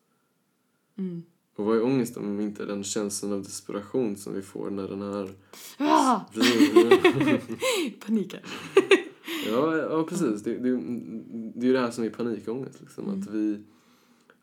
Mm. 0.97 1.23
Och 1.55 1.65
vad 1.65 1.77
är 1.77 1.83
ångest 1.83 2.17
om 2.17 2.39
inte 2.39 2.65
den 2.65 2.83
känslan 2.83 3.33
av 3.33 3.43
desperation 3.43 4.17
som 4.17 4.33
vi 4.33 4.41
får 4.41 4.69
när 4.69 4.87
den 4.87 5.01
här... 5.01 5.29
Ah! 5.77 6.19
Paniken. 8.05 8.41
ja, 9.51 9.77
ja, 9.77 10.03
precis. 10.09 10.43
Det, 10.43 10.53
det, 10.53 10.69
det 11.55 11.61
är 11.61 11.67
ju 11.67 11.73
det 11.73 11.79
här 11.79 11.91
som 11.91 12.03
är 12.03 12.09
panikångest. 12.09 12.81
Liksom. 12.81 13.09
Att, 13.09 13.29
vi, 13.29 13.59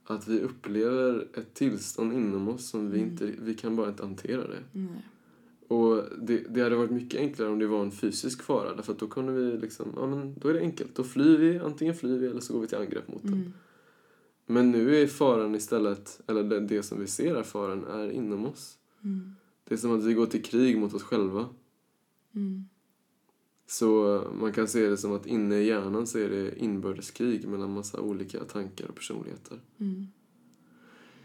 att 0.04 0.28
vi 0.28 0.40
upplever 0.40 1.28
ett 1.34 1.54
tillstånd 1.54 2.12
inom 2.12 2.48
oss 2.48 2.68
som 2.68 2.90
vi 2.90 2.98
inte... 2.98 3.32
Vi 3.42 3.54
kan 3.54 3.76
bara 3.76 3.88
inte 3.88 4.02
hantera 4.02 4.48
det. 4.48 4.62
Nej. 4.72 5.04
Och 5.68 6.04
det, 6.18 6.38
det 6.38 6.60
hade 6.60 6.76
varit 6.76 6.90
mycket 6.90 7.20
enklare 7.20 7.48
om 7.48 7.58
det 7.58 7.66
var 7.66 7.82
en 7.82 7.90
fysisk 7.90 8.42
fara. 8.42 8.74
Därför 8.74 8.94
då 8.98 9.06
kunde 9.06 9.32
vi 9.32 9.56
liksom... 9.56 9.92
Ja, 9.96 10.06
men 10.06 10.34
då 10.38 10.48
är 10.48 10.54
det 10.54 10.60
enkelt. 10.60 10.94
Då 10.94 11.04
flyr 11.04 11.38
vi. 11.38 11.58
Antingen 11.58 11.94
flyr 11.94 12.18
vi 12.18 12.26
eller 12.26 12.40
så 12.40 12.52
går 12.52 12.60
vi 12.60 12.66
till 12.66 12.78
angrepp 12.78 13.08
mot 13.08 13.22
den. 13.22 13.32
Mm. 13.32 13.52
Men 14.46 14.70
nu 14.70 14.96
är 14.96 15.06
faran 15.06 15.54
istället, 15.54 16.20
eller 16.26 16.42
det, 16.42 16.60
det 16.60 16.82
som 16.82 17.00
vi 17.00 17.06
ser 17.06 17.34
är 17.34 17.42
faran, 17.42 17.84
är 17.84 18.10
inom 18.10 18.46
oss. 18.46 18.78
Mm. 19.04 19.34
Det 19.64 19.74
är 19.74 19.78
som 19.78 19.98
att 19.98 20.04
vi 20.04 20.14
går 20.14 20.26
till 20.26 20.42
krig 20.42 20.78
mot 20.78 20.94
oss 20.94 21.02
själva. 21.02 21.48
Mm. 22.34 22.64
Så 23.66 24.22
man 24.40 24.52
kan 24.52 24.68
se 24.68 24.88
det 24.88 24.96
som 24.96 25.12
att 25.12 25.26
inne 25.26 25.56
i 25.56 25.66
hjärnan 25.66 26.06
så 26.06 26.18
är 26.18 26.30
det 26.30 26.58
inbördeskrig 26.58 27.48
mellan 27.48 27.72
massa 27.72 28.00
olika 28.00 28.44
tankar 28.44 28.88
och 28.88 28.94
personligheter. 28.94 29.60
Mm. 29.78 30.06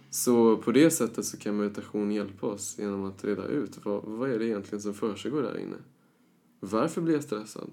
Så 0.09 0.57
på 0.57 0.71
det 0.71 0.91
sättet 0.91 1.25
så 1.25 1.37
kan 1.37 1.57
meditation 1.57 2.11
hjälpa 2.11 2.47
oss 2.47 2.79
genom 2.79 3.03
att 3.05 3.23
reda 3.23 3.45
ut 3.47 3.85
vad, 3.85 4.03
vad 4.03 4.29
är 4.29 4.39
det 4.39 4.45
egentligen 4.45 4.81
som 4.81 4.93
försiggår 4.93 5.41
där 5.41 5.57
inne. 5.57 5.77
Varför 6.59 7.01
blir 7.01 7.13
jag 7.13 7.23
stressad? 7.23 7.71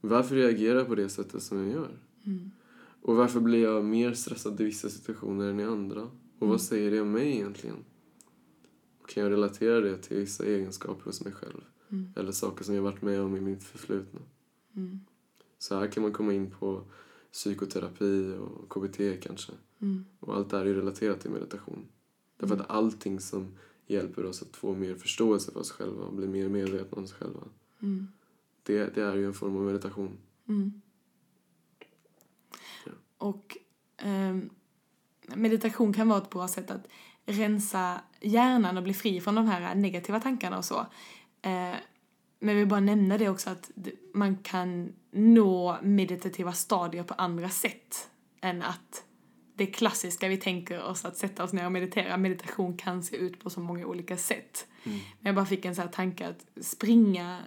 Varför 0.00 0.34
reagerar 0.34 0.78
jag 0.78 0.86
på 0.86 0.94
det 0.94 1.08
sättet 1.08 1.42
som 1.42 1.58
jag 1.58 1.72
gör? 1.72 1.98
Mm. 2.26 2.50
Och 3.02 3.16
varför 3.16 3.40
blir 3.40 3.62
jag 3.62 3.84
mer 3.84 4.12
stressad 4.12 4.60
i 4.60 4.64
vissa 4.64 4.88
situationer 4.88 5.50
än 5.50 5.60
i 5.60 5.64
andra? 5.64 6.02
Och 6.02 6.42
Mm. 6.42 6.50
vad 6.50 6.60
säger 6.60 6.90
det 6.90 7.00
om 7.00 7.12
mig 7.12 7.32
egentligen? 7.32 7.76
Och 9.02 9.08
kan 9.08 9.22
jag 9.22 9.32
relatera 9.32 9.80
det 9.80 9.96
till 9.96 10.16
vissa 10.16 10.44
egenskaper 10.44 11.04
hos 11.04 11.24
mig 11.24 11.32
själv? 11.32 11.60
Mm. 11.90 12.12
Eller 12.16 12.32
saker 12.32 12.64
som 12.64 12.74
jag 12.74 12.82
varit 12.82 13.02
med 13.02 13.20
om 13.20 13.36
i 13.36 13.40
mitt 13.40 13.62
förflutna? 13.62 14.20
Mm. 14.76 15.00
Så 15.58 15.78
här 15.78 15.92
kan 15.92 16.02
man 16.02 16.12
komma 16.12 16.32
in 16.32 16.50
på 16.50 16.84
psykoterapi 17.32 18.36
och 18.40 18.68
KBT 18.68 19.22
kanske. 19.22 19.52
Mm. 19.78 20.04
Och 20.20 20.36
allt 20.36 20.50
det 20.50 20.58
här 20.58 20.66
är 20.66 20.74
relaterat 20.74 21.20
till 21.20 21.30
meditation. 21.30 21.86
Därför 22.36 22.56
att 22.56 22.70
allting 22.70 23.20
som 23.20 23.54
hjälper 23.86 24.24
oss 24.24 24.42
att 24.42 24.56
få 24.56 24.74
mer 24.74 24.94
förståelse 24.94 25.52
för 25.52 25.60
oss 25.60 25.70
själva 25.70 26.04
och 26.04 26.14
bli 26.14 26.28
mer 26.28 26.48
medvetna 26.48 26.98
om 26.98 27.04
oss 27.04 27.12
själva. 27.12 27.40
Mm. 27.82 28.08
Det, 28.62 28.94
det 28.94 29.02
är 29.02 29.16
ju 29.16 29.26
en 29.26 29.34
form 29.34 29.56
av 29.56 29.62
meditation. 29.62 30.18
Mm. 30.48 30.80
Ja. 32.86 32.92
Och 33.18 33.56
ehm, 33.96 34.50
meditation 35.34 35.92
kan 35.92 36.08
vara 36.08 36.22
ett 36.22 36.30
bra 36.30 36.48
sätt 36.48 36.70
att 36.70 36.86
rensa 37.26 38.00
hjärnan 38.20 38.76
och 38.76 38.82
bli 38.82 38.94
fri 38.94 39.20
från 39.20 39.34
de 39.34 39.46
här 39.46 39.74
negativa 39.74 40.20
tankarna 40.20 40.58
och 40.58 40.64
så. 40.64 40.86
Eh, 41.42 41.74
men 42.42 42.48
jag 42.48 42.54
vill 42.54 42.66
bara 42.68 42.80
nämna 42.80 43.18
det 43.18 43.28
också 43.28 43.50
att 43.50 43.70
man 44.14 44.36
kan 44.36 44.92
nå 45.10 45.78
meditativa 45.82 46.52
stadier 46.52 47.02
på 47.02 47.14
andra 47.14 47.48
sätt 47.48 48.10
än 48.40 48.62
att 48.62 49.04
det 49.54 49.66
klassiska 49.66 50.28
vi 50.28 50.36
tänker 50.36 50.82
oss 50.82 51.04
att 51.04 51.16
sätta 51.16 51.44
oss 51.44 51.52
ner 51.52 51.66
och 51.66 51.72
meditera. 51.72 52.16
Meditation 52.16 52.76
kan 52.76 53.02
se 53.02 53.16
ut 53.16 53.40
på 53.40 53.50
så 53.50 53.60
många 53.60 53.86
olika 53.86 54.16
sätt. 54.16 54.66
Men 54.84 55.00
jag 55.20 55.34
bara 55.34 55.46
fick 55.46 55.64
en 55.64 55.74
sån 55.74 55.84
här 55.84 55.92
tanke 55.92 56.28
att 56.28 56.64
springa 56.64 57.40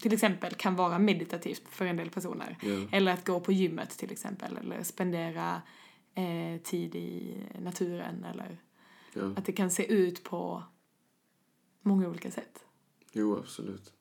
till 0.00 0.12
exempel 0.12 0.54
kan 0.54 0.76
vara 0.76 0.98
meditativt 0.98 1.62
för 1.68 1.86
en 1.86 1.96
del 1.96 2.10
personer. 2.10 2.56
Ja. 2.62 2.86
Eller 2.92 3.12
att 3.12 3.24
gå 3.26 3.40
på 3.40 3.52
gymmet 3.52 3.90
till 3.90 4.12
exempel. 4.12 4.56
Eller 4.56 4.82
spendera 4.82 5.62
eh, 6.14 6.60
tid 6.62 6.94
i 6.94 7.36
naturen. 7.60 8.24
Eller 8.24 8.58
Ja. 9.16 9.22
att 9.36 9.44
det 9.44 9.52
kan 9.52 9.70
se 9.70 9.86
ut 9.92 10.24
på 10.24 10.62
många 11.82 12.08
olika 12.08 12.30
sätt. 12.30 12.64
Jo, 13.14 13.36
absolut. 13.36 13.92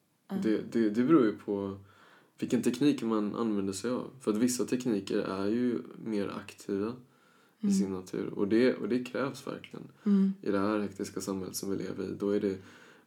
Det, 0.43 0.71
det, 0.71 0.89
det 0.89 1.03
beror 1.03 1.25
ju 1.25 1.37
på 1.37 1.77
vilken 2.39 2.61
teknik 2.61 3.03
man 3.03 3.35
använder 3.35 3.73
sig 3.73 3.91
av. 3.91 4.09
För 4.19 4.31
att 4.31 4.37
vissa 4.37 4.65
tekniker 4.65 5.17
är 5.17 5.47
ju 5.47 5.79
mer 6.05 6.27
aktiva 6.27 6.93
i 7.59 7.73
sin 7.73 7.91
natur. 7.91 8.27
Och 8.35 8.47
det, 8.47 8.75
och 8.75 8.89
det 8.89 9.03
krävs 9.03 9.47
verkligen. 9.47 9.87
Mm. 10.03 10.33
I 10.41 10.51
det 10.51 10.59
här 10.59 10.79
hektiska 10.79 11.21
samhället 11.21 11.55
som 11.55 11.71
vi 11.71 11.77
lever 11.77 12.03
i, 12.03 12.15
då 12.19 12.29
är 12.29 12.39
det 12.39 12.57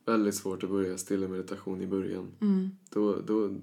väldigt 0.04 0.34
svårt 0.34 0.64
att 0.64 0.70
börja 0.70 0.98
stilla 0.98 1.28
meditation 1.28 1.80
i 1.80 1.86
början. 1.86 2.26
Mm. 2.40 2.70
Då, 2.90 3.20
då, 3.26 3.54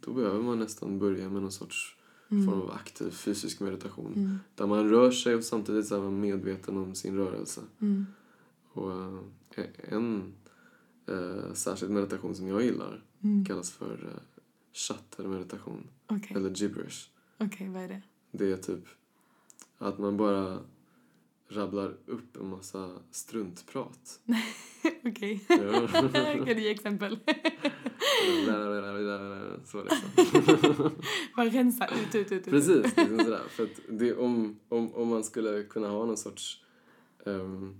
då 0.00 0.12
behöver 0.12 0.42
man 0.42 0.58
nästan 0.58 0.98
börja 0.98 1.28
med 1.28 1.42
någon 1.42 1.52
sorts 1.52 1.96
Mm. 2.28 2.46
form 2.46 2.60
av 2.60 2.70
aktiv 2.70 3.10
fysisk 3.10 3.60
meditation. 3.60 4.12
Mm. 4.16 4.38
Där 4.54 4.66
man 4.66 4.90
rör 4.90 5.10
sig 5.10 5.34
och 5.34 5.44
samtidigt 5.44 5.90
är 5.90 6.00
man 6.00 6.20
medveten 6.20 6.76
om 6.76 6.94
sin 6.94 7.16
rörelse. 7.16 7.60
Mm. 7.80 8.06
Och 8.72 8.92
eh, 9.54 9.64
en 9.88 10.32
eh, 11.08 11.52
särskild 11.52 11.92
meditation 11.92 12.34
som 12.34 12.48
jag 12.48 12.62
gillar 12.62 13.02
Mm. 13.24 13.44
kallas 13.44 13.70
för 13.70 13.92
eh, 14.14 14.22
chattermeditation. 14.72 15.88
Okej, 16.06 16.36
Eller 16.36 16.50
gibberish. 16.50 17.08
Okej, 17.38 17.68
vad 17.68 17.82
är 17.82 17.88
det? 17.88 18.02
Det 18.32 18.52
är 18.52 18.56
typ 18.56 18.84
att 19.78 19.98
man 19.98 20.16
bara 20.16 20.58
rabblar 21.48 21.96
upp 22.06 22.36
en 22.36 22.48
massa 22.50 22.90
struntprat. 23.10 24.20
Okej. 25.04 25.38
Kan 25.48 26.44
du 26.44 26.60
ge 26.60 26.70
exempel? 26.70 27.18
Så 29.64 29.84
liksom. 29.84 30.90
Bara 31.36 31.46
rensa 31.46 31.86
ut, 31.86 32.14
ut, 32.14 32.32
ut. 32.32 32.44
Precis, 32.44 32.82
liksom 32.96 33.18
sådär. 33.18 33.42
För 33.48 33.64
att 33.64 33.80
det, 33.88 34.16
om, 34.16 34.58
om, 34.68 34.94
om 34.94 35.08
man 35.08 35.24
skulle 35.24 35.62
kunna 35.62 35.88
ha 35.88 36.06
någon 36.06 36.16
sorts 36.16 36.62
ehm, 37.26 37.74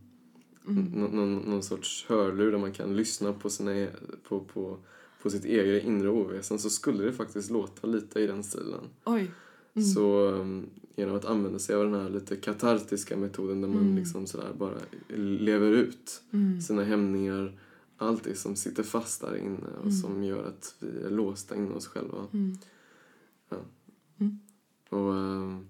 Mm. 0.67 0.85
nå- 0.85 1.09
någon, 1.09 1.37
någon 1.39 1.63
sorts 1.63 2.07
hörlur 2.09 2.51
där 2.53 2.59
man 2.59 2.73
kan 2.73 2.97
lyssna 2.97 3.33
på, 3.33 3.51
sina, 3.51 3.75
e- 3.77 3.91
på, 4.29 4.41
på, 4.41 4.77
på 5.23 5.31
sitt 5.31 5.45
eget 5.45 5.85
inre 5.85 6.09
oväsen 6.09 6.59
så 6.59 6.71
skulle 6.71 7.05
det 7.05 7.13
faktiskt 7.13 7.51
låta 7.51 7.87
lite 7.87 8.21
i 8.21 8.27
den 8.27 8.45
stilen. 8.45 8.85
Oj. 9.05 9.31
Mm. 9.75 9.89
Så 9.89 10.31
um, 10.31 10.67
genom 10.97 11.17
att 11.17 11.25
använda 11.25 11.59
sig 11.59 11.77
av 11.77 11.85
den 11.85 11.95
här 12.01 12.11
lite 12.11 12.37
katartiska 12.37 13.17
metoden 13.17 13.61
där 13.61 13.69
man 13.69 13.79
Mm. 13.83 13.97
liksom 13.97 14.27
sådär 14.27 14.53
bara 14.59 14.79
lever 15.17 15.71
ut 15.73 16.23
Mm. 16.33 16.61
sina 16.61 16.85
hämningar, 16.85 17.61
allt 17.97 18.25
det 18.25 18.35
som 18.35 18.57
sitter 18.57 18.83
fast 18.83 19.21
där 19.21 19.37
inne 19.37 19.67
och 19.79 19.83
Mm. 19.87 19.93
som 19.93 20.25
gör 20.25 20.45
att 20.45 20.75
vi 20.81 21.01
är 21.07 21.11
låsta 21.11 21.57
in 21.57 21.73
oss 21.73 21.87
själva. 21.87 22.27
Mm. 22.33 22.59
Och, 23.49 25.15
ehm, 25.15 25.43
mm. 25.43 25.69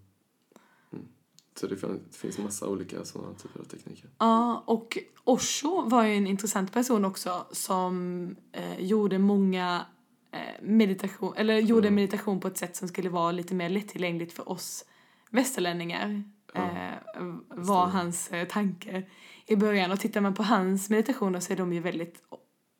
Så 1.61 1.67
det 1.67 1.77
fin- 1.77 2.03
det 2.11 2.17
finns 2.17 2.39
massa 2.39 2.69
olika 2.69 3.05
sådana 3.05 3.35
typer 3.35 3.61
av 3.61 3.65
tekniker. 3.65 4.11
Ja, 4.19 4.63
och 4.67 4.99
Osho 5.25 5.83
var 5.89 6.05
ju 6.05 6.15
en 6.17 6.27
intressant 6.27 6.73
person 6.73 7.05
också 7.05 7.47
som 7.53 8.37
eh, 8.53 8.81
gjorde 8.81 9.19
många 9.19 9.87
eh, 10.33 10.63
meditation, 10.63 11.35
eller 11.37 11.59
gjorde 11.59 11.89
Mm. 11.89 11.95
meditation 11.95 12.41
på 12.41 12.49
ett 12.49 12.59
sätt 12.59 12.77
som 12.77 12.89
skulle 12.89 13.09
vara 13.09 13.33
lite 13.33 13.55
mer 13.55 13.69
lättillgängligt 13.69 14.33
för 14.33 14.49
oss 14.49 14.85
västerlänningar. 15.31 16.23
Ja, 16.55 16.71
Eh, 17.17 17.23
var 17.51 17.87
hans 17.87 18.33
eh, 18.33 18.49
tanke 18.49 19.03
i 19.47 19.57
början. 19.57 19.91
Och 19.93 20.01
tittar 20.01 20.21
man 20.21 20.35
på 20.35 20.43
hans 20.43 20.91
meditationer 20.91 21.41
så 21.41 21.53
är 21.53 21.57
de 21.57 21.73
ju 21.73 21.81
väldigt 21.81 22.23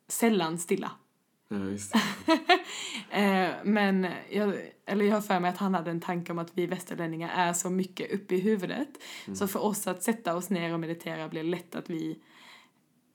sällan 0.07 0.57
stilla. 0.57 0.91
Ja, 1.49 1.57
det. 1.57 1.79
Eh, 3.09 3.49
men 3.63 4.07
jag, 4.31 4.53
eller 4.85 5.05
jag 5.05 5.13
har 5.13 5.21
för 5.21 5.39
mig 5.39 5.49
att 5.49 5.57
han 5.57 5.73
hade 5.73 5.91
en 5.91 6.01
tanke 6.01 6.31
om 6.31 6.39
att 6.39 6.51
vi 6.57 6.65
västerlänningar 6.67 7.29
är 7.29 7.53
så 7.53 7.69
mycket 7.69 8.11
uppe 8.11 8.35
i 8.35 8.39
huvudet. 8.39 8.87
Så 9.33 9.47
för 9.47 9.59
oss 9.63 9.87
att 9.87 10.03
sätta 10.03 10.35
oss 10.35 10.49
ner 10.49 10.73
och 10.73 10.79
meditera 10.79 11.29
blir 11.29 11.43
lätt 11.43 11.75
att 11.75 11.89
vi 11.89 12.19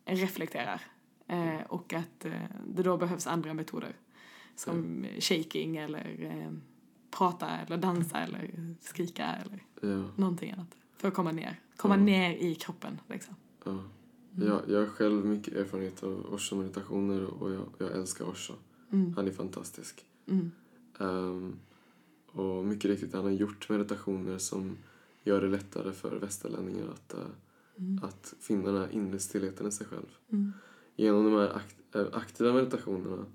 reflekterar. 0.04 0.80
Eh, 1.28 1.60
och 1.68 1.92
att 1.92 2.24
eh, 2.24 2.32
det 2.66 2.82
då 2.82 2.96
behövs 2.96 3.26
andra 3.26 3.54
metoder. 3.54 3.96
Som 4.56 5.06
shaking 5.20 5.76
eller 5.76 6.16
eh, 6.24 6.52
prata 7.18 7.48
eller 7.50 7.76
dansa 7.76 8.18
eller 8.20 8.50
skrika 8.80 9.26
eller 9.26 9.62
Ja, 9.82 10.04
någonting 10.16 10.50
annat. 10.52 10.76
För 10.96 11.08
att 11.08 11.14
komma 11.14 11.32
ner. 11.32 11.60
Komma 11.76 11.96
Ja. 11.96 12.02
ner 12.02 12.30
i 12.30 12.54
kroppen 12.54 13.00
liksom. 13.08 13.34
ja. 13.64 13.78
Jag, 14.36 14.60
jag 14.68 14.78
har 14.80 14.86
själv 14.86 15.26
mycket 15.26 15.54
erfarenhet 15.54 16.02
av 16.02 16.34
Osho-meditationer 16.34 17.24
och 17.24 17.52
jag, 17.52 17.66
jag 17.78 17.92
älskar 17.92 18.24
Osho. 18.24 18.54
Mm. 18.90 19.12
Han 19.16 19.28
är 19.28 19.32
fantastisk. 19.32 20.04
Mm. 20.26 20.50
Ehm, 20.98 21.56
och 22.26 22.64
mycket 22.64 22.90
riktigt, 22.90 23.14
han 23.14 23.24
har 23.24 23.30
gjort 23.30 23.68
meditationer 23.68 24.38
som 24.38 24.76
gör 25.24 25.40
det 25.40 25.48
lättare 25.48 25.92
för 25.92 26.16
västerlänningar 26.16 26.88
att, 26.88 27.14
Mm. 27.76 28.00
att 28.04 28.34
finna 28.40 28.72
den 28.72 28.80
här 28.80 28.92
inre 28.92 29.18
stillheten 29.18 29.66
i 29.66 29.72
sig 29.72 29.86
själv. 29.86 30.06
Mm. 30.32 30.52
Genom 30.96 31.24
de 31.24 31.34
här 31.34 31.56
akt, 31.56 31.76
eh, 31.94 32.06
aktiva 32.12 32.52
meditationerna 32.52 33.26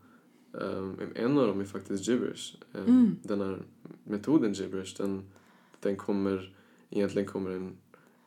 Um, 0.62 1.00
en 1.16 1.38
av 1.38 1.48
dem 1.48 1.60
är 1.60 1.66
faktiskt 1.66 2.08
gibberish. 2.08 2.58
Um, 2.74 2.86
Mm. 2.86 3.16
Den 3.24 3.41
här 3.41 3.62
metoden 4.04 4.54
gibberish, 4.54 4.98
den, 4.98 5.24
den 5.80 5.95
kommer, 5.95 6.56
egentligen 6.89 7.28
kommer 7.28 7.50
den 7.50 7.78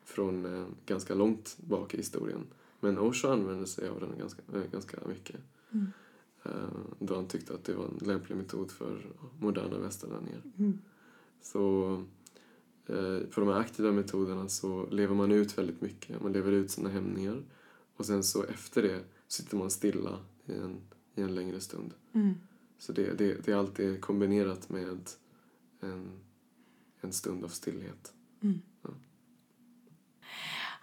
från 0.05 0.45
eh, 0.45 0.65
ganska 0.85 1.13
långt 1.13 1.57
bak 1.57 1.93
i 1.93 1.97
historien. 1.97 2.45
Men 2.81 2.99
Osho 2.99 3.27
använde 3.27 3.67
sig 3.67 3.89
av 3.89 3.99
den 3.99 4.17
ganska, 4.19 4.41
eh, 4.53 4.71
ganska 4.71 4.97
mycket. 5.07 5.35
Mm. 5.71 5.87
Eh, 6.43 6.51
då 6.99 7.15
han 7.15 7.27
tyckte 7.27 7.53
att 7.53 7.63
det 7.63 7.73
var 7.73 7.85
en 7.85 8.07
lämplig 8.07 8.35
metod 8.35 8.71
för 8.71 9.01
moderna 9.39 9.77
västerlänningar. 9.77 10.41
Mm. 10.57 10.79
Så 11.41 11.93
eh, 12.87 13.19
på 13.19 13.39
de 13.39 13.47
här 13.49 13.59
aktiva 13.59 13.91
metoderna 13.91 14.49
så 14.49 14.89
lever 14.89 15.15
man 15.15 15.31
ut 15.31 15.57
väldigt 15.57 15.81
mycket. 15.81 16.21
Man 16.21 16.33
lever 16.33 16.51
ut 16.51 16.71
sina 16.71 16.89
hämningar. 16.89 17.43
Och 17.95 18.05
sen 18.05 18.23
så 18.23 18.43
efter 18.43 18.81
det 18.81 19.03
sitter 19.27 19.57
man 19.57 19.69
stilla 19.69 20.19
i 20.45 20.53
en, 20.53 20.77
i 21.15 21.21
en 21.21 21.35
längre 21.35 21.59
stund. 21.59 21.93
Mm. 22.13 22.33
Så 22.77 22.93
det, 22.93 23.13
det, 23.13 23.45
det 23.45 23.51
är 23.51 23.55
alltid 23.55 24.01
kombinerat 24.01 24.69
med 24.69 25.09
en, 25.79 26.19
en 27.01 27.13
stund 27.13 27.43
av 27.43 27.47
stillhet. 27.47 28.13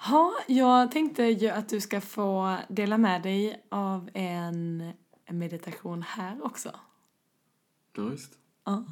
Ja, 0.07 0.34
jag 0.46 0.90
tänkte 0.90 1.22
ju 1.22 1.49
att 1.49 1.68
du 1.68 1.80
ska 1.80 2.01
få 2.01 2.57
dela 2.68 2.99
med 2.99 3.22
dig 3.22 3.62
av 3.68 4.11
en 4.14 4.92
meditation 5.30 6.03
här 6.03 6.46
också. 6.46 6.70
Ja, 7.96 8.11
just. 8.11 8.38
Ja. 8.64 8.84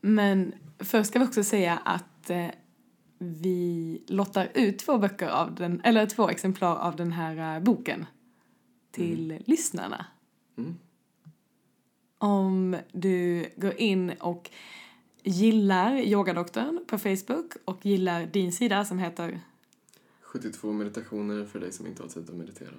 Men 0.00 0.54
först 0.78 1.10
ska 1.10 1.18
vi 1.18 1.24
också 1.24 1.44
säga 1.44 1.78
att 1.84 2.30
eh, 2.30 2.46
vi 3.18 4.02
lottar 4.08 4.48
ut 4.54 4.78
två 4.78 4.98
böcker 4.98 5.28
av 5.28 5.54
den, 5.54 5.80
eller 5.84 6.06
två 6.06 6.28
exemplar 6.28 6.76
av 6.76 6.96
den 6.96 7.12
här 7.12 7.56
eh, 7.56 7.62
boken 7.62 8.06
till 8.90 9.42
lyssnarna. 9.46 10.06
Mm. 10.58 10.76
Om 12.18 12.76
du 12.92 13.46
går 13.56 13.74
in 13.80 14.10
och 14.20 14.50
gillar 15.22 15.96
Yogadoktorn 15.98 16.84
på 16.86 16.98
Facebook 16.98 17.52
och 17.64 17.86
gillar 17.86 18.26
din 18.26 18.52
sida 18.52 18.84
som 18.84 18.98
heter 18.98 19.40
72 20.30 20.72
meditationer 20.72 21.44
för 21.44 21.60
dig 21.60 21.72
som 21.72 21.86
inte 21.86 22.02
har 22.02 22.08
tid 22.08 22.30
att 22.30 22.36
meditera. 22.36 22.74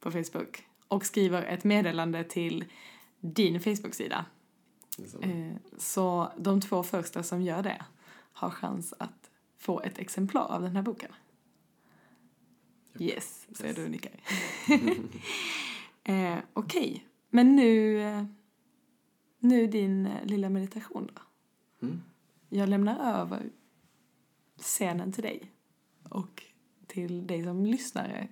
på 0.00 0.10
Facebook 0.10 0.66
och 0.88 1.06
skriver 1.06 1.42
ett 1.42 1.64
meddelande 1.64 2.24
till 2.24 2.64
din 3.20 3.60
Facebook-sida. 3.60 4.26
Eh, 5.20 5.52
Så 5.78 6.32
de 6.38 6.60
två 6.60 6.82
första 6.82 7.22
som 7.22 7.42
gör 7.42 7.62
det 7.62 7.84
har 8.32 8.50
chans 8.50 8.94
att 8.98 9.30
få 9.56 9.80
ett 9.80 9.98
exemplar 9.98 10.44
av 10.46 10.62
den 10.62 10.76
här 10.76 10.82
boken. 10.82 11.10
Yes, 12.98 13.46
säger 13.52 13.74
du 13.74 13.84
och 13.84 13.90
nickar. 13.90 14.12
eh, 16.04 16.38
Okej, 16.52 17.06
men 17.30 17.56
nu, 17.56 18.00
eh, 18.02 18.24
nu 19.38 19.66
din 19.66 20.06
eh, 20.06 20.24
lilla 20.24 20.48
meditation 20.50 21.10
då. 21.14 21.22
Mm. 21.86 22.02
Jag 22.48 22.68
lämnar 22.68 23.20
över 23.20 23.50
scenen 24.60 25.12
till 25.12 25.22
dig 25.22 25.52
och 26.02 26.42
till 26.88 27.26
dig 27.26 27.44
som 27.44 27.66
lyssnare. 27.66 28.28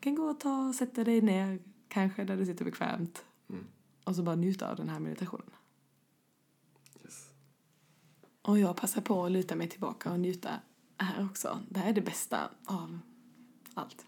kan 0.00 0.14
gå 0.14 0.22
och 0.22 0.40
ta 0.40 0.68
och 0.68 0.74
sätta 0.74 1.04
dig 1.04 1.20
ner, 1.20 1.58
kanske 1.88 2.24
där 2.24 2.36
du 2.36 2.46
sitter 2.46 2.64
bekvämt 2.64 3.24
Mm. 3.48 3.64
och 4.04 4.16
så 4.16 4.22
bara 4.22 4.36
njuta 4.36 4.70
av 4.70 4.76
den 4.76 4.88
här 4.88 5.00
meditationen. 5.00 5.50
Yes. 7.04 7.28
Och 8.42 8.58
jag 8.58 8.76
passar 8.76 9.00
på 9.00 9.24
att 9.24 9.32
luta 9.32 9.56
mig 9.56 9.68
tillbaka 9.68 10.12
och 10.12 10.20
njuta 10.20 10.50
här 10.98 11.24
också. 11.30 11.60
Det 11.68 11.80
här 11.80 11.88
är 11.88 11.92
det 11.94 12.00
bästa 12.00 12.50
av 12.64 12.98
allt. 13.74 14.06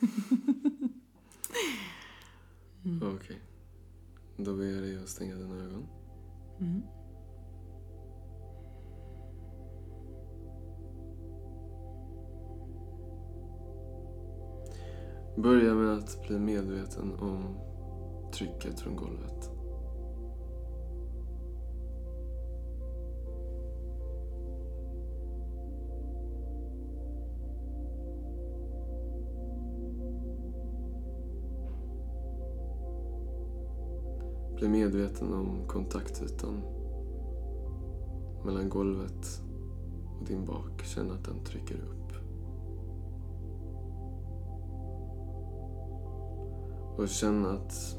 Okej. 3.02 3.40
Då 4.36 4.56
ber 4.56 4.64
jag 4.64 4.82
dig 4.82 4.98
att 5.02 5.08
stänga 5.08 5.34
dina 5.34 5.54
ögon. 5.54 5.86
Mm. 6.60 6.82
Börja 15.42 15.74
med 15.74 15.98
att 15.98 16.26
bli 16.26 16.38
medveten 16.38 17.12
om 17.20 17.56
trycket 18.32 18.80
från 18.80 18.96
golvet. 18.96 19.50
Bli 34.56 34.68
medveten 34.68 35.34
om 35.34 35.66
kontaktytan 35.66 36.62
mellan 38.44 38.68
golvet 38.68 39.42
och 40.20 40.26
din 40.26 40.44
bak. 40.44 40.84
Känn 40.84 41.10
att 41.10 41.24
den 41.24 41.44
trycker 41.44 41.74
upp. 41.74 42.27
Och 46.98 47.08
känn 47.08 47.46
att 47.46 47.96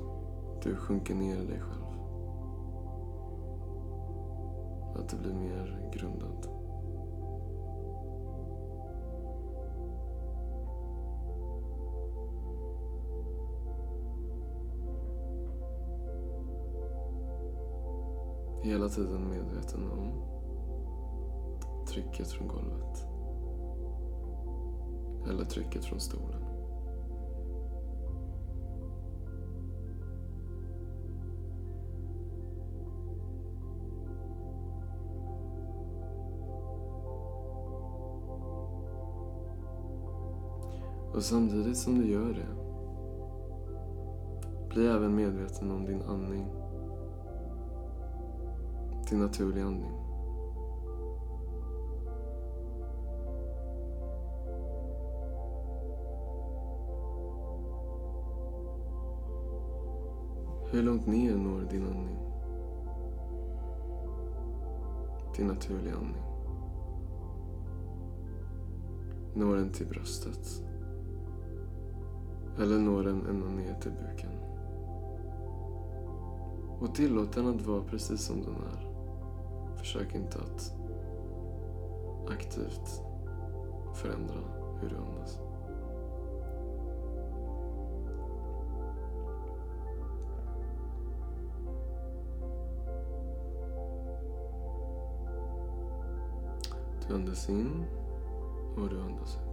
du 0.64 0.76
sjunker 0.76 1.16
ner 1.16 1.36
i 1.36 1.46
dig 1.46 1.60
själv. 1.60 1.86
Att 4.96 5.10
du 5.10 5.18
blir 5.18 5.34
mer 5.34 5.92
grundad. 5.94 6.48
Hela 18.64 18.90
tiden 18.90 19.30
medveten 19.30 19.92
om 19.92 20.12
trycket 21.88 22.28
från 22.28 22.48
golvet. 22.48 23.08
Eller 25.30 25.46
trycket 25.46 25.86
från 25.86 26.00
stolen. 26.00 26.49
Och 41.14 41.24
samtidigt 41.24 41.78
som 41.78 42.00
du 42.00 42.12
gör 42.12 42.34
det, 42.34 42.60
bli 44.70 44.88
även 44.88 45.16
medveten 45.16 45.72
om 45.72 45.86
din 45.86 46.02
andning. 46.02 46.46
Din 49.10 49.20
naturliga 49.20 49.66
andning. 49.66 49.92
Hur 60.72 60.84
långt 60.84 61.08
ner 61.08 61.36
når 61.36 61.62
din 61.62 61.88
andning? 61.88 62.18
Din 65.38 65.48
naturliga 65.48 65.96
andning. 65.96 66.24
Når 69.36 69.56
den 69.56 69.70
till 69.70 69.88
bröstet? 69.88 70.69
Eller 72.60 72.80
når 72.80 73.04
den 73.04 73.26
ända 73.26 73.48
ner 73.48 73.74
till 73.74 73.92
buken? 73.92 74.32
Och 76.80 76.96
tillåt 76.96 77.34
den 77.34 77.48
att 77.48 77.62
vara 77.62 77.84
precis 77.84 78.22
som 78.26 78.42
den 78.42 78.56
är. 78.56 78.90
Försök 79.78 80.16
inte 80.16 80.38
att 80.38 80.74
aktivt 82.30 83.02
förändra 83.94 84.40
hur 84.82 84.90
du 84.90 84.96
andas. 84.96 85.40
Du 97.08 97.16
andas 97.16 97.50
in 97.50 97.86
och 98.78 98.90
du 98.90 99.02
andas 99.02 99.36
ut. 99.36 99.49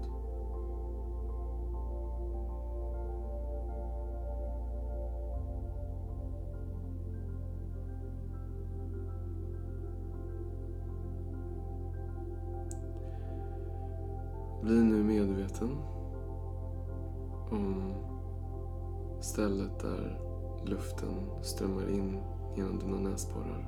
näsborrar. 23.16 23.66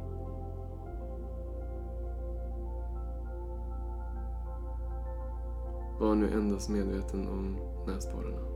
Var 6.00 6.14
nu 6.14 6.32
endast 6.32 6.70
medveten 6.70 7.28
om 7.28 7.56
näsborrarna. 7.86 8.48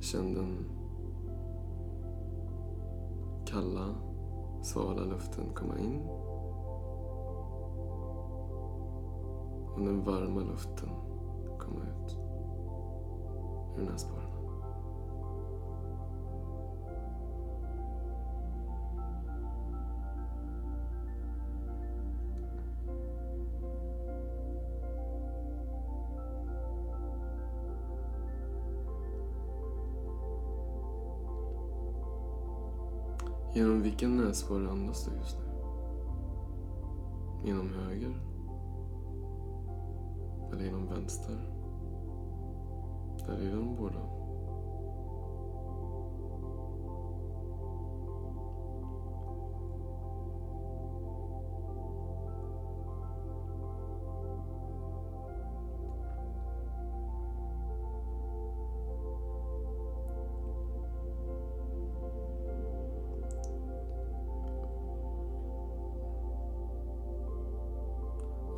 Känn 0.00 0.34
den 0.34 0.64
kalla, 3.46 3.94
svala 4.62 5.04
luften 5.04 5.54
komma 5.54 5.78
in 5.78 6.29
Och 9.74 9.80
den 9.80 10.04
varma 10.04 10.40
luften 10.40 10.88
komma 11.58 11.80
ut 11.80 12.16
ur 13.78 13.90
näsborrarna. 13.90 14.30
Genom 33.54 33.82
vilken 33.82 34.16
näsborre 34.16 34.70
andas 34.70 35.04
du 35.04 35.16
just 35.16 35.38
nu? 35.38 35.44
Genom 37.44 37.68
höger? 37.68 38.29
Eller 40.52 40.64
genom 40.64 40.86
vänster? 40.86 41.36
Där 43.26 43.46
är 43.46 43.56
de 43.56 43.76
båda? 43.76 44.20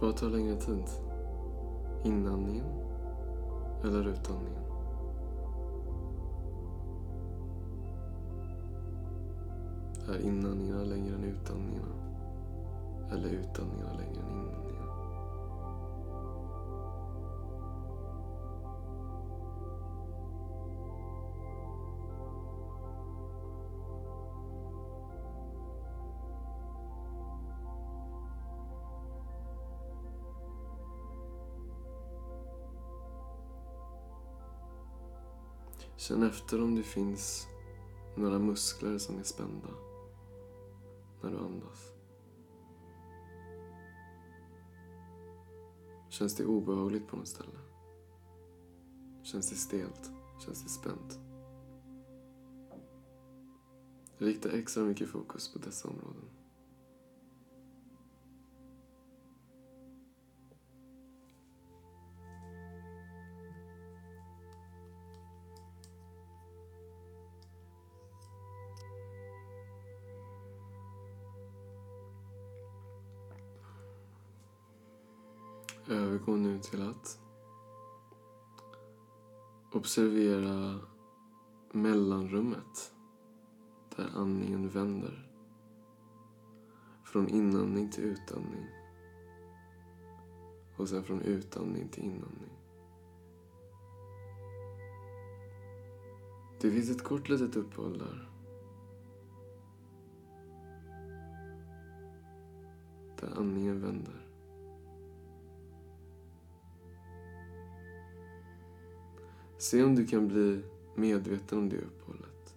Vad 0.00 0.16
tar 0.16 0.30
längre 0.30 0.56
tid? 0.56 1.11
Inandningen 2.04 2.66
eller 3.84 4.08
utandningen? 4.08 4.62
Är 10.08 10.20
inandningarna 10.20 10.84
längre 10.84 11.14
än 11.14 11.24
utandningarna? 11.24 11.94
Eller 13.12 13.28
utandningarna 13.28 13.92
längre 13.92 14.20
än 14.22 14.30
inandningarna? 14.30 14.61
Känn 36.12 36.22
efter 36.22 36.62
om 36.62 36.74
det 36.74 36.82
finns 36.82 37.46
några 38.16 38.38
muskler 38.38 38.98
som 38.98 39.18
är 39.18 39.22
spända 39.22 39.68
när 41.22 41.30
du 41.30 41.38
andas. 41.38 41.92
Känns 46.08 46.36
det 46.36 46.44
obehagligt 46.44 47.08
på 47.08 47.16
något 47.16 47.28
ställe? 47.28 47.58
Känns 49.22 49.50
det 49.50 49.56
stelt? 49.56 50.10
Känns 50.44 50.62
det 50.62 50.68
spänt? 50.68 51.18
Rikta 54.18 54.50
extra 54.50 54.84
mycket 54.84 55.08
fokus 55.08 55.52
på 55.52 55.58
dessa 55.58 55.88
områden. 55.88 56.41
Till 76.62 76.82
att 76.82 77.20
observera 79.72 80.80
mellanrummet 81.72 82.94
där 83.96 84.10
andningen 84.16 84.68
vänder. 84.68 85.28
Från 87.04 87.28
inandning 87.28 87.90
till 87.90 88.04
utandning. 88.04 88.66
Och 90.76 90.88
sen 90.88 91.04
från 91.04 91.20
utandning 91.20 91.88
till 91.88 92.04
inandning. 92.04 92.58
Det 96.60 96.70
finns 96.70 96.90
ett 96.90 97.04
kort 97.04 97.28
litet 97.28 97.56
uppehåll 97.56 97.98
där. 97.98 98.28
Där 103.20 103.38
andningen 103.38 103.80
vänder. 103.80 104.21
Se 109.62 109.82
om 109.82 109.94
du 109.94 110.06
kan 110.06 110.28
bli 110.28 110.62
medveten 110.94 111.58
om 111.58 111.68
det 111.68 111.76
uppehållet. 111.76 112.56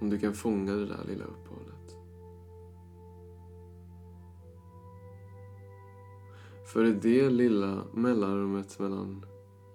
Om 0.00 0.10
du 0.10 0.18
kan 0.18 0.34
fånga 0.34 0.72
det 0.72 0.86
där 0.86 1.04
lilla 1.06 1.24
uppehållet. 1.24 1.96
För 6.72 6.84
i 6.84 6.92
det 6.92 7.30
lilla 7.30 7.84
mellanrummet 7.94 8.78
mellan 8.78 9.26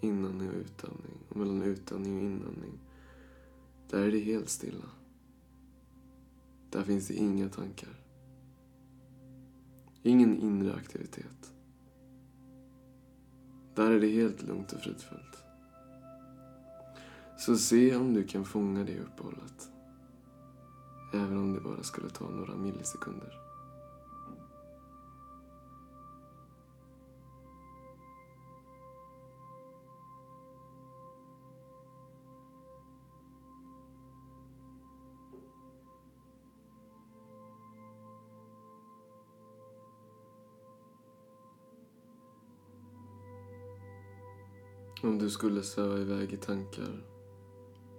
inandning 0.01 0.49
och 0.49 0.55
utandning 0.55 1.17
och 1.29 1.37
mellan 1.37 1.61
utandning 1.61 2.15
och 2.17 2.23
inandning, 2.23 2.79
där 3.89 4.01
är 4.01 4.11
det 4.11 4.19
helt 4.19 4.49
stilla. 4.49 4.89
Där 6.69 6.83
finns 6.83 7.07
det 7.07 7.13
inga 7.13 7.49
tankar. 7.49 8.03
Ingen 10.03 10.39
inre 10.41 10.73
aktivitet. 10.73 11.53
Där 13.75 13.91
är 13.91 13.99
det 13.99 14.07
helt 14.07 14.43
lugnt 14.43 14.73
och 14.73 14.79
fridfullt. 14.79 15.43
Så 17.37 17.55
se 17.55 17.95
om 17.95 18.13
du 18.13 18.23
kan 18.23 18.45
fånga 18.45 18.83
det 18.83 18.99
uppehållet. 18.99 19.69
Även 21.13 21.37
om 21.37 21.53
det 21.53 21.61
bara 21.61 21.83
skulle 21.83 22.09
ta 22.09 22.29
några 22.29 22.55
millisekunder. 22.55 23.50
Om 45.03 45.17
du 45.17 45.29
skulle 45.29 45.63
sväva 45.63 45.97
iväg 45.97 46.33
i 46.33 46.37
tankar 46.37 47.03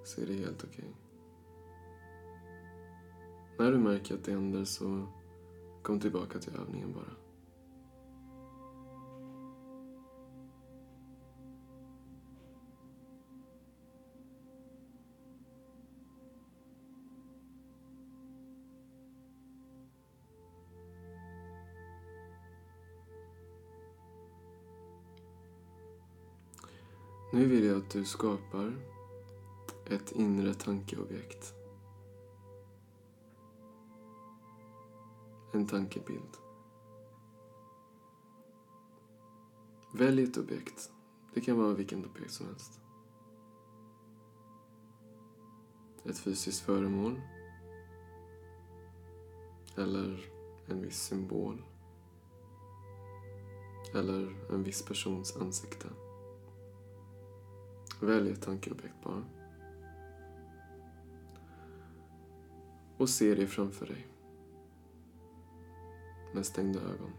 så 0.04 0.20
är 0.20 0.26
det 0.26 0.32
helt 0.34 0.64
okej. 0.64 0.94
När 3.58 3.72
du 3.72 3.78
märker 3.78 4.14
att 4.14 4.24
det 4.24 4.32
händer 4.32 4.64
så 4.64 5.06
kom 5.82 6.00
tillbaka 6.00 6.38
till 6.38 6.52
övningen 6.56 6.92
bara. 6.92 7.21
Nu 27.42 27.48
vill 27.48 27.64
jag 27.64 27.76
att 27.76 27.90
du 27.90 28.04
skapar 28.04 28.76
ett 29.86 30.12
inre 30.12 30.54
tankeobjekt. 30.54 31.54
En 35.52 35.66
tankebild. 35.66 36.36
Välj 39.94 40.22
ett 40.22 40.36
objekt. 40.36 40.92
Det 41.34 41.40
kan 41.40 41.58
vara 41.58 41.74
vilket 41.74 42.06
objekt 42.06 42.32
som 42.32 42.46
helst. 42.46 42.80
Ett 46.04 46.18
fysiskt 46.18 46.60
föremål. 46.60 47.20
Eller 49.76 50.30
en 50.66 50.82
viss 50.82 51.02
symbol. 51.02 51.64
Eller 53.94 54.52
en 54.54 54.62
viss 54.62 54.82
persons 54.82 55.36
ansikte. 55.36 55.88
Välj 58.02 58.30
ett 58.30 58.42
tankeobjekt 58.42 58.94
bara. 59.04 59.24
Och 62.96 63.08
se 63.08 63.34
det 63.34 63.46
framför 63.46 63.86
dig. 63.86 64.06
Med 66.34 66.46
stängda 66.46 66.80
ögon. 66.80 67.12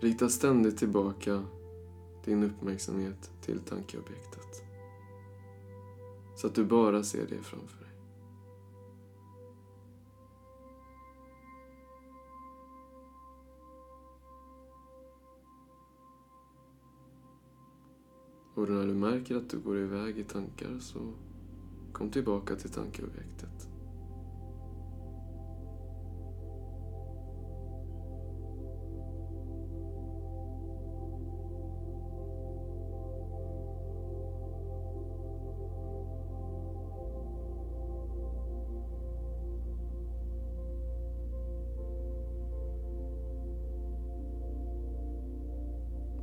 Rikta 0.00 0.28
ständigt 0.28 0.78
tillbaka 0.78 1.44
din 2.24 2.42
uppmärksamhet 2.42 3.30
till 3.40 3.58
tankeobjektet. 3.58 4.64
Så 6.36 6.46
att 6.46 6.54
du 6.54 6.64
bara 6.64 7.02
ser 7.02 7.26
det 7.26 7.38
framför 7.38 7.79
Och 18.60 18.70
när 18.70 18.86
du 18.86 18.94
märker 18.94 19.36
att 19.36 19.50
du 19.50 19.58
går 19.58 19.78
iväg 19.78 20.18
i 20.18 20.24
tankar 20.24 20.78
så 20.80 20.98
kom 21.92 22.10
tillbaka 22.10 22.56
till 22.56 22.70
tankeobjektet. 22.70 23.68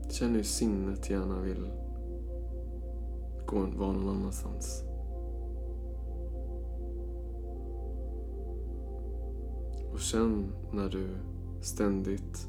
Känn 0.09 0.35
hur 0.35 0.43
sinnet 0.43 1.09
gärna 1.09 1.41
vill 1.41 1.86
gå 3.47 3.55
vara 3.55 3.91
någon 3.91 4.09
annanstans. 4.09 4.83
Och 9.93 9.99
känn 9.99 10.53
när 10.71 10.89
du 10.89 11.07
ständigt 11.61 12.47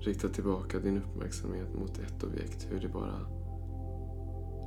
riktar 0.00 0.28
tillbaka 0.28 0.78
din 0.78 0.98
uppmärksamhet 0.98 1.74
mot 1.74 1.98
ett 1.98 2.24
objekt, 2.24 2.66
hur 2.70 2.80
det 2.80 2.88
bara 2.88 3.20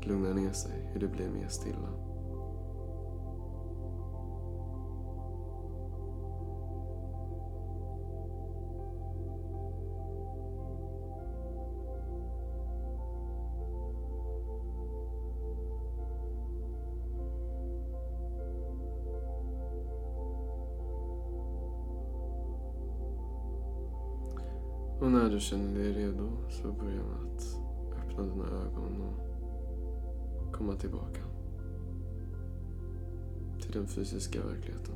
lugnar 0.04 0.34
ner 0.34 0.52
sig, 0.52 0.90
hur 0.94 1.00
det 1.00 1.08
blir 1.08 1.30
mer 1.30 1.48
stilla. 1.48 2.11
Du 25.32 25.40
känner 25.40 25.80
dig 25.80 25.94
redo 25.94 26.30
så 26.50 26.72
börja 26.72 27.04
med 27.04 27.36
att 27.36 27.58
öppna 27.98 28.24
dina 28.24 28.46
ögon 28.46 29.02
och 29.02 30.54
komma 30.54 30.76
tillbaka 30.76 31.22
till 33.62 33.72
den 33.72 33.88
fysiska 33.88 34.40
verkligheten. 34.44 34.96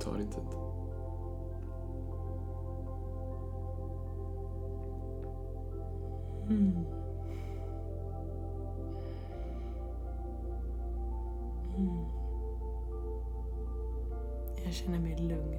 Ta 0.00 0.16
din 0.16 0.28
tid. 0.28 0.44
Mm. 6.48 7.03
Känner 14.84 14.98
mig 14.98 15.16
lugn. 15.18 15.58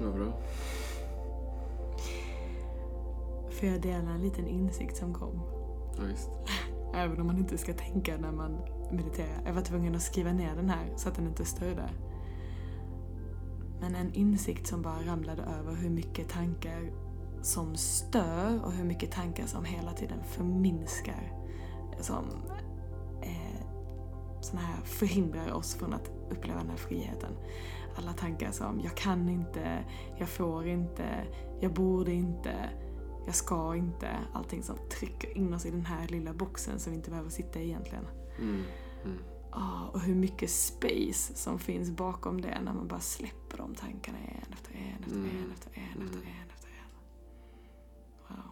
Vad 0.00 0.14
bra. 0.14 0.32
För 3.50 3.66
jag 3.66 3.80
delar 3.80 4.10
en 4.10 4.22
liten 4.22 4.46
insikt 4.46 4.96
som 4.96 5.14
kom. 5.14 5.40
Ja, 5.96 6.02
visst. 6.10 6.30
Även 6.94 7.20
om 7.20 7.26
man 7.26 7.38
inte 7.38 7.58
ska 7.58 7.74
tänka 7.74 8.16
när 8.16 8.32
man 8.32 8.58
mediterar. 8.90 9.42
Jag 9.46 9.52
var 9.52 9.62
tvungen 9.62 9.94
att 9.94 10.02
skriva 10.02 10.32
ner 10.32 10.56
den 10.56 10.70
här 10.70 10.92
så 10.96 11.08
att 11.08 11.14
den 11.14 11.26
inte 11.26 11.44
störde. 11.44 11.90
Men 13.80 13.94
en 13.94 14.14
insikt 14.14 14.66
som 14.66 14.82
bara 14.82 15.02
ramlade 15.06 15.42
över 15.42 15.74
hur 15.74 15.90
mycket 15.90 16.28
tankar 16.28 16.92
som 17.42 17.76
stör 17.76 18.64
och 18.64 18.72
hur 18.72 18.84
mycket 18.84 19.10
tankar 19.10 19.46
som 19.46 19.64
hela 19.64 19.92
tiden 19.92 20.18
förminskar. 20.24 21.32
Som 22.00 22.24
såna 24.40 24.60
här 24.62 24.80
förhindrar 24.84 25.52
oss 25.52 25.74
från 25.74 25.92
att 25.94 26.10
uppleva 26.30 26.58
den 26.58 26.70
här 26.70 26.76
friheten. 26.76 27.32
Alla 27.96 28.12
tankar 28.12 28.50
som 28.50 28.80
jag 28.80 28.96
kan 28.96 29.28
inte, 29.28 29.84
jag 30.18 30.28
får 30.28 30.66
inte, 30.66 31.26
jag 31.60 31.72
borde 31.72 32.12
inte, 32.12 32.70
jag 33.26 33.34
ska 33.34 33.76
inte. 33.76 34.10
Allting 34.32 34.62
som 34.62 34.76
trycker 34.90 35.36
in 35.36 35.54
oss 35.54 35.66
i 35.66 35.70
den 35.70 35.86
här 35.86 36.08
lilla 36.08 36.32
boxen 36.32 36.80
som 36.80 36.92
vi 36.92 36.96
inte 36.96 37.10
behöver 37.10 37.30
sitta 37.30 37.60
i 37.60 37.64
egentligen. 37.64 38.06
Mm. 38.38 38.62
Mm. 39.04 39.18
Ah, 39.52 39.86
och 39.88 40.00
hur 40.00 40.14
mycket 40.14 40.50
space 40.50 41.34
som 41.34 41.58
finns 41.58 41.90
bakom 41.90 42.40
det 42.40 42.60
när 42.64 42.72
man 42.72 42.88
bara 42.88 43.00
släpper 43.00 43.58
de 43.58 43.74
tankarna 43.74 44.18
en 44.18 44.52
efter 44.52 44.74
en 44.74 45.02
efter 45.04 45.16
Mm. 45.16 45.28
en 45.44 45.52
efter 45.52 45.70
en 45.74 46.02
efter 46.02 46.18
Mm. 46.18 46.28
en 46.42 46.50
efter 46.54 46.68
en. 46.68 46.90
Wow. 48.36 48.44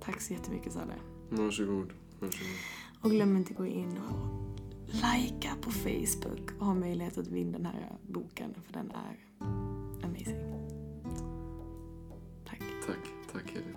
Tack 0.00 0.20
så 0.20 0.32
jättemycket 0.32 0.72
Salle. 0.72 0.94
Varsågod. 1.30 1.92
Varsågod. 2.20 2.56
Och 3.02 3.10
glöm 3.10 3.36
inte 3.36 3.50
att 3.50 3.56
gå 3.58 3.66
in 3.66 3.98
och 3.98 4.55
likea 4.86 5.54
på 5.62 5.70
Facebook 5.70 6.50
och 6.58 6.66
ha 6.66 6.74
möjlighet 6.74 7.18
att 7.18 7.26
vinna 7.26 7.58
den 7.58 7.66
här 7.66 7.92
boken 8.08 8.54
för 8.64 8.72
den 8.72 8.90
är 8.90 9.26
amazing. 10.04 10.36
Tack. 12.44 12.60
Tack. 12.86 13.32
Tack 13.32 13.52
Elin. 13.52 13.76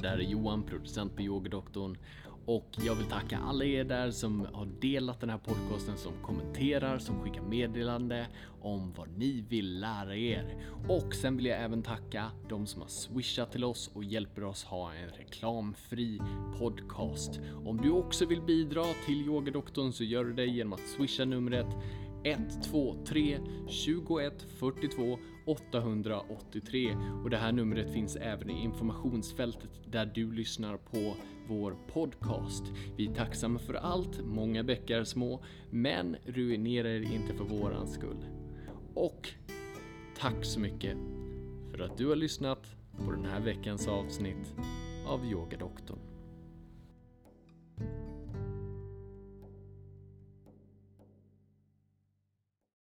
Det 0.00 0.08
här 0.08 0.18
är 0.18 0.22
Johan, 0.22 0.62
producent 0.62 1.16
på 1.16 1.22
Yogadoktorn. 1.22 1.98
Och 2.50 2.76
jag 2.86 2.94
vill 2.94 3.06
tacka 3.06 3.38
alla 3.38 3.64
er 3.64 3.84
där 3.84 4.10
som 4.10 4.46
har 4.52 4.68
delat 4.80 5.20
den 5.20 5.30
här 5.30 5.38
podcasten, 5.38 5.96
som 5.96 6.12
kommenterar, 6.22 6.98
som 6.98 7.22
skickar 7.22 7.42
meddelande 7.42 8.26
om 8.60 8.92
vad 8.96 9.18
ni 9.18 9.44
vill 9.48 9.80
lära 9.80 10.16
er. 10.16 10.56
Och 10.88 11.14
sen 11.14 11.36
vill 11.36 11.46
jag 11.46 11.62
även 11.62 11.82
tacka 11.82 12.30
de 12.48 12.66
som 12.66 12.82
har 12.82 12.88
swishat 12.88 13.52
till 13.52 13.64
oss 13.64 13.90
och 13.94 14.04
hjälper 14.04 14.44
oss 14.44 14.64
ha 14.64 14.92
en 14.94 15.08
reklamfri 15.08 16.20
podcast. 16.58 17.40
Om 17.64 17.76
du 17.76 17.90
också 17.90 18.26
vill 18.26 18.42
bidra 18.42 18.84
till 19.06 19.26
Yogadoktorn 19.26 19.92
så 19.92 20.04
gör 20.04 20.24
du 20.24 20.32
det 20.32 20.46
genom 20.46 20.72
att 20.72 20.88
swisha 20.96 21.24
numret 21.24 21.76
123 22.24 23.38
21 23.68 24.46
42 24.58 25.18
883 25.46 26.96
och 27.24 27.30
det 27.30 27.36
här 27.36 27.52
numret 27.52 27.92
finns 27.92 28.16
även 28.16 28.50
i 28.50 28.62
informationsfältet 28.62 29.70
där 29.86 30.06
du 30.14 30.32
lyssnar 30.32 30.76
på 30.76 31.16
vår 31.50 31.76
podcast. 31.92 32.64
Vi 32.96 33.06
är 33.06 33.14
tacksamma 33.14 33.58
för 33.58 33.74
allt, 33.74 34.20
många 34.24 34.64
bäckar 34.64 35.04
små, 35.04 35.42
men 35.70 36.16
ruinera 36.24 36.90
er 36.90 37.00
inte 37.00 37.34
för 37.34 37.44
våran 37.44 37.88
skull. 37.88 38.24
Och 38.94 39.28
tack 40.18 40.44
så 40.44 40.60
mycket 40.60 40.96
för 41.70 41.78
att 41.78 41.98
du 41.98 42.08
har 42.08 42.16
lyssnat 42.16 42.76
på 43.04 43.10
den 43.10 43.24
här 43.24 43.40
veckans 43.40 43.88
avsnitt 43.88 44.54
av 45.06 45.24
Yogadoktorn. 45.24 46.09